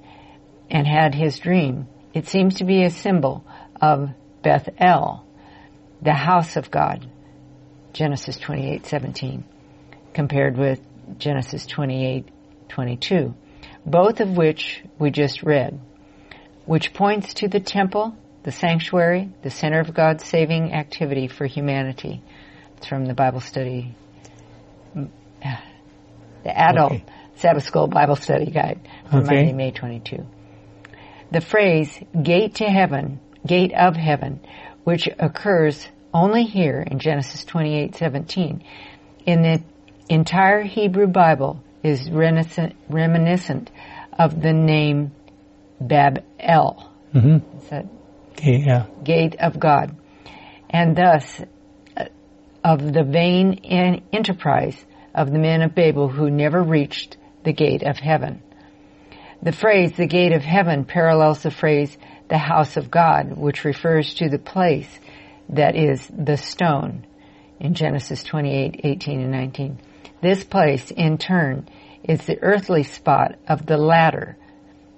and 0.71 0.87
had 0.87 1.15
his 1.15 1.39
dream, 1.39 1.89
it 2.15 2.27
seems 2.27 2.57
to 2.57 2.65
be 2.65 2.85
a 2.85 2.91
symbol 2.91 3.45
of 3.81 4.11
Beth 4.43 4.69
El, 4.79 5.25
the 6.01 6.15
house 6.15 6.57
of 6.57 6.71
God. 6.71 7.07
Genesis 7.93 8.39
28:17, 8.39 9.43
compared 10.15 10.57
with 10.57 10.81
Genesis 11.19 11.67
28:22, 11.67 13.35
both 13.85 14.21
of 14.21 14.37
which 14.37 14.83
we 14.99 15.11
just 15.11 15.43
read 15.43 15.81
which 16.69 16.93
points 16.93 17.33
to 17.33 17.49
the 17.49 17.61
temple, 17.61 18.15
the 18.43 18.53
sanctuary, 18.53 19.31
the 19.41 19.49
center 19.49 19.81
of 19.81 19.95
God's 19.95 20.23
saving 20.23 20.75
activity 20.75 21.27
for 21.27 21.47
humanity. 21.47 22.23
It's 22.77 22.87
from 22.87 23.07
the 23.07 23.15
Bible 23.15 23.41
study, 23.41 23.95
the 26.45 26.57
adult 26.57 26.93
okay. 26.93 27.05
Sabbath 27.37 27.65
School 27.65 27.87
Bible 27.87 28.17
Study 28.17 28.51
Guide 28.51 28.81
for 29.11 29.19
okay. 29.19 29.27
Monday, 29.27 29.53
May 29.53 29.71
22. 29.71 30.27
The 31.31 31.41
phrase 31.41 31.99
gate 32.23 32.57
to 32.57 32.65
heaven, 32.65 33.21
gate 33.47 33.73
of 33.75 33.97
heaven, 33.97 34.41
which 34.85 35.09
occurs 35.19 35.87
only 36.13 36.45
here 36.45 36.81
in 36.81 36.99
Genesis 36.99 37.45
28:17 37.45 38.63
in 39.27 39.43
the 39.43 39.63
entire 40.09 40.63
Hebrew 40.63 41.07
Bible 41.07 41.63
is 41.83 42.11
reminiscent 42.11 43.71
of 44.19 44.41
the 44.41 44.53
name 44.53 45.13
Bab 45.81 46.25
El. 46.41 46.91
Mm-hmm. 47.15 47.89
Yeah. 48.43 48.87
gate 49.05 49.37
of 49.39 49.59
God. 49.59 49.97
And 50.71 50.97
thus, 50.97 51.41
uh, 51.97 52.05
of 52.65 52.93
the 52.93 53.05
vain 53.05 53.61
enterprise 54.13 54.85
of 55.19 55.33
the 55.33 55.39
men 55.39 55.63
of 55.63 55.75
Babel 55.75 56.07
who 56.09 56.31
never 56.31 56.63
reached 56.63 57.17
the 57.43 57.53
gate 57.53 57.83
of 57.83 57.99
heaven. 57.99 58.41
The 59.43 59.51
phrase, 59.51 59.93
the 59.93 60.07
gate 60.07 60.33
of 60.33 60.45
heaven, 60.45 60.85
parallels 60.85 61.43
the 61.43 61.51
phrase, 61.51 61.99
the 62.29 62.39
house 62.39 62.77
of 62.77 62.89
God, 62.89 63.37
which 63.37 63.65
refers 63.65 64.15
to 64.15 64.29
the 64.29 64.39
place 64.39 64.89
that 65.49 65.75
is 65.75 66.07
the 66.07 66.37
stone 66.37 67.05
in 67.59 67.75
Genesis 67.75 68.23
28, 68.23 68.81
18 68.85 69.21
and 69.21 69.33
19. 69.33 69.79
This 70.23 70.45
place, 70.45 70.93
in 70.93 71.19
turn, 71.19 71.69
is 72.05 72.25
the 72.25 72.41
earthly 72.41 72.85
spot 72.85 73.35
of 73.49 73.67
the 73.67 73.77
ladder 73.77 74.37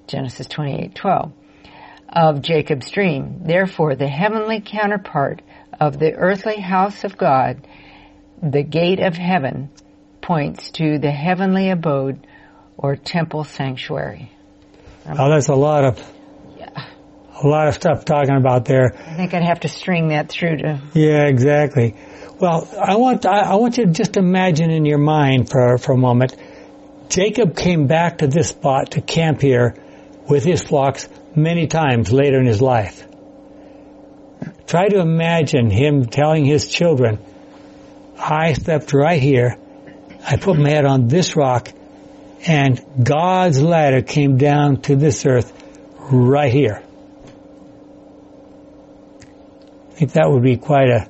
Genesis 0.07 0.49
28:12 0.49 1.33
of 2.11 2.43
Jacob's 2.43 2.91
dream. 2.91 3.41
Therefore, 3.45 3.95
the 3.95 4.09
heavenly 4.09 4.61
counterpart 4.61 5.41
of 5.81 5.99
the 5.99 6.13
earthly 6.13 6.61
house 6.61 7.05
of 7.05 7.17
God, 7.17 7.67
the 8.43 8.63
gate 8.63 9.01
of 9.01 9.17
heaven, 9.17 9.71
points 10.31 10.71
to 10.71 10.97
the 11.01 11.11
heavenly 11.11 11.71
abode 11.71 12.25
or 12.77 12.95
temple 12.95 13.43
sanctuary. 13.43 14.31
Um, 15.05 15.17
oh, 15.19 15.29
that's 15.29 15.49
a 15.49 15.57
lot 15.57 15.85
of 15.85 16.13
yeah. 16.57 16.87
a 17.43 17.49
lot 17.49 17.67
of 17.67 17.75
stuff 17.75 18.05
talking 18.05 18.37
about 18.37 18.65
there. 18.65 18.95
I 18.95 19.17
think 19.17 19.35
I'd 19.35 19.43
have 19.43 19.59
to 19.61 19.69
string 19.69 20.11
that 20.11 20.29
through 20.29 20.59
to. 20.59 20.81
Yeah, 20.95 21.27
exactly. 21.27 21.97
Well, 22.39 22.69
I 22.81 22.95
want 22.95 23.27
I, 23.27 23.41
I 23.41 23.55
want 23.57 23.77
you 23.77 23.87
to 23.87 23.91
just 23.91 24.17
imagine 24.17 24.71
in 24.71 24.85
your 24.85 24.99
mind 24.99 25.51
for 25.51 25.79
for 25.79 25.95
a 25.95 25.99
moment. 25.99 26.37
Jacob 27.09 27.57
came 27.57 27.89
back 27.89 28.19
to 28.19 28.29
this 28.29 28.51
spot 28.51 28.93
to 28.93 29.01
camp 29.01 29.41
here 29.41 29.75
with 30.29 30.45
his 30.45 30.63
flocks 30.63 31.09
many 31.35 31.67
times 31.67 32.13
later 32.13 32.39
in 32.39 32.47
his 32.47 32.63
life. 32.63 33.05
Try 34.69 34.91
to 34.91 35.01
imagine 35.01 35.71
him 35.71 36.07
telling 36.07 36.45
his 36.45 36.71
children, 36.71 37.19
I 38.17 38.53
slept 38.53 38.93
right 38.93 39.21
here, 39.21 39.59
I 40.25 40.37
put 40.37 40.59
my 40.59 40.71
head 40.71 40.85
on 40.85 41.09
this 41.09 41.37
rock, 41.37 41.73
and 42.47 42.85
God's 43.03 43.61
ladder 43.61 44.03
came 44.03 44.37
down 44.37 44.83
to 44.83 44.97
this 44.97 45.27
earth 45.27 45.53
right 46.11 46.53
here. 46.53 46.83
I 49.91 49.93
think 49.95 50.13
that 50.13 50.31
would 50.31 50.43
be 50.43 50.57
quite 50.57 50.89
a 50.89 51.09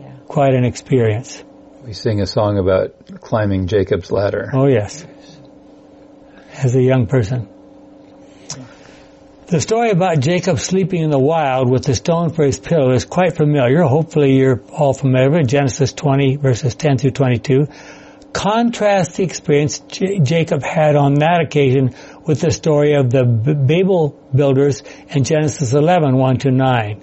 yeah. 0.00 0.12
quite 0.26 0.54
an 0.54 0.64
experience. 0.64 1.42
We 1.84 1.92
sing 1.92 2.20
a 2.20 2.26
song 2.26 2.58
about 2.58 3.20
climbing 3.20 3.66
Jacob's 3.66 4.10
ladder. 4.10 4.50
Oh 4.52 4.66
yes. 4.66 5.06
As 6.52 6.74
a 6.74 6.82
young 6.82 7.06
person. 7.06 7.48
The 9.46 9.62
story 9.62 9.90
about 9.90 10.20
Jacob 10.20 10.58
sleeping 10.58 11.02
in 11.02 11.10
the 11.10 11.18
wild 11.18 11.70
with 11.70 11.84
the 11.84 11.94
stone 11.94 12.28
for 12.28 12.44
his 12.44 12.58
pillow 12.58 12.92
is 12.92 13.06
quite 13.06 13.34
familiar. 13.34 13.82
Hopefully 13.82 14.36
you're 14.36 14.60
all 14.70 14.92
familiar 14.92 15.30
with 15.30 15.48
Genesis 15.48 15.94
20 15.94 16.36
verses 16.36 16.74
10 16.74 16.98
through 16.98 17.12
22. 17.12 17.66
Contrast 18.32 19.16
the 19.16 19.24
experience 19.24 19.78
J- 19.78 20.20
Jacob 20.20 20.62
had 20.62 20.96
on 20.96 21.14
that 21.14 21.40
occasion 21.40 21.94
with 22.26 22.40
the 22.40 22.50
story 22.50 22.94
of 22.94 23.10
the 23.10 23.24
B- 23.24 23.54
Babel 23.54 24.10
builders 24.34 24.82
in 25.08 25.24
Genesis 25.24 25.72
11, 25.72 26.16
1 26.16 26.38
to 26.38 26.50
9. 26.50 27.02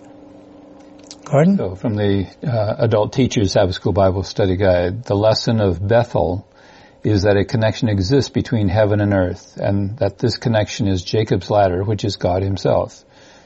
Gordon? 1.25 1.57
So 1.57 1.75
from 1.75 1.95
the 1.95 2.27
uh, 2.43 2.75
Adult 2.77 3.13
Teachers 3.13 3.53
Sabbath 3.53 3.75
School 3.75 3.93
Bible 3.93 4.23
Study 4.23 4.55
Guide, 4.55 5.03
the 5.03 5.15
lesson 5.15 5.59
of 5.59 5.85
Bethel 5.85 6.47
is 7.03 7.23
that 7.23 7.37
a 7.37 7.45
connection 7.45 7.89
exists 7.89 8.29
between 8.29 8.67
heaven 8.67 8.99
and 8.99 9.13
earth, 9.13 9.57
and 9.57 9.97
that 9.97 10.17
this 10.17 10.37
connection 10.37 10.87
is 10.87 11.03
Jacob's 11.03 11.49
ladder, 11.49 11.83
which 11.83 12.03
is 12.03 12.15
God 12.15 12.41
himself. 12.41 13.03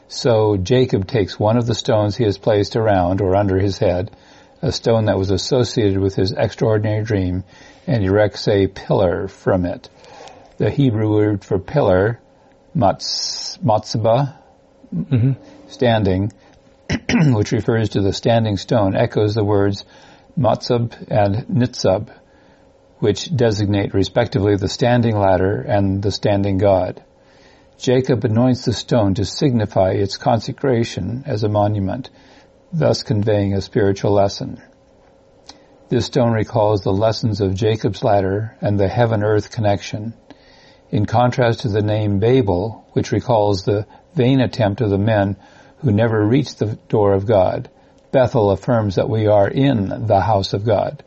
So 0.08 0.58
Jacob 0.58 1.08
takes 1.08 1.40
one 1.40 1.58
of 1.58 1.66
the 1.66 1.76
stones 1.76 2.16
he 2.16 2.24
has 2.24 2.38
placed 2.38 2.76
around 2.76 3.22
or 3.22 3.36
under 3.36 3.60
his 3.60 3.78
head, 3.78 4.12
a 4.62 4.72
stone 4.72 5.06
that 5.06 5.18
was 5.18 5.32
associated 5.32 6.00
with 6.00 6.16
his 6.16 6.32
extraordinary 6.32 7.04
dream, 7.04 7.44
and 7.88 8.04
erects 8.04 8.48
a 8.48 8.68
pillar 8.68 9.28
from 9.28 9.66
it. 9.66 9.90
The 10.58 10.70
Hebrew 10.70 11.10
word 11.10 11.46
for 11.46 11.60
pillar, 11.60 12.20
matz, 12.74 13.58
matzaba, 13.64 14.38
mm-hmm. 14.94 15.32
standing, 15.70 16.32
which 17.34 17.52
refers 17.52 17.90
to 17.90 18.02
the 18.02 18.14
standing 18.14 18.58
stone, 18.58 18.96
echoes 18.96 19.36
the 19.36 19.44
words 19.44 19.86
matzab 20.38 20.94
and 21.10 21.48
nitzab, 21.48 22.10
which 23.00 23.36
designate 23.36 23.94
respectively 23.94 24.56
the 24.56 24.68
standing 24.68 25.18
ladder 25.18 25.62
and 25.62 26.02
the 26.02 26.12
standing 26.12 26.58
God. 26.58 27.04
Jacob 27.78 28.26
anoints 28.26 28.66
the 28.66 28.74
stone 28.74 29.14
to 29.14 29.24
signify 29.24 29.92
its 29.92 30.18
consecration 30.18 31.24
as 31.26 31.44
a 31.44 31.50
monument, 31.50 32.10
thus 32.72 33.04
conveying 33.04 33.54
a 33.54 33.62
spiritual 33.62 34.12
lesson. 34.12 34.62
This 35.90 36.06
stone 36.06 36.34
recalls 36.34 36.82
the 36.82 36.94
lessons 36.94 37.42
of 37.42 37.56
Jacob's 37.56 38.04
ladder 38.04 38.56
and 38.62 38.80
the 38.80 38.88
heaven-earth 38.88 39.52
connection. 39.52 40.14
In 40.92 41.06
contrast 41.06 41.62
to 41.62 41.70
the 41.70 41.82
name 41.82 42.20
Babel, 42.20 42.88
which 42.94 43.12
recalls 43.12 43.64
the 43.64 43.88
vain 44.14 44.40
attempt 44.40 44.82
of 44.82 44.90
the 44.90 44.98
men 44.98 45.36
who 45.78 45.92
never 45.92 46.24
reached 46.24 46.60
the 46.60 46.78
door 46.90 47.14
of 47.14 47.26
God, 47.26 47.70
Bethel 48.12 48.52
affirms 48.52 48.96
that 48.96 49.10
we 49.10 49.28
are 49.28 49.48
in 49.48 50.08
the 50.08 50.22
house 50.22 50.54
of 50.54 50.66
God. 50.66 51.04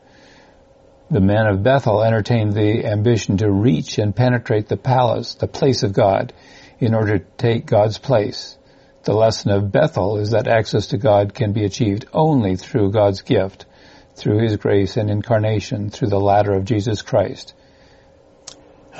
The 1.10 1.20
men 1.20 1.46
of 1.46 1.62
Bethel 1.62 2.02
entertained 2.02 2.54
the 2.54 2.86
ambition 2.86 3.36
to 3.36 3.50
reach 3.50 3.98
and 3.98 4.16
penetrate 4.16 4.68
the 4.68 4.76
palace, 4.76 5.34
the 5.34 5.46
place 5.46 5.82
of 5.82 5.92
God, 5.92 6.32
in 6.78 6.94
order 6.94 7.18
to 7.18 7.24
take 7.36 7.66
God's 7.66 7.98
place. 7.98 8.56
The 9.04 9.14
lesson 9.14 9.50
of 9.50 9.72
Bethel 9.72 10.18
is 10.18 10.30
that 10.30 10.46
access 10.46 10.88
to 10.88 10.98
God 10.98 11.34
can 11.34 11.52
be 11.52 11.64
achieved 11.64 12.06
only 12.12 12.54
through 12.56 12.92
God's 12.92 13.22
gift, 13.22 13.66
through 14.14 14.38
His 14.42 14.56
grace 14.56 14.96
and 14.96 15.10
incarnation, 15.10 15.90
through 15.90 16.08
the 16.08 16.20
ladder 16.20 16.54
of 16.54 16.64
Jesus 16.64 17.02
Christ. 17.02 17.54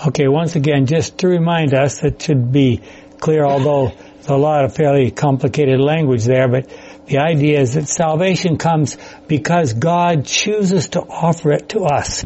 Okay, 0.09 0.27
once 0.27 0.57
again, 0.57 0.87
just 0.87 1.19
to 1.19 1.29
remind 1.29 1.75
us, 1.75 2.03
it 2.03 2.21
should 2.21 2.51
be 2.51 2.83
clear, 3.21 3.45
although 3.45 3.93
there's 4.15 4.29
a 4.29 4.37
lot 4.37 4.65
of 4.65 4.75
fairly 4.75 5.13
complicated 5.13 5.79
language 5.79 6.25
there, 6.25 6.49
but 6.49 6.69
the 7.07 7.19
idea 7.19 7.61
is 7.61 7.75
that 7.75 7.89
salvation 7.89 8.57
comes 8.57 8.97
because 9.29 9.75
God 9.75 10.25
chooses 10.25 10.89
to 10.91 11.01
offer 11.01 11.53
it 11.53 11.69
to 11.71 11.85
us. 11.85 12.25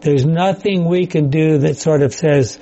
There's 0.00 0.24
nothing 0.24 0.84
we 0.84 1.06
can 1.06 1.30
do 1.30 1.58
that 1.58 1.78
sort 1.78 2.02
of 2.02 2.14
says, 2.14 2.58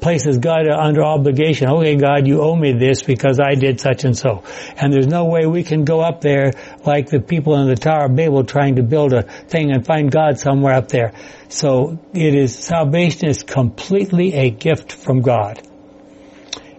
places 0.00 0.38
God 0.38 0.68
under 0.68 1.02
obligation. 1.04 1.68
Okay, 1.68 1.96
God, 1.96 2.26
you 2.26 2.40
owe 2.40 2.56
me 2.56 2.72
this 2.72 3.02
because 3.02 3.38
I 3.40 3.54
did 3.54 3.80
such 3.80 4.04
and 4.04 4.16
so. 4.16 4.42
And 4.76 4.92
there's 4.92 5.06
no 5.06 5.26
way 5.26 5.46
we 5.46 5.62
can 5.62 5.84
go 5.84 6.00
up 6.00 6.20
there 6.20 6.52
like 6.84 7.08
the 7.08 7.20
people 7.20 7.56
in 7.56 7.68
the 7.68 7.76
Tower 7.76 8.06
of 8.06 8.16
Babel 8.16 8.44
trying 8.44 8.76
to 8.76 8.82
build 8.82 9.12
a 9.12 9.22
thing 9.22 9.70
and 9.72 9.84
find 9.84 10.10
God 10.10 10.38
somewhere 10.38 10.74
up 10.74 10.88
there. 10.88 11.12
So 11.48 11.98
it 12.12 12.34
is, 12.34 12.56
salvation 12.56 13.28
is 13.28 13.42
completely 13.42 14.34
a 14.34 14.50
gift 14.50 14.92
from 14.92 15.20
God. 15.20 15.60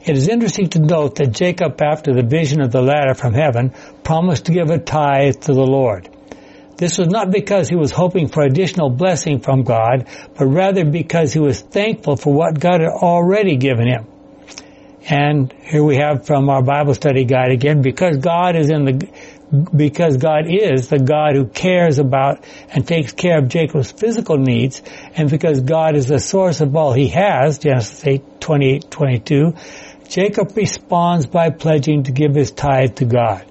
It 0.04 0.18
is 0.18 0.28
interesting 0.28 0.70
to 0.70 0.80
note 0.80 1.16
that 1.16 1.32
Jacob, 1.32 1.80
after 1.80 2.14
the 2.14 2.24
vision 2.24 2.60
of 2.62 2.72
the 2.72 2.82
ladder 2.82 3.14
from 3.14 3.36
heaven, 3.36 3.74
promised 4.04 4.46
to 4.48 4.52
give 4.52 4.72
a 4.72 4.80
tithe 4.80 5.42
to 5.42 5.54
the 5.54 5.66
Lord. 5.66 6.10
This 6.82 6.98
was 6.98 7.10
not 7.10 7.30
because 7.30 7.70
he 7.70 7.76
was 7.76 7.92
hoping 7.92 8.28
for 8.28 8.42
additional 8.42 8.90
blessing 8.90 9.40
from 9.40 9.62
God, 9.62 10.08
but 10.36 10.48
rather 10.48 10.84
because 10.84 11.32
he 11.32 11.40
was 11.40 11.62
thankful 11.62 12.16
for 12.16 12.34
what 12.34 12.60
God 12.60 12.82
had 12.82 12.90
already 12.90 13.56
given 13.56 13.88
him. 13.88 14.08
And 15.08 15.54
here 15.62 15.84
we 15.84 15.98
have 15.98 16.26
from 16.26 16.50
our 16.50 16.64
Bible 16.64 16.96
study 16.96 17.24
guide 17.26 17.52
again, 17.52 17.84
because 17.84 18.18
God 18.18 18.56
is 18.56 18.72
in 18.72 18.86
the, 18.86 19.10
because 19.76 20.18
God 20.18 20.46
is 20.48 20.88
the 20.88 20.98
God 20.98 21.36
who 21.36 21.46
cares 21.46 22.00
about 22.00 22.44
and 22.72 22.88
takes 22.88 23.12
care 23.12 23.38
of 23.38 23.48
Jacob's 23.48 23.92
physical 23.92 24.38
needs, 24.38 24.82
and 25.16 25.30
because 25.30 25.60
God 25.60 25.96
is 25.96 26.08
the 26.08 26.18
source 26.18 26.62
of 26.62 26.76
all 26.76 26.94
he 26.94 27.10
has, 27.10 27.60
Genesis 27.60 28.08
8, 28.08 28.42
28, 28.42 28.90
22, 28.90 29.54
Jacob 30.10 30.58
responds 30.58 31.28
by 31.28 31.52
pledging 31.52 32.06
to 32.06 32.12
give 32.12 32.34
his 32.34 32.50
tithe 32.50 32.96
to 32.96 33.06
God. 33.06 33.46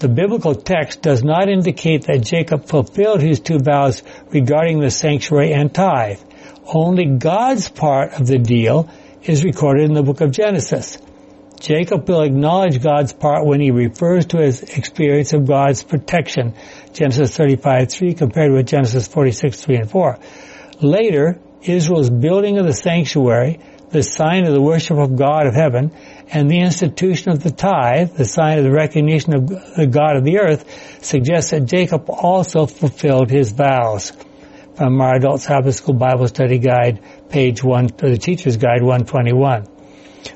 The 0.00 0.08
biblical 0.08 0.54
text 0.54 1.02
does 1.02 1.22
not 1.22 1.48
indicate 1.48 2.04
that 2.04 2.22
Jacob 2.22 2.66
fulfilled 2.66 3.20
his 3.20 3.40
two 3.40 3.58
vows 3.58 4.02
regarding 4.30 4.80
the 4.80 4.90
sanctuary 4.90 5.52
and 5.52 5.72
tithe. 5.72 6.20
Only 6.66 7.06
God's 7.06 7.68
part 7.68 8.12
of 8.12 8.26
the 8.26 8.38
deal 8.38 8.90
is 9.22 9.44
recorded 9.44 9.84
in 9.84 9.94
the 9.94 10.02
book 10.02 10.20
of 10.20 10.32
Genesis. 10.32 10.98
Jacob 11.60 12.08
will 12.08 12.22
acknowledge 12.22 12.82
God's 12.82 13.12
part 13.12 13.46
when 13.46 13.60
he 13.60 13.70
refers 13.70 14.26
to 14.26 14.38
his 14.38 14.62
experience 14.62 15.32
of 15.32 15.46
God's 15.46 15.82
protection, 15.82 16.54
Genesis 16.92 17.36
35, 17.36 17.90
3 17.90 18.14
compared 18.14 18.52
with 18.52 18.66
Genesis 18.66 19.08
46, 19.08 19.64
3 19.64 19.76
and 19.76 19.90
4. 19.90 20.18
Later, 20.80 21.40
Israel's 21.62 22.10
building 22.10 22.58
of 22.58 22.66
the 22.66 22.74
sanctuary, 22.74 23.60
the 23.90 24.02
sign 24.02 24.46
of 24.46 24.52
the 24.52 24.60
worship 24.60 24.98
of 24.98 25.16
God 25.16 25.46
of 25.46 25.54
heaven, 25.54 25.92
and 26.28 26.50
the 26.50 26.60
institution 26.60 27.30
of 27.30 27.42
the 27.42 27.50
tithe, 27.50 28.14
the 28.16 28.24
sign 28.24 28.58
of 28.58 28.64
the 28.64 28.72
recognition 28.72 29.34
of 29.34 29.46
the 29.76 29.86
God 29.86 30.16
of 30.16 30.24
the 30.24 30.38
earth, 30.38 31.04
suggests 31.04 31.50
that 31.50 31.66
Jacob 31.66 32.06
also 32.08 32.66
fulfilled 32.66 33.30
his 33.30 33.52
vows. 33.52 34.12
From 34.74 35.00
our 35.00 35.14
Adult 35.14 35.40
Sabbath 35.40 35.76
School 35.76 35.94
Bible 35.94 36.26
Study 36.26 36.58
Guide, 36.58 37.00
page 37.28 37.62
one, 37.62 37.90
or 38.02 38.10
the 38.10 38.18
Teacher's 38.18 38.56
Guide 38.56 38.82
121. 38.82 39.68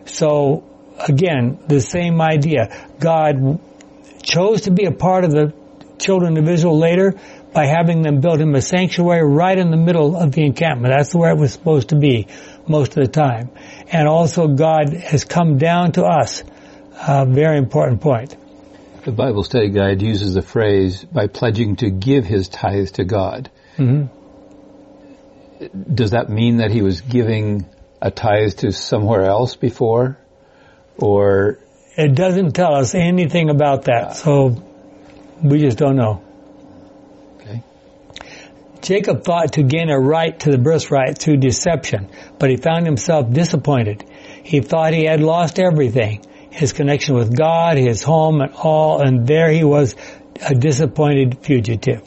So, 0.04 0.64
again, 1.08 1.58
the 1.66 1.80
same 1.80 2.20
idea. 2.20 2.68
God 3.00 3.58
chose 4.22 4.62
to 4.62 4.70
be 4.70 4.84
a 4.84 4.92
part 4.92 5.24
of 5.24 5.32
the 5.32 5.52
children 5.98 6.36
of 6.36 6.48
Israel 6.48 6.78
later 6.78 7.14
by 7.52 7.66
having 7.66 8.02
them 8.02 8.20
build 8.20 8.40
him 8.40 8.54
a 8.54 8.62
sanctuary 8.62 9.26
right 9.26 9.58
in 9.58 9.70
the 9.70 9.76
middle 9.76 10.16
of 10.16 10.32
the 10.32 10.44
encampment. 10.44 10.94
That's 10.96 11.14
where 11.14 11.30
it 11.30 11.38
was 11.38 11.52
supposed 11.52 11.88
to 11.88 11.96
be 11.96 12.28
most 12.68 12.96
of 12.96 13.04
the 13.04 13.10
time. 13.10 13.50
And 13.90 14.08
also 14.08 14.48
God 14.48 14.92
has 14.92 15.24
come 15.24 15.58
down 15.58 15.92
to 15.92 16.04
us. 16.04 16.42
A 17.06 17.24
very 17.26 17.58
important 17.58 18.00
point. 18.00 18.36
The 19.04 19.12
Bible 19.12 19.44
study 19.44 19.70
guide 19.70 20.02
uses 20.02 20.34
the 20.34 20.42
phrase 20.42 21.04
by 21.04 21.28
pledging 21.28 21.76
to 21.76 21.90
give 21.90 22.24
his 22.24 22.48
tithe 22.48 22.88
to 22.94 23.04
God. 23.04 23.50
Mm-hmm. 23.76 24.06
Does 25.94 26.10
that 26.10 26.28
mean 26.28 26.58
that 26.58 26.70
he 26.70 26.82
was 26.82 27.00
giving 27.00 27.66
a 28.02 28.10
tithe 28.10 28.54
to 28.58 28.72
somewhere 28.72 29.24
else 29.24 29.56
before? 29.56 30.18
Or 30.98 31.58
It 31.96 32.14
doesn't 32.14 32.52
tell 32.52 32.74
us 32.74 32.94
anything 32.94 33.50
about 33.50 33.84
that, 33.84 34.16
so 34.16 34.62
we 35.42 35.60
just 35.60 35.78
don't 35.78 35.96
know. 35.96 36.22
Jacob 38.80 39.24
thought 39.24 39.52
to 39.54 39.62
gain 39.62 39.90
a 39.90 39.98
right 39.98 40.38
to 40.40 40.50
the 40.50 40.58
birthright 40.58 41.18
through 41.18 41.38
deception, 41.38 42.08
but 42.38 42.50
he 42.50 42.56
found 42.56 42.86
himself 42.86 43.30
disappointed. 43.30 44.04
He 44.42 44.60
thought 44.60 44.94
he 44.94 45.04
had 45.04 45.20
lost 45.20 45.58
everything. 45.58 46.24
His 46.50 46.72
connection 46.72 47.14
with 47.14 47.36
God, 47.36 47.76
his 47.76 48.02
home 48.02 48.40
and 48.40 48.52
all, 48.54 49.00
and 49.02 49.26
there 49.26 49.50
he 49.50 49.64
was 49.64 49.94
a 50.40 50.54
disappointed 50.54 51.38
fugitive. 51.42 52.02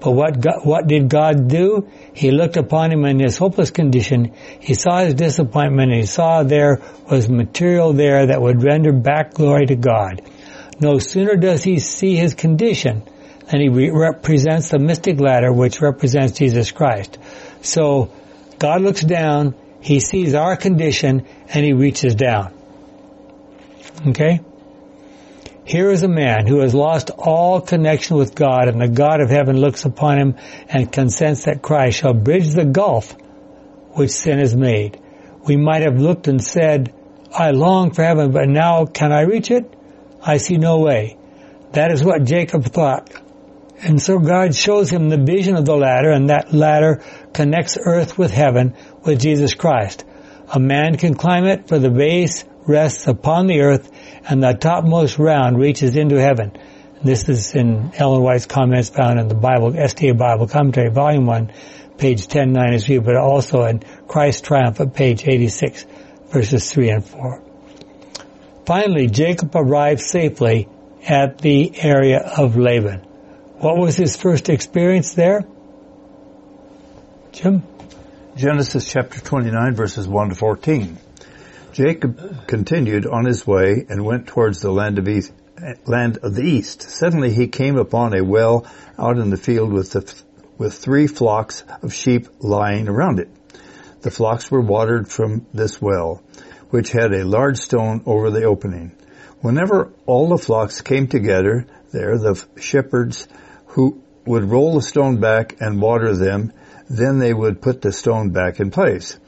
But 0.00 0.12
what 0.12 0.40
God, 0.40 0.64
what 0.64 0.86
did 0.86 1.08
God 1.08 1.48
do? 1.48 1.88
He 2.12 2.30
looked 2.30 2.56
upon 2.56 2.90
him 2.90 3.04
in 3.04 3.20
his 3.20 3.38
hopeless 3.38 3.70
condition. 3.70 4.34
He 4.60 4.74
saw 4.74 4.98
his 4.98 5.14
disappointment 5.14 5.92
and 5.92 6.00
he 6.00 6.06
saw 6.06 6.42
there 6.42 6.82
was 7.08 7.28
material 7.28 7.92
there 7.92 8.26
that 8.26 8.42
would 8.42 8.64
render 8.64 8.92
back 8.92 9.34
glory 9.34 9.66
to 9.66 9.76
God. 9.76 10.22
No 10.80 10.98
sooner 10.98 11.36
does 11.36 11.62
he 11.62 11.78
see 11.78 12.16
his 12.16 12.34
condition 12.34 13.04
than 13.48 13.60
he 13.60 13.68
re- 13.68 13.90
represents 13.90 14.70
the 14.70 14.78
mystic 14.78 15.20
ladder 15.20 15.52
which 15.52 15.80
represents 15.80 16.38
Jesus 16.38 16.70
Christ. 16.70 17.18
So 17.62 18.12
God 18.58 18.82
looks 18.82 19.02
down, 19.02 19.54
he 19.80 20.00
sees 20.00 20.34
our 20.34 20.56
condition 20.56 21.26
and 21.48 21.64
he 21.64 21.72
reaches 21.72 22.14
down. 22.14 22.54
Okay? 24.08 24.40
Here 25.64 25.90
is 25.90 26.02
a 26.02 26.08
man 26.08 26.46
who 26.46 26.58
has 26.60 26.74
lost 26.74 27.10
all 27.10 27.60
connection 27.60 28.16
with 28.16 28.34
God 28.34 28.68
and 28.68 28.80
the 28.80 28.88
God 28.88 29.20
of 29.20 29.30
heaven 29.30 29.60
looks 29.60 29.84
upon 29.84 30.18
him 30.18 30.36
and 30.68 30.90
consents 30.90 31.44
that 31.44 31.62
Christ 31.62 31.98
shall 31.98 32.14
bridge 32.14 32.48
the 32.48 32.64
gulf 32.64 33.16
which 33.92 34.10
sin 34.10 34.38
has 34.38 34.56
made. 34.56 35.00
We 35.46 35.56
might 35.56 35.82
have 35.82 36.00
looked 36.00 36.26
and 36.26 36.42
said, 36.42 36.92
I 37.32 37.50
long 37.50 37.92
for 37.92 38.02
heaven, 38.02 38.32
but 38.32 38.48
now 38.48 38.86
can 38.86 39.12
I 39.12 39.22
reach 39.22 39.50
it? 39.50 39.72
I 40.20 40.38
see 40.38 40.56
no 40.56 40.80
way. 40.80 41.16
That 41.72 41.90
is 41.90 42.04
what 42.04 42.24
Jacob 42.24 42.64
thought. 42.64 43.10
And 43.82 44.00
so 44.00 44.20
God 44.20 44.54
shows 44.54 44.90
him 44.90 45.08
the 45.08 45.18
vision 45.18 45.56
of 45.56 45.66
the 45.66 45.76
ladder 45.76 46.10
and 46.10 46.30
that 46.30 46.54
ladder 46.54 47.02
connects 47.32 47.76
earth 47.84 48.16
with 48.16 48.30
heaven 48.30 48.76
with 49.04 49.20
Jesus 49.20 49.54
Christ. 49.54 50.04
A 50.54 50.60
man 50.60 50.96
can 50.96 51.14
climb 51.14 51.44
it 51.46 51.66
for 51.66 51.80
the 51.80 51.90
base 51.90 52.44
rests 52.64 53.08
upon 53.08 53.48
the 53.48 53.60
earth 53.62 53.90
and 54.28 54.40
the 54.40 54.52
topmost 54.52 55.18
round 55.18 55.58
reaches 55.58 55.96
into 55.96 56.20
heaven. 56.20 56.52
This 57.02 57.28
is 57.28 57.56
in 57.56 57.92
Ellen 57.96 58.22
White's 58.22 58.46
comments 58.46 58.88
found 58.88 59.18
in 59.18 59.26
the 59.26 59.34
Bible, 59.34 59.72
SDA 59.72 60.16
Bible 60.16 60.46
Commentary, 60.46 60.88
Volume 60.88 61.26
1, 61.26 61.52
page 61.98 62.20
1090 62.20 62.74
as 62.76 62.84
view, 62.84 63.00
but 63.00 63.16
also 63.16 63.64
in 63.64 63.80
Christ 64.06 64.44
Triumphant 64.44 64.94
page 64.94 65.26
86, 65.26 65.86
verses 66.28 66.70
3 66.70 66.90
and 66.90 67.04
4. 67.04 67.42
Finally, 68.64 69.08
Jacob 69.08 69.50
arrived 69.56 70.00
safely 70.00 70.68
at 71.04 71.38
the 71.38 71.72
area 71.80 72.20
of 72.20 72.56
Laban. 72.56 73.04
What 73.62 73.78
was 73.78 73.96
his 73.96 74.16
first 74.16 74.48
experience 74.48 75.14
there? 75.14 75.44
Jim? 77.30 77.62
Genesis 78.34 78.90
chapter 78.90 79.20
29 79.20 79.76
verses 79.76 80.08
1 80.08 80.30
to 80.30 80.34
14. 80.34 80.98
Jacob 81.72 82.48
continued 82.48 83.06
on 83.06 83.24
his 83.24 83.46
way 83.46 83.86
and 83.88 84.04
went 84.04 84.26
towards 84.26 84.60
the 84.60 84.72
land 84.72 84.98
of, 84.98 85.06
east, 85.06 85.32
land 85.86 86.18
of 86.24 86.34
the 86.34 86.42
east. 86.42 86.82
Suddenly 86.82 87.32
he 87.32 87.46
came 87.46 87.76
upon 87.76 88.18
a 88.18 88.24
well 88.24 88.66
out 88.98 89.16
in 89.16 89.30
the 89.30 89.36
field 89.36 89.72
with, 89.72 89.92
the, 89.92 90.12
with 90.58 90.74
three 90.74 91.06
flocks 91.06 91.62
of 91.82 91.94
sheep 91.94 92.26
lying 92.40 92.88
around 92.88 93.20
it. 93.20 93.28
The 94.00 94.10
flocks 94.10 94.50
were 94.50 94.60
watered 94.60 95.06
from 95.06 95.46
this 95.54 95.80
well, 95.80 96.20
which 96.70 96.90
had 96.90 97.12
a 97.12 97.24
large 97.24 97.58
stone 97.58 98.02
over 98.06 98.28
the 98.32 98.42
opening. 98.42 98.90
Whenever 99.40 99.92
all 100.04 100.30
the 100.30 100.36
flocks 100.36 100.80
came 100.80 101.06
together 101.06 101.64
there, 101.92 102.18
the 102.18 102.44
shepherds 102.56 103.28
who 103.72 104.02
would 104.26 104.44
roll 104.44 104.74
the 104.74 104.82
stone 104.82 105.18
back 105.18 105.56
and 105.60 105.80
water 105.80 106.14
them, 106.14 106.52
then 106.90 107.18
they 107.18 107.32
would 107.32 107.62
put 107.62 107.80
the 107.80 107.92
stone 107.92 108.30
back 108.30 108.60
in 108.60 108.70
place. 108.70 109.18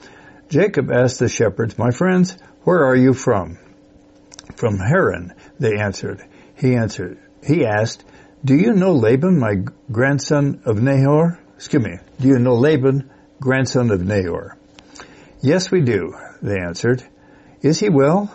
Jacob 0.49 0.91
asked 0.91 1.19
the 1.19 1.29
shepherds, 1.29 1.79
My 1.79 1.91
friends, 1.91 2.37
where 2.63 2.85
are 2.85 2.95
you 2.95 3.15
from? 3.15 3.59
From 4.57 4.79
Haran, 4.79 5.35
they 5.59 5.79
answered. 5.79 6.23
He 6.57 6.75
answered, 6.75 7.19
he 7.43 7.65
asked, 7.65 8.05
Do 8.45 8.55
you 8.55 8.75
know 8.75 8.93
Laban, 8.93 9.39
my 9.39 9.65
grandson 9.91 10.61
of 10.67 10.81
Nahor? 10.81 11.41
Excuse 11.57 11.83
me, 11.83 11.97
do 12.21 12.29
you 12.29 12.39
know 12.39 12.55
Laban, 12.55 13.11
grandson 13.41 13.91
of 13.91 14.03
Nahor? 14.03 14.59
Yes, 15.41 15.71
we 15.71 15.81
do, 15.81 16.15
they 16.43 16.59
answered. 16.59 17.03
Is 17.63 17.81
he 17.81 17.89
well? 17.89 18.35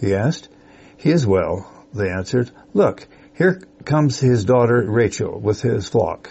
He 0.00 0.14
asked. 0.14 0.48
He 0.96 1.10
is 1.10 1.24
well, 1.24 1.86
they 1.94 2.10
answered. 2.10 2.50
Look, 2.72 3.06
here 3.36 3.60
comes 3.84 4.18
his 4.18 4.44
daughter 4.44 4.84
Rachel 4.88 5.38
with 5.38 5.62
his 5.62 5.88
flock. 5.88 6.30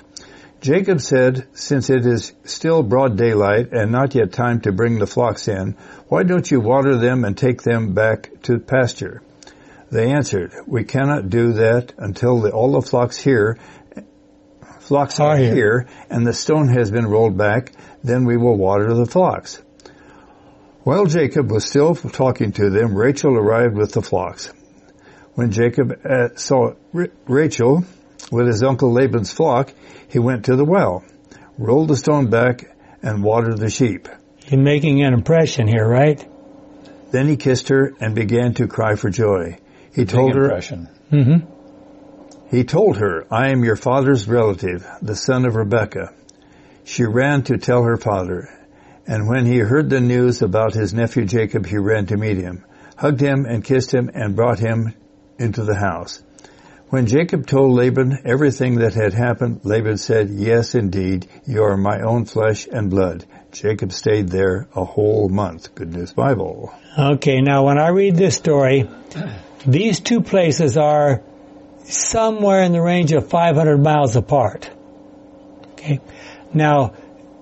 Jacob 0.62 1.02
said, 1.02 1.46
since 1.54 1.90
it 1.90 2.06
is 2.06 2.34
still 2.46 2.84
broad 2.84 3.18
daylight 3.18 3.74
and 3.74 3.92
not 3.92 4.16
yet 4.16 4.32
time 4.32 4.62
to 4.62 4.72
bring 4.72 4.98
the 4.98 5.06
flocks 5.06 5.50
in, 5.50 5.76
why 6.08 6.24
don't 6.24 6.50
you 6.50 6.62
water 6.62 6.96
them 6.96 7.26
and 7.26 7.38
take 7.38 7.62
them 7.62 7.94
back 7.94 8.30
to 8.44 8.60
pasture? 8.60 9.22
They 9.92 10.12
answered, 10.12 10.54
we 10.66 10.86
cannot 10.86 11.30
do 11.30 11.54
that 11.54 11.94
until 11.98 12.40
the, 12.40 12.52
all 12.52 12.72
the 12.72 12.82
flocks 12.82 13.18
here, 13.18 13.60
flocks 14.80 15.20
are 15.20 15.38
here. 15.38 15.54
here 15.54 15.88
and 16.10 16.26
the 16.26 16.34
stone 16.34 16.70
has 16.70 16.90
been 16.90 17.08
rolled 17.08 17.38
back, 17.38 17.74
then 18.02 18.24
we 18.26 18.38
will 18.38 18.58
water 18.58 18.94
the 18.94 19.06
flocks. 19.06 19.62
While 20.84 21.06
Jacob 21.06 21.52
was 21.52 21.66
still 21.66 21.94
talking 21.96 22.54
to 22.54 22.70
them, 22.70 22.96
Rachel 22.96 23.38
arrived 23.38 23.76
with 23.76 23.92
the 23.92 24.02
flocks. 24.02 24.52
When 25.36 25.52
Jacob 25.52 26.00
uh, 26.06 26.36
saw 26.36 26.74
Rachel 26.94 27.84
with 28.32 28.48
his 28.48 28.62
uncle 28.62 28.94
Laban's 28.94 29.32
flock, 29.32 29.74
he 30.08 30.20
went 30.20 30.46
to 30.46 30.56
the 30.56 30.66
well, 30.66 31.04
rolled 31.58 31.88
the 31.88 31.98
stone 31.98 32.30
back, 32.30 32.76
and 33.02 33.24
watered 33.24 33.58
the 33.58 33.70
sheep. 33.70 34.08
You're 34.48 34.62
making 34.62 35.04
an 35.04 35.14
impression 35.14 35.68
here, 35.68 35.88
right? 35.88 36.24
Then 37.12 37.28
he 37.28 37.38
kissed 37.38 37.70
her 37.70 37.94
and 38.00 38.14
began 38.14 38.54
to 38.56 38.68
cry 38.68 38.96
for 38.96 39.10
joy. 39.10 39.58
He 39.94 40.06
told 40.06 40.36
her, 40.36 40.46
impression. 40.46 40.90
Mm-hmm. 41.12 42.56
he 42.56 42.64
told 42.64 42.98
her, 42.98 43.26
I 43.32 43.50
am 43.50 43.64
your 43.64 43.76
father's 43.76 44.28
relative, 44.28 44.88
the 45.02 45.16
son 45.16 45.46
of 45.46 45.56
Rebekah. 45.56 46.14
She 46.86 47.04
ran 47.06 47.44
to 47.44 47.58
tell 47.58 47.84
her 47.84 47.98
father, 47.98 48.50
and 49.08 49.28
when 49.28 49.46
he 49.46 49.60
heard 49.60 49.90
the 49.90 50.00
news 50.00 50.42
about 50.42 50.74
his 50.74 50.94
nephew 50.94 51.26
Jacob, 51.26 51.66
he 51.66 51.78
ran 51.78 52.08
to 52.08 52.18
meet 52.18 52.38
him, 52.38 52.66
hugged 52.98 53.22
him 53.22 53.46
and 53.46 53.64
kissed 53.64 53.94
him 53.94 54.10
and 54.14 54.36
brought 54.36 54.60
him 54.60 54.94
into 55.44 55.64
the 55.64 55.76
house. 55.76 56.24
When 56.90 57.08
Jacob 57.08 57.48
told 57.48 57.72
Laban 57.72 58.20
everything 58.24 58.76
that 58.76 58.94
had 58.94 59.14
happened, 59.14 59.62
Laban 59.64 59.98
said, 59.98 60.30
Yes, 60.30 60.76
indeed, 60.76 61.28
you 61.46 61.64
are 61.64 61.76
my 61.76 62.02
own 62.02 62.26
flesh 62.26 62.68
and 62.72 62.90
blood. 62.90 63.26
Jacob 63.52 63.92
stayed 63.92 64.30
there 64.30 64.68
a 64.76 64.86
whole 64.86 65.28
month. 65.28 65.74
Good 65.76 65.92
News 65.92 66.14
Bible. 66.14 66.72
Okay, 66.98 67.42
now 67.42 67.66
when 67.66 67.80
I 67.80 67.88
read 67.90 68.16
this 68.16 68.36
story, 68.36 68.90
these 69.66 70.02
two 70.02 70.22
places 70.22 70.78
are 70.78 71.24
somewhere 71.84 72.62
in 72.62 72.72
the 72.74 72.82
range 72.82 73.12
of 73.12 73.28
500 73.28 73.78
miles 73.78 74.16
apart. 74.16 74.70
Okay. 75.74 76.00
Now, 76.54 76.94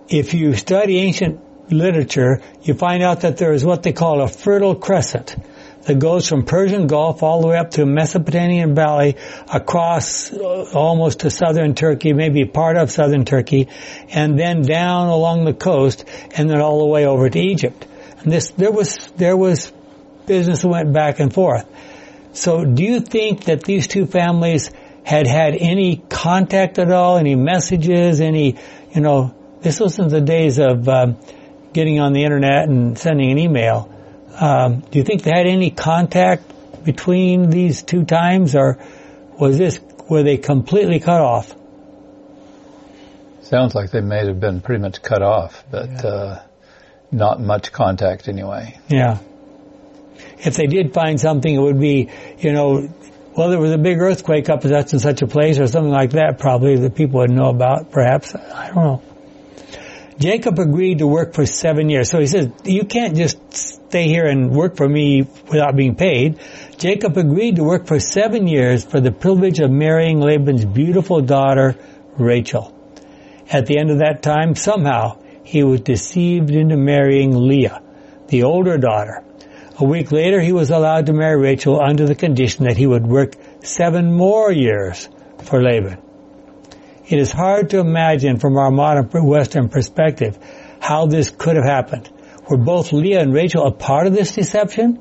if 0.08 0.34
you 0.34 0.56
study 0.56 0.98
ancient 1.00 1.72
literature, 1.72 2.42
you 2.62 2.74
find 2.74 3.04
out 3.04 3.22
that 3.22 3.38
there 3.38 3.54
is 3.54 3.66
what 3.66 3.84
they 3.84 3.92
call 3.92 4.22
a 4.22 4.28
fertile 4.28 4.76
crescent 4.76 5.36
that 5.84 6.00
goes 6.00 6.28
from 6.28 6.46
Persian 6.46 6.88
Gulf 6.88 7.24
all 7.24 7.42
the 7.42 7.48
way 7.48 7.58
up 7.58 7.72
to 7.72 7.86
Mesopotamian 7.86 8.76
Valley 8.76 9.18
across 9.52 10.32
uh, 10.32 10.70
almost 10.74 11.22
to 11.22 11.30
southern 11.30 11.76
Turkey, 11.76 12.14
maybe 12.14 12.46
part 12.46 12.78
of 12.78 12.92
southern 12.92 13.26
Turkey, 13.26 13.68
and 14.10 14.40
then 14.40 14.62
down 14.62 15.08
along 15.08 15.46
the 15.46 15.54
coast 15.54 16.06
and 16.36 16.50
then 16.50 16.62
all 16.62 16.80
the 16.80 16.86
way 16.86 17.06
over 17.06 17.30
to 17.30 17.40
Egypt. 17.40 17.86
And 18.20 18.32
this, 18.32 18.52
there 18.52 18.72
was, 18.72 19.08
there 19.18 19.36
was 19.36 19.72
business 20.26 20.62
that 20.62 20.68
went 20.68 20.94
back 20.94 21.20
and 21.20 21.34
forth. 21.34 21.68
So 22.34 22.64
do 22.64 22.84
you 22.84 23.00
think 23.00 23.46
that 23.46 23.64
these 23.64 23.88
two 23.88 24.06
families 24.06 24.72
had 25.04 25.28
had 25.28 25.56
any 25.56 25.98
contact 25.98 26.78
at 26.80 26.92
all, 26.92 27.18
any 27.18 27.36
messages, 27.36 28.22
any, 28.22 28.58
you 28.94 29.02
know, 29.02 29.36
this 29.62 29.80
wasn't 29.80 30.10
the 30.10 30.22
days 30.22 30.60
of 30.60 30.88
um, 30.88 31.18
getting 31.74 32.00
on 32.00 32.14
the 32.14 32.24
internet 32.24 32.68
and 32.68 32.98
sending 32.98 33.32
an 33.32 33.38
email. 33.38 33.90
Um, 34.42 34.80
do 34.80 34.98
you 34.98 35.06
think 35.06 35.22
they 35.22 35.32
had 35.32 35.46
any 35.46 35.70
contact 35.70 36.84
between 36.84 37.52
these 37.52 37.84
two 37.84 38.06
times, 38.06 38.56
or 38.56 38.80
was 39.40 39.58
this 39.58 39.80
were 40.10 40.24
they 40.24 40.38
completely 40.38 41.00
cut 41.00 41.22
off? 41.22 41.56
Sounds 43.44 43.76
like 43.76 43.92
they 43.92 44.02
may 44.02 44.26
have 44.26 44.40
been 44.40 44.60
pretty 44.62 44.82
much 44.82 45.02
cut 45.04 45.22
off, 45.22 45.64
but 45.70 46.04
uh, 46.04 46.42
not 47.12 47.40
much 47.40 47.72
contact 47.72 48.28
anyway. 48.28 48.80
Yeah. 48.90 49.20
If 50.40 50.56
they 50.56 50.66
did 50.66 50.94
find 50.94 51.20
something, 51.20 51.54
it 51.54 51.60
would 51.60 51.80
be, 51.80 52.10
you 52.40 52.52
know, 52.52 52.90
well, 53.38 53.50
there 53.50 53.60
was 53.60 53.72
a 53.72 53.78
big 53.78 54.00
earthquake 54.00 54.50
up 54.50 54.66
at 54.66 54.72
such 54.72 54.94
and 54.94 55.02
such 55.02 55.22
a 55.22 55.28
place 55.28 55.60
or 55.60 55.68
something 55.68 55.92
like 55.92 56.12
that 56.12 56.40
probably 56.40 56.78
that 56.78 56.96
people 56.96 57.20
would 57.20 57.30
know 57.30 57.50
about, 57.50 57.92
perhaps. 57.92 58.34
I 58.36 58.68
don't 58.68 58.76
know. 58.76 59.04
Jacob 60.22 60.60
agreed 60.60 61.00
to 61.00 61.08
work 61.08 61.34
for 61.34 61.46
seven 61.46 61.90
years. 61.90 62.10
So 62.10 62.20
he 62.20 62.28
says, 62.28 62.52
you 62.64 62.86
can't 62.86 63.16
just 63.16 63.40
stay 63.54 64.08
here 64.08 64.26
and 64.28 64.52
work 64.52 64.78
for 64.78 64.88
me 64.88 65.24
without 65.50 65.76
being 65.76 65.96
paid. 65.96 66.40
Jacob 66.78 67.18
agreed 67.18 67.56
to 67.56 67.64
work 67.64 67.88
for 67.88 68.00
seven 68.00 68.48
years 68.48 68.86
for 68.86 69.00
the 69.00 69.12
privilege 69.12 69.60
of 69.60 69.72
marrying 69.72 70.20
Laban's 70.20 70.64
beautiful 70.64 71.22
daughter, 71.22 71.76
Rachel. 72.18 72.78
At 73.52 73.66
the 73.66 73.80
end 73.80 73.90
of 73.90 73.98
that 74.00 74.22
time, 74.22 74.56
somehow, 74.56 75.22
he 75.44 75.64
was 75.64 75.82
deceived 75.82 76.52
into 76.52 76.78
marrying 76.78 77.36
Leah, 77.36 77.82
the 78.28 78.44
older 78.44 78.78
daughter. 78.78 79.24
A 79.80 79.84
week 79.84 80.12
later, 80.12 80.40
he 80.40 80.52
was 80.52 80.70
allowed 80.70 81.08
to 81.08 81.14
marry 81.14 81.42
Rachel 81.42 81.82
under 81.82 82.06
the 82.06 82.16
condition 82.16 82.66
that 82.66 82.78
he 82.78 82.86
would 82.86 83.06
work 83.06 83.34
seven 83.64 84.14
more 84.14 84.52
years 84.52 85.10
for 85.40 85.62
Laban. 85.62 85.98
It 87.08 87.20
is 87.20 87.32
hard 87.32 87.72
to 87.72 87.80
imagine 87.80 88.40
from 88.40 88.58
our 88.58 88.72
modern 88.72 89.10
Western 89.26 89.70
perspective 89.70 90.38
how 90.80 91.08
this 91.08 91.30
could 91.30 91.56
have 91.56 91.66
happened. 91.66 92.10
Were 92.50 92.58
both 92.58 92.92
Leah 92.92 93.22
and 93.22 93.34
Rachel 93.34 93.66
a 93.66 93.72
part 93.72 94.08
of 94.08 94.14
this 94.14 94.32
deception? 94.34 95.00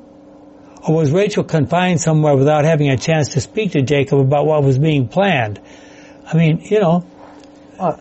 Or 0.87 0.95
was 0.95 1.11
Rachel 1.11 1.43
confined 1.43 2.01
somewhere 2.01 2.35
without 2.35 2.65
having 2.65 2.89
a 2.89 2.97
chance 2.97 3.29
to 3.29 3.41
speak 3.41 3.73
to 3.73 3.81
Jacob 3.83 4.19
about 4.19 4.45
what 4.45 4.63
was 4.63 4.79
being 4.79 5.07
planned? 5.07 5.59
I 6.25 6.37
mean, 6.37 6.61
you 6.61 6.79
know, 6.79 7.05
uh, 7.77 7.97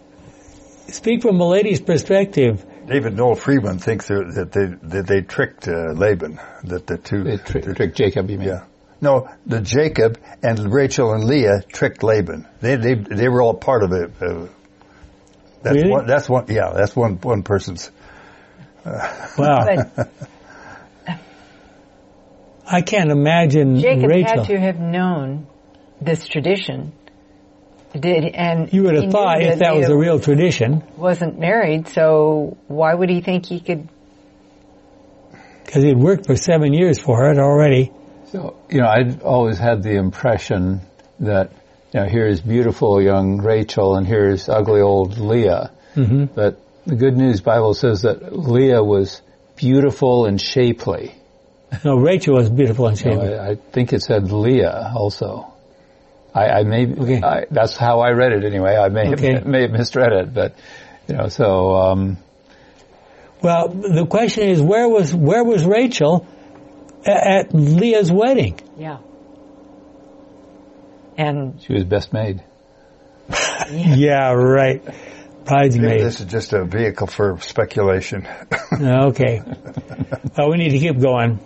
speak 0.89 1.21
from 1.23 1.41
a 1.41 1.47
lady's 1.47 1.81
perspective. 1.81 2.65
David 2.87 3.17
Noel 3.17 3.35
Freedman 3.35 3.79
thinks 3.79 4.09
that 4.09 4.51
they 4.53 4.89
that 4.89 5.07
they 5.07 5.21
tricked 5.21 5.69
uh, 5.69 5.93
Laban, 5.93 6.41
that 6.65 6.87
the 6.87 6.97
two 6.97 7.25
They 7.25 7.37
tri- 7.37 7.61
tricked 7.61 7.97
Jacob, 7.97 8.31
you 8.31 8.39
mean? 8.39 8.49
yeah. 8.49 8.65
No, 9.01 9.29
the 9.47 9.61
Jacob 9.61 10.19
and 10.43 10.73
Rachel 10.73 11.13
and 11.13 11.25
Leah 11.25 11.63
tricked 11.73 12.03
Laban. 12.03 12.47
They 12.61 12.77
they 12.77 12.95
they 12.95 13.29
were 13.29 13.41
all 13.43 13.55
part 13.55 13.83
of 13.83 13.93
it. 13.93 14.11
Uh, 14.21 14.47
that's 15.63 15.77
Really? 15.77 15.91
one. 15.91 16.07
That's 16.07 16.29
one. 16.29 16.47
Yeah, 16.49 16.73
that's 16.75 16.95
one 16.95 17.17
one 17.21 17.43
person's. 17.43 17.91
Wow. 18.85 19.67
I 22.67 22.83
can't 22.83 23.11
imagine 23.11 23.79
Jacob 23.81 24.11
Rachel. 24.11 24.45
had 24.45 24.47
to 24.47 24.59
have 24.61 24.79
known 24.79 25.47
this 26.01 26.27
tradition. 26.29 26.93
Did 27.99 28.25
and 28.35 28.73
You 28.73 28.85
would 28.85 28.95
have 28.95 29.05
knew 29.07 29.11
thought 29.11 29.43
if 29.43 29.59
that 29.59 29.75
was 29.75 29.89
a 29.89 29.97
real 29.97 30.21
tradition, 30.21 30.85
wasn't 30.97 31.39
married, 31.41 31.89
so 31.89 32.57
why 32.69 32.95
would 32.95 33.11
he 33.11 33.21
think 33.21 33.47
he 33.47 33.61
could? 33.61 33.89
because 35.65 35.85
he'd 35.85 35.97
worked 35.97 36.27
for 36.27 36.35
seven 36.37 36.73
years 36.73 36.99
for 37.01 37.31
it 37.31 37.39
already. 37.39 37.93
So, 38.33 38.57
you 38.69 38.81
know, 38.81 38.87
I'd 38.89 39.23
always 39.23 39.59
had 39.59 39.83
the 39.83 39.97
impression 39.97 40.83
that, 41.19 41.51
you 41.93 42.01
know, 42.01 42.07
here's 42.07 42.41
beautiful 42.41 43.03
young 43.03 43.39
Rachel 43.43 43.97
and 43.97 44.07
here's 44.07 44.49
ugly 44.49 44.81
old 44.81 45.19
Leah. 45.19 45.73
hmm 45.95 46.27
But 46.27 46.61
the 46.87 46.95
Good 46.95 47.17
News 47.17 47.41
Bible 47.41 47.75
says 47.75 48.03
that 48.03 48.37
Leah 48.37 48.83
was 48.85 49.21
beautiful 49.57 50.27
and 50.27 50.41
shapely. 50.41 51.15
No, 51.85 51.97
Rachel 51.97 52.35
was 52.37 52.49
beautiful 52.51 52.87
and 52.87 52.97
shapely. 52.99 53.35
I, 53.37 53.51
I 53.51 53.55
think 53.57 53.93
it 53.93 54.03
said 54.03 54.31
Leah 54.31 54.93
also. 54.95 55.53
I, 56.33 56.47
I 56.61 56.63
may, 56.63 56.87
Okay. 56.87 57.21
I, 57.23 57.47
that's 57.51 57.77
how 57.77 57.99
I 58.01 58.11
read 58.11 58.33
it 58.33 58.45
anyway. 58.45 58.77
I 58.77 58.89
may 58.89 59.13
Okay. 59.13 59.35
have, 59.35 59.47
may 59.55 59.63
have 59.63 59.73
misread 59.73 60.13
it, 60.13 60.33
but, 60.33 60.55
you 61.09 61.17
know, 61.17 61.29
so, 61.29 61.75
um, 61.75 62.19
Well, 63.43 63.69
the 63.69 64.07
question 64.07 64.49
is, 64.49 64.61
where 64.61 64.89
was 64.89 65.13
where 65.13 65.43
was 65.43 65.65
Rachel 65.65 66.27
at 67.07 67.55
Leah's 67.55 68.11
wedding? 68.13 68.59
Yeah. 68.77 68.99
And 71.17 71.61
she 71.63 71.73
was 71.75 71.85
best 71.85 72.13
maid. 72.13 72.43
Yeah, 73.71 74.33
right. 74.33 74.83
Bridesmaid. 75.45 76.01
This 76.03 76.21
is 76.21 76.27
just 76.27 76.53
a 76.53 76.65
vehicle 76.65 77.07
for 77.07 77.39
speculation. 77.41 78.27
Okay. 78.81 79.43
Well, 80.39 80.51
we 80.51 80.57
need 80.57 80.71
to 80.71 80.79
keep 80.79 80.99
going. 81.01 81.39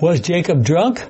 Was 0.00 0.20
Jacob 0.20 0.64
drunk? 0.64 1.04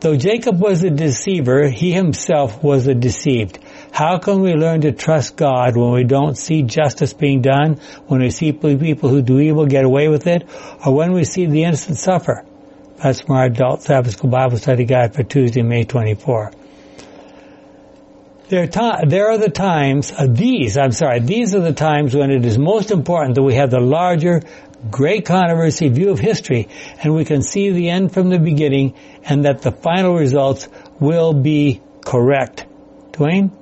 Though 0.00 0.16
Jacob 0.16 0.60
was 0.60 0.82
a 0.82 0.88
deceiver, 0.88 1.68
he 1.68 1.92
himself 1.92 2.62
was 2.62 2.86
a 2.86 2.94
deceived. 2.94 3.58
How 3.98 4.18
can 4.18 4.42
we 4.42 4.54
learn 4.54 4.82
to 4.82 4.92
trust 4.92 5.34
God 5.34 5.76
when 5.76 5.90
we 5.90 6.04
don't 6.04 6.38
see 6.38 6.62
justice 6.62 7.12
being 7.14 7.42
done, 7.42 7.80
when 8.06 8.20
we 8.20 8.30
see 8.30 8.52
people 8.52 9.08
who 9.08 9.22
do 9.22 9.40
evil 9.40 9.66
get 9.66 9.84
away 9.84 10.06
with 10.06 10.28
it, 10.28 10.48
or 10.86 10.94
when 10.94 11.14
we 11.14 11.24
see 11.24 11.46
the 11.46 11.64
innocent 11.64 11.98
suffer? 11.98 12.44
That's 12.98 13.22
from 13.22 13.34
our 13.34 13.46
adult 13.46 13.82
Sabbath 13.82 14.12
School 14.12 14.30
Bible 14.30 14.56
Study 14.58 14.84
Guide 14.84 15.16
for 15.16 15.24
Tuesday, 15.24 15.62
May 15.62 15.82
24. 15.82 16.52
There 18.50 18.62
are, 18.62 18.66
ti- 18.68 19.08
there 19.08 19.32
are 19.32 19.38
the 19.38 19.50
times, 19.50 20.12
uh, 20.12 20.28
these, 20.30 20.78
I'm 20.78 20.92
sorry, 20.92 21.18
these 21.18 21.56
are 21.56 21.60
the 21.60 21.72
times 21.72 22.14
when 22.14 22.30
it 22.30 22.46
is 22.46 22.56
most 22.56 22.92
important 22.92 23.34
that 23.34 23.42
we 23.42 23.54
have 23.54 23.72
the 23.72 23.80
larger, 23.80 24.42
great 24.92 25.26
controversy 25.26 25.88
view 25.88 26.10
of 26.10 26.20
history 26.20 26.68
and 27.02 27.16
we 27.16 27.24
can 27.24 27.42
see 27.42 27.72
the 27.72 27.90
end 27.90 28.14
from 28.14 28.28
the 28.28 28.38
beginning 28.38 28.94
and 29.24 29.44
that 29.44 29.62
the 29.62 29.72
final 29.72 30.14
results 30.14 30.68
will 31.00 31.34
be 31.34 31.82
correct. 32.04 32.64
Dwayne? 33.10 33.57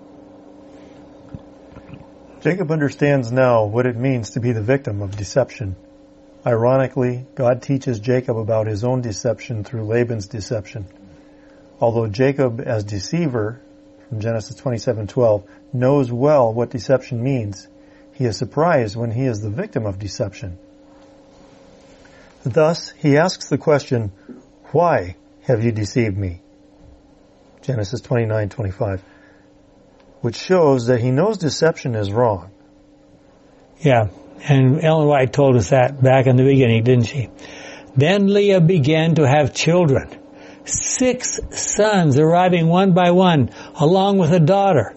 Jacob 2.46 2.70
understands 2.70 3.32
now 3.32 3.64
what 3.64 3.86
it 3.86 3.96
means 3.96 4.30
to 4.30 4.40
be 4.40 4.52
the 4.52 4.62
victim 4.62 5.02
of 5.02 5.16
deception. 5.16 5.74
Ironically, 6.46 7.26
God 7.34 7.60
teaches 7.60 7.98
Jacob 7.98 8.38
about 8.38 8.68
his 8.68 8.84
own 8.84 9.00
deception 9.00 9.64
through 9.64 9.84
Laban's 9.84 10.28
deception. 10.28 10.86
Although 11.80 12.06
Jacob, 12.06 12.62
as 12.64 12.84
deceiver, 12.84 13.60
from 14.08 14.20
Genesis 14.20 14.60
27:12, 14.60 15.42
knows 15.72 16.12
well 16.12 16.54
what 16.54 16.70
deception 16.70 17.20
means, 17.20 17.66
he 18.12 18.26
is 18.26 18.36
surprised 18.36 18.94
when 18.94 19.10
he 19.10 19.24
is 19.24 19.40
the 19.40 19.50
victim 19.50 19.84
of 19.84 19.98
deception. 19.98 20.56
Thus, 22.44 22.90
he 22.90 23.16
asks 23.16 23.48
the 23.48 23.58
question, 23.58 24.12
"Why 24.70 25.16
have 25.42 25.64
you 25.64 25.72
deceived 25.72 26.16
me?" 26.16 26.42
Genesis 27.62 28.00
29:25, 28.02 29.00
which 30.26 30.38
shows 30.38 30.88
that 30.88 31.00
he 31.00 31.12
knows 31.12 31.38
deception 31.38 31.94
is 31.94 32.10
wrong. 32.10 32.50
Yeah. 33.78 34.08
And 34.42 34.82
Ellen 34.82 35.06
White 35.06 35.32
told 35.32 35.54
us 35.54 35.70
that 35.70 36.02
back 36.02 36.26
in 36.26 36.34
the 36.34 36.42
beginning, 36.42 36.82
didn't 36.82 37.04
she? 37.04 37.30
Then 37.96 38.26
Leah 38.26 38.60
began 38.60 39.14
to 39.14 39.28
have 39.28 39.54
children. 39.54 40.18
Six 40.64 41.38
sons 41.52 42.18
arriving 42.18 42.66
one 42.66 42.92
by 42.92 43.12
one, 43.12 43.50
along 43.76 44.18
with 44.18 44.32
a 44.32 44.40
daughter. 44.40 44.96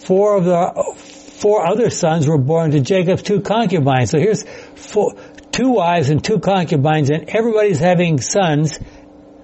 Four 0.00 0.36
of 0.36 0.44
the 0.44 0.92
four 1.40 1.66
other 1.66 1.88
sons 1.88 2.28
were 2.28 2.36
born 2.36 2.72
to 2.72 2.80
Jacob's 2.80 3.22
two 3.22 3.40
concubines. 3.40 4.10
So 4.10 4.18
here's 4.18 4.44
four, 4.74 5.14
two 5.52 5.70
wives 5.70 6.10
and 6.10 6.22
two 6.22 6.38
concubines, 6.38 7.08
and 7.08 7.30
everybody's 7.30 7.78
having 7.78 8.20
sons 8.20 8.78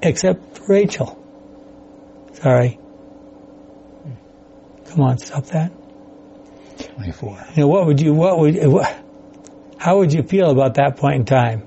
except 0.02 0.60
Rachel. 0.68 1.18
Sorry. 2.34 2.81
Come 4.92 5.04
on, 5.04 5.16
stop 5.16 5.46
that. 5.46 5.72
24. 6.96 7.46
Now, 7.56 7.66
what 7.66 7.86
would 7.86 7.98
you, 7.98 8.12
what 8.12 8.38
would, 8.38 8.66
what, 8.66 8.94
how 9.78 9.98
would 9.98 10.12
you 10.12 10.22
feel 10.22 10.50
about 10.50 10.74
that 10.74 10.98
point 10.98 11.16
in 11.16 11.24
time? 11.24 11.66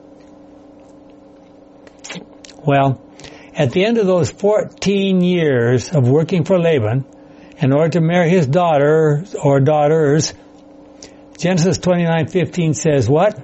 Well, 2.64 3.02
at 3.56 3.72
the 3.72 3.84
end 3.84 3.98
of 3.98 4.06
those 4.06 4.30
14 4.30 5.22
years 5.22 5.92
of 5.92 6.08
working 6.08 6.44
for 6.44 6.60
Laban, 6.60 7.04
in 7.58 7.74
order 7.74 7.90
to 7.94 8.02
marry 8.02 8.30
his 8.30 8.46
daughter 8.46 9.26
or 9.42 9.60
daughters, 9.60 10.36
Genesis 11.40 11.80
29:15 11.80 12.76
says 12.76 13.10
what? 13.10 13.42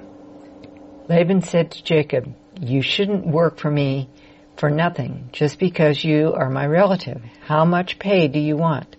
Laban 1.08 1.42
said 1.42 1.72
to 1.72 1.82
Jacob, 1.82 2.32
You 2.60 2.82
shouldn't 2.82 3.26
work 3.26 3.58
for 3.58 3.70
me 3.70 4.08
for 4.56 4.70
nothing 4.70 5.30
just 5.32 5.58
because 5.58 6.04
you 6.04 6.34
are 6.34 6.50
my 6.50 6.66
relative. 6.66 7.20
How 7.40 7.64
much 7.64 7.98
pay 7.98 8.28
do 8.28 8.38
you 8.38 8.56
want? 8.56 8.96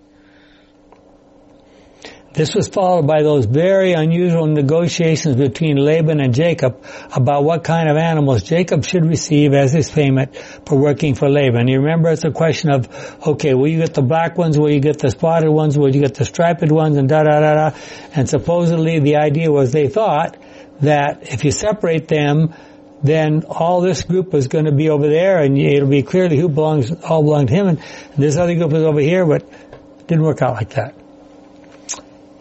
This 2.33 2.55
was 2.55 2.67
followed 2.67 3.05
by 3.05 3.21
those 3.21 3.45
very 3.45 3.93
unusual 3.93 4.47
negotiations 4.47 5.35
between 5.35 5.77
Laban 5.77 6.19
and 6.19 6.33
Jacob 6.33 6.83
about 7.15 7.43
what 7.43 7.63
kind 7.63 7.87
of 7.87 7.95
animals 7.95 8.41
Jacob 8.41 8.83
should 8.85 9.05
receive 9.05 9.53
as 9.53 9.71
his 9.71 9.91
payment 9.91 10.35
for 10.65 10.75
working 10.75 11.13
for 11.13 11.29
Laban. 11.29 11.67
You 11.67 11.81
remember 11.81 12.09
it's 12.09 12.23
a 12.23 12.31
question 12.31 12.71
of, 12.71 12.89
okay, 13.27 13.53
will 13.53 13.67
you 13.67 13.77
get 13.77 13.93
the 13.93 14.01
black 14.01 14.35
ones, 14.35 14.57
will 14.57 14.71
you 14.71 14.79
get 14.79 14.97
the 14.97 15.11
spotted 15.11 15.51
ones, 15.51 15.77
will 15.77 15.93
you 15.93 16.01
get 16.01 16.15
the 16.15 16.25
striped 16.25 16.71
ones, 16.71 16.97
and 16.97 17.07
da 17.07 17.21
da 17.21 17.39
da 17.39 17.53
da. 17.53 17.77
And 18.15 18.27
supposedly 18.27 18.97
the 18.97 19.17
idea 19.17 19.51
was 19.51 19.71
they 19.71 19.87
thought 19.87 20.35
that 20.81 21.31
if 21.31 21.45
you 21.45 21.51
separate 21.51 22.07
them, 22.07 22.55
then 23.03 23.43
all 23.47 23.81
this 23.81 24.01
group 24.01 24.33
was 24.33 24.47
going 24.47 24.65
to 24.65 24.71
be 24.71 24.89
over 24.89 25.07
there 25.07 25.43
and 25.43 25.55
it'll 25.55 25.87
be 25.87 26.01
clearly 26.01 26.39
who 26.39 26.49
belongs, 26.49 26.91
all 27.03 27.21
belong 27.21 27.45
to 27.45 27.53
him 27.53 27.67
and 27.67 27.79
this 28.17 28.37
other 28.37 28.55
group 28.55 28.71
was 28.71 28.83
over 28.83 29.01
here, 29.01 29.23
but 29.23 29.43
it 29.43 30.07
didn't 30.07 30.23
work 30.23 30.41
out 30.41 30.55
like 30.55 30.71
that. 30.71 31.02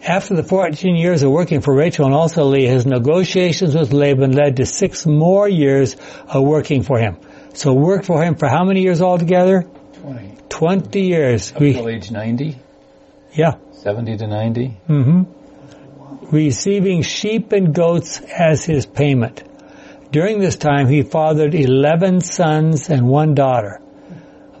After 0.05 0.35
the 0.35 0.43
14 0.43 0.97
years 0.97 1.23
of 1.23 1.31
working 1.31 1.61
for 1.61 1.73
Rachel 1.73 2.05
and 2.05 2.13
also 2.13 2.43
Leah, 2.43 2.69
his 2.69 2.85
negotiations 2.85 3.73
with 3.73 3.93
Laban 3.93 4.33
led 4.33 4.57
to 4.57 4.65
six 4.65 5.05
more 5.05 5.47
years 5.47 5.95
of 6.27 6.43
working 6.43 6.83
for 6.83 6.99
him. 6.99 7.17
So 7.53 7.73
worked 7.73 8.05
for 8.05 8.21
him 8.21 8.35
for 8.35 8.49
how 8.49 8.65
many 8.65 8.81
years 8.81 9.01
altogether? 9.01 9.65
20. 10.01 10.37
20 10.49 11.01
years. 11.01 11.51
Until 11.51 11.87
age 11.87 12.11
90? 12.11 12.57
yeah. 13.31 13.53
70 13.71 14.17
to 14.17 14.27
90? 14.27 14.77
Mm-hmm. 14.89 16.35
Receiving 16.35 17.01
sheep 17.03 17.53
and 17.53 17.73
goats 17.73 18.19
as 18.19 18.65
his 18.65 18.85
payment. 18.85 19.43
During 20.11 20.39
this 20.39 20.57
time, 20.57 20.87
he 20.87 21.03
fathered 21.03 21.55
11 21.55 22.21
sons 22.21 22.89
and 22.89 23.07
one 23.07 23.35
daughter. 23.35 23.81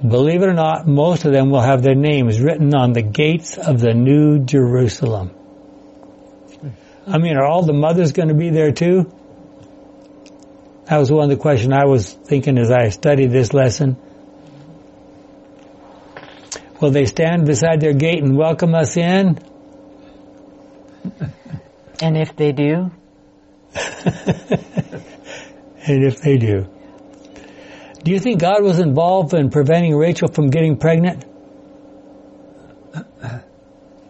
Believe 0.05 0.41
it 0.41 0.49
or 0.49 0.53
not, 0.53 0.87
most 0.87 1.23
of 1.25 1.31
them 1.31 1.49
will 1.49 1.61
have 1.61 1.81
their 1.81 1.95
names 1.95 2.41
written 2.41 2.75
on 2.75 2.91
the 2.91 3.01
gates 3.01 3.57
of 3.57 3.79
the 3.79 3.93
New 3.93 4.43
Jerusalem. 4.43 5.31
I 7.07 7.17
mean, 7.17 7.37
are 7.37 7.45
all 7.45 7.63
the 7.63 7.73
mothers 7.73 8.11
going 8.11 8.27
to 8.27 8.33
be 8.33 8.49
there 8.49 8.71
too? 8.71 9.11
That 10.85 10.97
was 10.97 11.11
one 11.11 11.23
of 11.23 11.29
the 11.29 11.41
questions 11.41 11.73
I 11.73 11.85
was 11.85 12.11
thinking 12.11 12.57
as 12.57 12.69
I 12.69 12.89
studied 12.89 13.31
this 13.31 13.53
lesson. 13.53 13.97
Will 16.81 16.91
they 16.91 17.05
stand 17.05 17.45
beside 17.45 17.79
their 17.79 17.93
gate 17.93 18.21
and 18.21 18.37
welcome 18.37 18.75
us 18.75 18.97
in? 18.97 19.39
And 22.01 22.17
if 22.17 22.35
they 22.35 22.51
do, 22.51 22.91
And 25.85 26.03
if 26.05 26.21
they 26.21 26.37
do. 26.37 26.69
Do 28.03 28.11
you 28.11 28.19
think 28.19 28.41
God 28.41 28.61
was 28.63 28.79
involved 28.79 29.33
in 29.33 29.49
preventing 29.49 29.95
Rachel 29.95 30.27
from 30.27 30.49
getting 30.49 30.77
pregnant? 30.77 31.23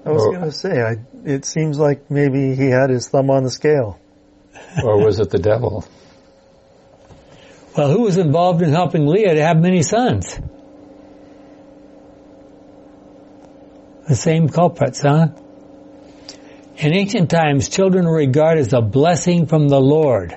I 0.06 0.10
was 0.10 0.26
going 0.26 0.41
to 0.41 0.52
say, 0.52 0.82
I, 0.82 0.96
it 1.24 1.46
seems 1.46 1.78
like 1.78 2.10
maybe 2.10 2.56
he 2.56 2.70
had 2.70 2.89
his 2.89 3.08
thumb 3.08 3.30
on 3.30 3.44
the 3.44 3.52
scale. 3.52 4.00
or 4.84 5.04
was 5.04 5.20
it 5.20 5.30
the 5.30 5.39
devil? 5.39 5.86
Well, 7.78 7.91
who 7.91 8.02
was 8.02 8.18
involved 8.18 8.62
in 8.62 8.72
helping 8.72 9.08
Leah 9.08 9.36
to 9.36 9.44
have 9.44 9.58
many 9.58 9.84
sons? 9.84 10.39
The 14.08 14.16
same 14.16 14.50
culprits, 14.50 15.02
huh? 15.02 15.28
In 16.78 16.94
ancient 16.94 17.30
times, 17.30 17.70
children 17.70 18.06
were 18.06 18.18
regarded 18.18 18.62
as 18.62 18.74
a 18.74 18.82
blessing 18.82 19.46
from 19.46 19.70
the 19.70 19.80
Lord. 19.80 20.36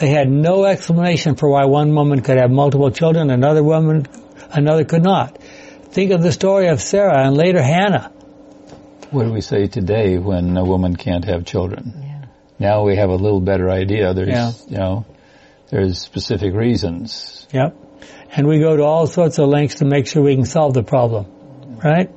They 0.00 0.08
had 0.08 0.30
no 0.30 0.64
explanation 0.64 1.34
for 1.36 1.50
why 1.50 1.66
one 1.66 1.94
woman 1.94 2.22
could 2.22 2.38
have 2.38 2.50
multiple 2.50 2.90
children, 2.90 3.30
another 3.30 3.62
woman, 3.62 4.06
another 4.50 4.84
could 4.84 5.02
not. 5.02 5.36
Think 5.92 6.12
of 6.12 6.22
the 6.22 6.32
story 6.32 6.68
of 6.68 6.80
Sarah 6.80 7.26
and 7.26 7.36
later 7.36 7.62
Hannah. 7.62 8.10
What 9.10 9.24
do 9.24 9.32
we 9.32 9.42
say 9.42 9.66
today 9.66 10.16
when 10.16 10.56
a 10.56 10.64
woman 10.64 10.96
can't 10.96 11.26
have 11.26 11.44
children? 11.44 11.92
Yeah. 12.02 12.24
Now 12.58 12.84
we 12.84 12.96
have 12.96 13.10
a 13.10 13.14
little 13.16 13.40
better 13.42 13.68
idea. 13.68 14.14
There's, 14.14 14.28
Yeah. 14.28 14.52
you 14.68 14.78
know, 14.78 15.04
there's 15.68 15.98
specific 15.98 16.54
reasons. 16.54 17.46
Yep. 17.52 17.76
And 18.34 18.46
we 18.46 18.58
go 18.58 18.76
to 18.76 18.82
all 18.82 19.06
sorts 19.06 19.38
of 19.38 19.48
lengths 19.50 19.76
to 19.76 19.84
make 19.84 20.06
sure 20.06 20.22
we 20.22 20.34
can 20.34 20.46
solve 20.46 20.72
the 20.72 20.82
problem. 20.82 21.26
Right? 21.84 22.08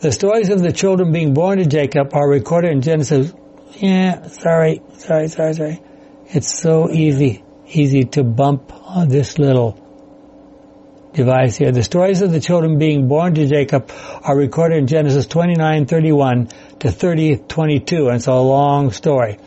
The 0.00 0.10
stories 0.10 0.48
of 0.48 0.60
the 0.60 0.72
children 0.72 1.12
being 1.12 1.34
born 1.34 1.58
to 1.58 1.66
Jacob 1.66 2.14
are 2.14 2.28
recorded 2.28 2.72
in 2.72 2.80
Genesis. 2.82 3.32
Yeah, 3.74 4.26
sorry, 4.28 4.80
sorry, 4.96 5.28
sorry, 5.28 5.54
sorry. 5.54 5.82
It's 6.30 6.60
so 6.60 6.90
easy, 6.90 7.42
easy 7.66 8.04
to 8.04 8.22
bump 8.22 8.70
on 8.72 9.08
this 9.08 9.38
little 9.38 9.78
device 11.14 11.56
here. 11.56 11.72
The 11.72 11.82
stories 11.82 12.20
of 12.20 12.30
the 12.30 12.40
children 12.40 12.76
being 12.76 13.08
born 13.08 13.34
to 13.34 13.46
Jacob 13.46 13.90
are 14.22 14.36
recorded 14.36 14.76
in 14.76 14.86
Genesis 14.86 15.26
29:31 15.26 16.50
to 16.80 16.88
30:22, 16.88 18.08
and 18.08 18.16
it's 18.16 18.26
a 18.26 18.34
long 18.34 18.90
story. 18.90 19.38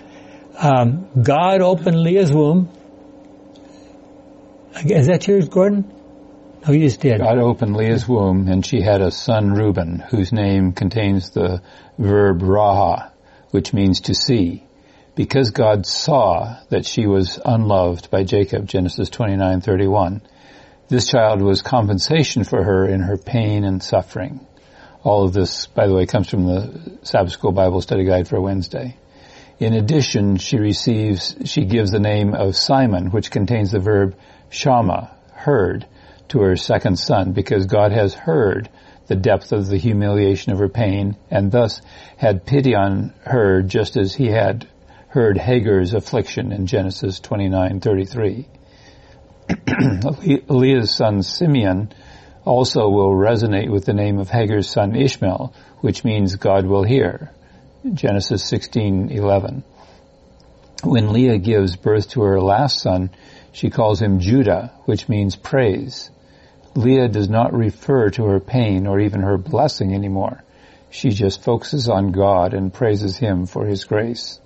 Um, 0.58 1.08
God 1.22 1.62
opened 1.62 2.02
Leah's 2.02 2.34
womb. 2.34 2.70
Is 4.84 5.06
that 5.06 5.28
yours, 5.28 5.50
Gordon? 5.50 5.86
No, 6.66 6.74
you 6.74 6.80
just 6.80 7.00
did. 7.00 7.20
God 7.20 7.38
opened 7.38 7.76
Leah's 7.76 8.08
womb 8.08 8.48
and 8.48 8.66
she 8.66 8.82
had 8.82 9.02
a 9.02 9.12
son 9.12 9.54
Reuben 9.54 10.00
whose 10.00 10.32
name 10.32 10.72
contains 10.74 11.30
the 11.30 11.62
verb 12.00 12.42
raha, 12.42 13.12
which 13.52 13.72
means 13.72 14.02
to 14.02 14.16
see. 14.16 14.64
Because 15.14 15.52
God 15.52 15.86
saw 15.86 16.56
that 16.70 16.86
she 16.86 17.06
was 17.06 17.38
unloved 17.44 18.10
by 18.10 18.24
Jacob, 18.24 18.66
Genesis 18.66 19.10
29:31, 19.10 20.22
this 20.88 21.08
child 21.08 21.42
was 21.42 21.62
compensation 21.62 22.46
for 22.46 22.64
her 22.64 22.88
in 22.88 23.02
her 23.02 23.18
pain 23.18 23.66
and 23.66 23.84
suffering. 23.84 24.40
All 25.04 25.26
of 25.26 25.34
this, 25.34 25.68
by 25.68 25.88
the 25.88 25.94
way, 25.94 26.06
comes 26.06 26.30
from 26.30 26.46
the 26.46 26.98
Sabbath 27.04 27.34
School 27.34 27.52
Bible 27.52 27.82
Study 27.82 28.06
Guide 28.06 28.28
for 28.28 28.40
Wednesday. 28.40 28.96
In 29.60 29.74
addition, 29.74 30.38
she 30.38 30.58
receives, 30.58 31.36
she 31.44 31.66
gives 31.66 31.92
the 31.92 32.00
name 32.00 32.34
of 32.34 32.56
Simon, 32.56 33.12
which 33.12 33.32
contains 33.32 33.72
the 33.72 33.80
verb 33.80 34.16
shama, 34.50 35.12
heard, 35.34 35.86
to 36.30 36.40
her 36.40 36.56
second 36.56 36.98
son, 36.98 37.34
because 37.34 37.66
God 37.66 37.92
has 37.92 38.14
heard 38.14 38.70
the 39.08 39.16
depth 39.16 39.52
of 39.52 39.68
the 39.68 39.78
humiliation 39.78 40.54
of 40.54 40.60
her 40.60 40.70
pain, 40.70 41.18
and 41.30 41.52
thus 41.52 41.82
had 42.16 42.46
pity 42.46 42.76
on 42.76 43.14
her 43.26 43.62
just 43.62 43.98
as 43.98 44.16
he 44.16 44.28
had 44.28 44.68
heard 45.12 45.38
Hagar's 45.38 45.94
affliction 45.94 46.54
in 46.54 46.68
Genesis 46.68 47.20
29:33. 47.20 48.46
Leah's 50.48 50.92
son 50.96 51.22
Simeon 51.22 51.92
also 52.46 52.88
will 52.88 53.12
resonate 53.12 53.70
with 53.70 53.84
the 53.84 53.94
name 53.94 54.20
of 54.20 54.30
Hagar's 54.30 54.70
son 54.70 54.96
Ishmael, 54.96 55.54
which 55.82 56.06
means 56.06 56.38
God 56.38 56.66
will 56.66 56.84
hear. 56.84 57.30
Genesis 57.94 58.50
16:11. 58.50 59.64
When 60.84 61.12
Leah 61.12 61.40
gives 61.40 61.76
birth 61.76 62.12
to 62.12 62.22
her 62.22 62.40
last 62.40 62.80
son, 62.80 63.10
she 63.52 63.70
calls 63.70 64.02
him 64.02 64.22
Judah, 64.22 64.72
which 64.86 65.10
means 65.10 65.36
praise. 65.36 66.10
Leah 66.74 67.10
does 67.10 67.28
not 67.28 67.54
refer 67.54 68.10
to 68.12 68.24
her 68.28 68.40
pain 68.40 68.88
or 68.88 69.02
even 69.02 69.24
her 69.24 69.38
blessing 69.38 69.94
anymore. 69.94 70.42
She 70.90 71.10
just 71.10 71.44
focuses 71.44 71.90
on 71.90 72.14
God 72.14 72.54
and 72.54 72.74
praises 72.74 73.18
him 73.18 73.46
for 73.46 73.66
his 73.66 73.84
grace. 73.84 74.40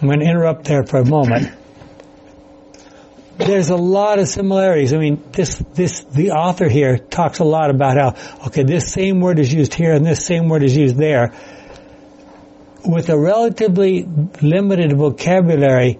I'm 0.00 0.08
going 0.08 0.20
to 0.20 0.26
interrupt 0.26 0.64
there 0.64 0.82
for 0.84 0.98
a 0.98 1.04
moment. 1.04 1.52
There's 3.36 3.70
a 3.70 3.76
lot 3.76 4.18
of 4.18 4.28
similarities. 4.28 4.92
I 4.92 4.98
mean, 4.98 5.22
this, 5.32 5.58
this, 5.74 6.00
the 6.00 6.32
author 6.32 6.68
here 6.68 6.98
talks 6.98 7.38
a 7.38 7.44
lot 7.44 7.70
about 7.70 7.96
how, 7.96 8.46
okay, 8.46 8.62
this 8.62 8.92
same 8.92 9.20
word 9.20 9.38
is 9.38 9.52
used 9.52 9.74
here 9.74 9.92
and 9.92 10.04
this 10.04 10.24
same 10.24 10.48
word 10.48 10.62
is 10.62 10.76
used 10.76 10.96
there. 10.96 11.34
With 12.84 13.10
a 13.10 13.18
relatively 13.18 14.06
limited 14.40 14.92
vocabulary, 14.94 15.98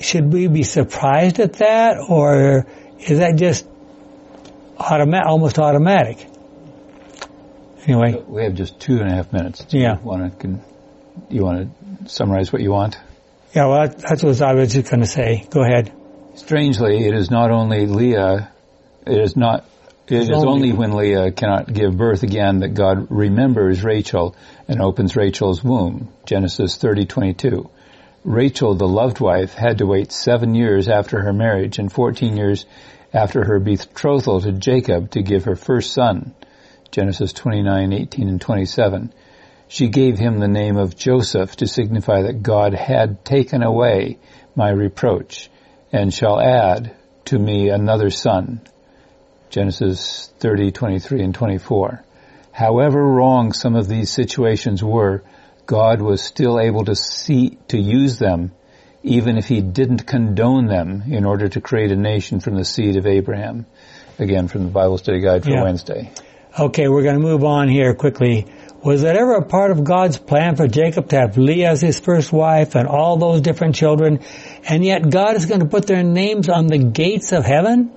should 0.00 0.30
we 0.32 0.46
be 0.46 0.62
surprised 0.62 1.40
at 1.40 1.54
that, 1.54 1.96
or 2.06 2.66
is 2.98 3.18
that 3.18 3.36
just 3.36 3.66
automa- 4.76 5.24
almost 5.24 5.58
automatic? 5.58 6.26
Anyway, 7.86 8.22
We 8.26 8.44
have 8.44 8.54
just 8.54 8.78
two 8.78 8.98
and 8.98 9.10
a 9.10 9.14
half 9.14 9.32
minutes. 9.32 9.64
Do 9.64 9.78
Yeah. 9.78 9.98
You 9.98 10.04
want 10.04 10.32
to, 10.32 10.38
can, 10.38 10.62
you 11.30 11.44
want 11.44 11.70
to 12.04 12.08
summarize 12.08 12.52
what 12.52 12.60
you 12.60 12.70
want? 12.70 12.98
Yeah, 13.54 13.66
well, 13.66 13.88
that's 13.88 14.22
what 14.22 14.40
I 14.42 14.54
was 14.54 14.72
just 14.72 14.90
going 14.90 15.00
to 15.00 15.06
say. 15.06 15.46
Go 15.50 15.62
ahead. 15.62 15.92
Strangely, 16.34 17.06
it 17.06 17.14
is 17.14 17.30
not 17.30 17.50
only 17.50 17.86
Leah, 17.86 18.52
it 19.06 19.18
is 19.18 19.36
not, 19.36 19.64
it 20.06 20.28
is 20.28 20.30
only 20.30 20.72
when 20.72 20.92
Leah 20.92 21.32
cannot 21.32 21.72
give 21.72 21.96
birth 21.96 22.22
again 22.22 22.60
that 22.60 22.74
God 22.74 23.08
remembers 23.10 23.82
Rachel 23.82 24.36
and 24.68 24.80
opens 24.80 25.16
Rachel's 25.16 25.64
womb. 25.64 26.08
Genesis 26.26 26.76
30:22. 26.78 27.68
Rachel, 28.24 28.74
the 28.74 28.88
loved 28.88 29.20
wife, 29.20 29.54
had 29.54 29.78
to 29.78 29.86
wait 29.86 30.12
seven 30.12 30.54
years 30.54 30.88
after 30.88 31.22
her 31.22 31.32
marriage 31.32 31.78
and 31.78 31.90
14 31.90 32.36
years 32.36 32.66
after 33.14 33.44
her 33.44 33.58
betrothal 33.58 34.40
to 34.40 34.52
Jacob 34.52 35.10
to 35.12 35.22
give 35.22 35.44
her 35.44 35.56
first 35.56 35.92
son. 35.92 36.34
Genesis 36.90 37.32
29:18 37.32 38.28
and 38.28 38.40
27. 38.40 39.12
She 39.68 39.88
gave 39.88 40.18
him 40.18 40.38
the 40.38 40.48
name 40.48 40.76
of 40.76 40.96
Joseph 40.96 41.56
to 41.56 41.66
signify 41.66 42.22
that 42.22 42.42
God 42.42 42.74
had 42.74 43.24
taken 43.24 43.62
away 43.62 44.18
my 44.56 44.70
reproach 44.70 45.50
and 45.92 46.12
shall 46.12 46.40
add 46.40 46.94
to 47.26 47.38
me 47.38 47.68
another 47.68 48.10
son. 48.10 48.60
Genesis 49.50 50.32
30, 50.40 50.72
23 50.72 51.22
and 51.22 51.34
24. 51.34 52.02
However 52.52 53.02
wrong 53.02 53.52
some 53.52 53.76
of 53.76 53.88
these 53.88 54.10
situations 54.10 54.82
were, 54.82 55.22
God 55.66 56.00
was 56.00 56.22
still 56.22 56.58
able 56.58 56.84
to 56.86 56.96
see, 56.96 57.58
to 57.68 57.78
use 57.78 58.18
them 58.18 58.52
even 59.02 59.38
if 59.38 59.46
he 59.46 59.60
didn't 59.60 60.06
condone 60.06 60.66
them 60.66 61.02
in 61.08 61.24
order 61.24 61.48
to 61.48 61.60
create 61.60 61.92
a 61.92 61.96
nation 61.96 62.40
from 62.40 62.56
the 62.56 62.64
seed 62.64 62.96
of 62.96 63.06
Abraham. 63.06 63.66
Again, 64.18 64.48
from 64.48 64.64
the 64.64 64.70
Bible 64.70 64.98
Study 64.98 65.20
Guide 65.20 65.44
for 65.44 65.50
Yeah. 65.50 65.62
Wednesday. 65.62 66.10
Okay, 66.58 66.88
we're 66.88 67.04
going 67.04 67.14
to 67.14 67.22
move 67.22 67.44
on 67.44 67.68
here 67.68 67.94
quickly. 67.94 68.46
Was 68.88 69.02
it 69.02 69.14
ever 69.14 69.34
a 69.34 69.44
part 69.44 69.70
of 69.70 69.84
God's 69.84 70.16
plan 70.16 70.56
for 70.56 70.66
Jacob 70.66 71.10
to 71.10 71.16
have 71.16 71.36
Leah 71.36 71.72
as 71.72 71.82
his 71.82 72.00
first 72.00 72.32
wife 72.32 72.74
and 72.74 72.88
all 72.88 73.18
those 73.18 73.42
different 73.42 73.74
children, 73.74 74.20
and 74.66 74.82
yet 74.82 75.10
God 75.10 75.36
is 75.36 75.44
going 75.44 75.60
to 75.60 75.66
put 75.66 75.86
their 75.86 76.02
names 76.02 76.48
on 76.48 76.68
the 76.68 76.78
gates 76.78 77.32
of 77.32 77.44
heaven? 77.44 77.92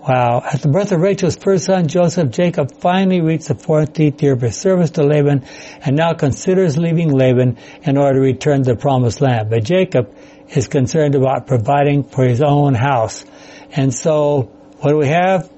Wow. 0.00 0.42
At 0.44 0.62
the 0.62 0.68
birth 0.68 0.90
of 0.90 1.00
Rachel's 1.00 1.36
first 1.36 1.66
son, 1.66 1.86
Joseph, 1.86 2.32
Jacob 2.32 2.72
finally 2.80 3.20
reached 3.20 3.46
the 3.46 3.54
14th 3.54 4.20
year 4.20 4.32
of 4.32 4.40
his 4.40 4.56
service 4.56 4.90
to 4.90 5.04
Laban 5.04 5.44
and 5.80 5.94
now 5.94 6.14
considers 6.14 6.76
leaving 6.76 7.12
Laban 7.12 7.56
in 7.84 7.96
order 7.96 8.14
to 8.14 8.20
return 8.20 8.64
to 8.64 8.72
the 8.72 8.76
promised 8.76 9.20
land. 9.20 9.48
But 9.48 9.62
Jacob 9.62 10.12
is 10.48 10.66
concerned 10.66 11.14
about 11.14 11.46
providing 11.46 12.02
for 12.02 12.24
his 12.24 12.42
own 12.42 12.74
house. 12.74 13.24
And 13.70 13.94
so, 13.94 14.50
what 14.80 14.90
do 14.90 14.96
we 14.96 15.06
have? 15.06 15.48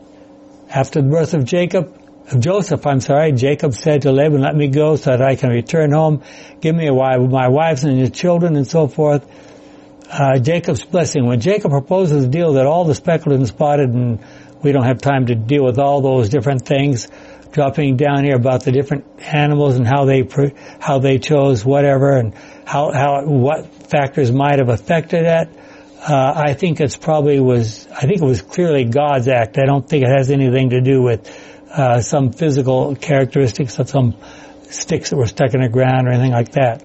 After 0.69 1.01
the 1.01 1.09
birth 1.09 1.33
of 1.33 1.47
Jacob, 1.47 2.00
Joseph, 2.39 2.87
I'm 2.87 3.01
sorry, 3.01 3.33
Jacob 3.33 3.75
said 3.75 4.03
to 4.03 4.13
Laban, 4.13 4.41
let 4.41 4.55
me 4.55 4.69
go 4.69 4.97
so 4.97 5.11
that 5.11 5.23
I 5.23 5.35
can 5.35 5.51
return 5.51 5.91
home. 5.91 6.23
Give 6.61 6.75
me 6.75 6.87
a 6.87 6.95
wife, 6.95 7.19
my 7.19 7.49
wives 7.49 7.83
and 7.85 7.99
your 7.99 8.09
children 8.09 8.57
and 8.57 8.67
so 8.67 8.87
forth. 8.87 9.27
Uh, 10.09 10.39
Jacob's 10.39 10.85
blessing. 10.85 11.27
When 11.27 11.41
Jacob 11.41 11.71
proposes 11.71 12.25
a 12.25 12.29
deal 12.29 12.55
that 12.55 12.67
all 12.67 12.85
the 12.85 12.95
speckled 12.95 13.35
and 13.35 13.47
spotted, 13.47 13.91
and 13.91 14.25
we 14.63 14.73
don't 14.73 14.85
have 14.85 14.99
time 14.99 15.27
to 15.27 15.35
deal 15.35 15.65
with 15.65 15.79
all 15.79 16.01
those 16.01 16.29
different 16.29 16.67
things, 16.67 17.09
dropping 17.53 17.97
down 17.97 18.25
here 18.25 18.37
about 18.37 18.65
the 18.65 18.73
different 18.73 19.05
animals 19.21 19.77
and 19.77 19.87
how 19.87 20.05
they 20.05 20.29
how 20.81 20.99
they 20.99 21.19
chose 21.19 21.65
whatever 21.65 22.17
and 22.17 22.35
how 22.65 22.93
how 22.93 23.25
what 23.25 23.67
factors 23.89 24.31
might 24.31 24.59
have 24.59 24.69
affected 24.69 25.25
it. 25.25 25.49
Uh, 26.01 26.33
I 26.35 26.55
think 26.55 26.81
it's 26.81 26.97
probably 26.97 27.41
was 27.41 27.87
I 27.89 28.07
think 28.07 28.23
it 28.23 28.25
was 28.25 28.43
clearly 28.43 28.85
God's 28.85 29.29
act. 29.29 29.59
I 29.59 29.67
don't 29.67 29.89
think 29.89 30.05
it 30.05 30.11
has 30.11 30.31
anything 30.31 30.71
to 30.71 30.81
do 30.81 31.03
with 31.03 31.29
uh, 31.71 32.01
some 32.01 32.33
physical 32.33 32.97
characteristics 32.97 33.79
of 33.79 33.89
some 33.89 34.17
sticks 34.63 35.11
that 35.11 35.17
were 35.17 35.27
stuck 35.27 35.55
in 35.55 35.61
the 35.61 35.69
ground 35.69 36.07
or 36.07 36.11
anything 36.11 36.33
like 36.33 36.53
that. 36.53 36.85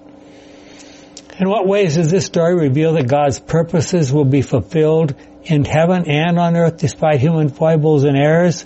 In 1.38 1.48
what 1.48 1.66
ways 1.66 1.96
does 1.96 2.10
this 2.10 2.24
story 2.24 2.54
reveal 2.54 2.94
that 2.94 3.08
God's 3.08 3.38
purposes 3.38 4.12
will 4.12 4.24
be 4.24 4.42
fulfilled 4.42 5.14
in 5.44 5.64
heaven 5.64 6.08
and 6.08 6.38
on 6.38 6.56
earth 6.56 6.78
despite 6.78 7.20
human 7.20 7.50
foibles 7.50 8.04
and 8.04 8.16
errors? 8.16 8.64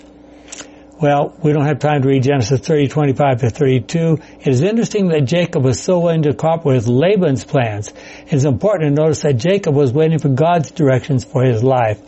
Well, 1.01 1.35
we 1.41 1.51
don't 1.51 1.65
have 1.65 1.79
time 1.79 2.03
to 2.03 2.07
read 2.07 2.21
Genesis 2.21 2.59
30, 2.59 2.87
25 2.87 3.39
to 3.41 3.49
32. 3.49 4.19
It 4.39 4.47
is 4.47 4.61
interesting 4.61 5.07
that 5.07 5.21
Jacob 5.21 5.63
was 5.63 5.81
so 5.81 5.99
willing 5.99 6.21
to 6.23 6.33
cooperate 6.35 6.75
with 6.75 6.87
Laban's 6.87 7.43
plans. 7.43 7.91
It's 8.27 8.43
important 8.43 8.95
to 8.95 9.01
notice 9.01 9.23
that 9.23 9.33
Jacob 9.33 9.73
was 9.73 9.91
waiting 9.91 10.19
for 10.19 10.29
God's 10.29 10.69
directions 10.69 11.25
for 11.25 11.43
his 11.43 11.63
life. 11.63 11.99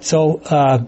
So, 0.00 0.40
uh, 0.44 0.84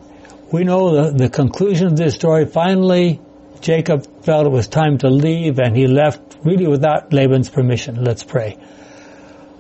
we 0.53 0.65
know 0.65 1.11
the, 1.11 1.11
the 1.17 1.29
conclusion 1.31 1.87
of 1.87 1.97
this 1.97 2.15
story. 2.15 2.45
Finally, 2.45 3.21
Jacob 3.61 4.07
felt 4.25 4.47
it 4.47 4.51
was 4.51 4.69
time 4.69 4.99
to 4.99 5.09
leave 5.09 5.59
and 5.59 5.77
he 5.77 5.87
left 5.87 6.37
really 6.45 6.67
without 6.67 7.13
Laban's 7.13 7.49
permission. 7.49 8.03
Let's 8.05 8.23
pray. 8.23 8.59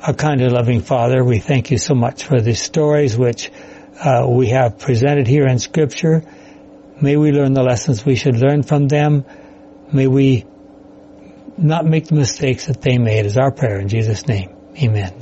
Our 0.02 0.14
kind 0.14 0.40
and 0.42 0.52
loving 0.52 0.80
Father, 0.80 1.24
we 1.24 1.38
thank 1.38 1.70
you 1.70 1.78
so 1.78 1.94
much 1.94 2.24
for 2.24 2.40
these 2.40 2.60
stories 2.60 3.16
which 3.16 3.50
uh, 4.00 4.26
we 4.28 4.48
have 4.48 4.78
presented 4.78 5.26
here 5.26 5.46
in 5.46 5.58
Scripture. 5.58 6.24
May 7.00 7.16
we 7.16 7.32
learn 7.32 7.54
the 7.54 7.62
lessons 7.62 8.04
we 8.04 8.16
should 8.16 8.36
learn 8.36 8.62
from 8.62 8.88
them. 8.88 9.24
May 9.92 10.08
we 10.08 10.44
not 11.56 11.86
make 11.86 12.06
the 12.06 12.16
mistakes 12.16 12.66
that 12.66 12.82
they 12.82 12.98
made 12.98 13.26
is 13.26 13.36
our 13.36 13.52
prayer 13.52 13.78
in 13.78 13.88
Jesus' 13.88 14.26
name. 14.26 14.54
Amen. 14.76 15.21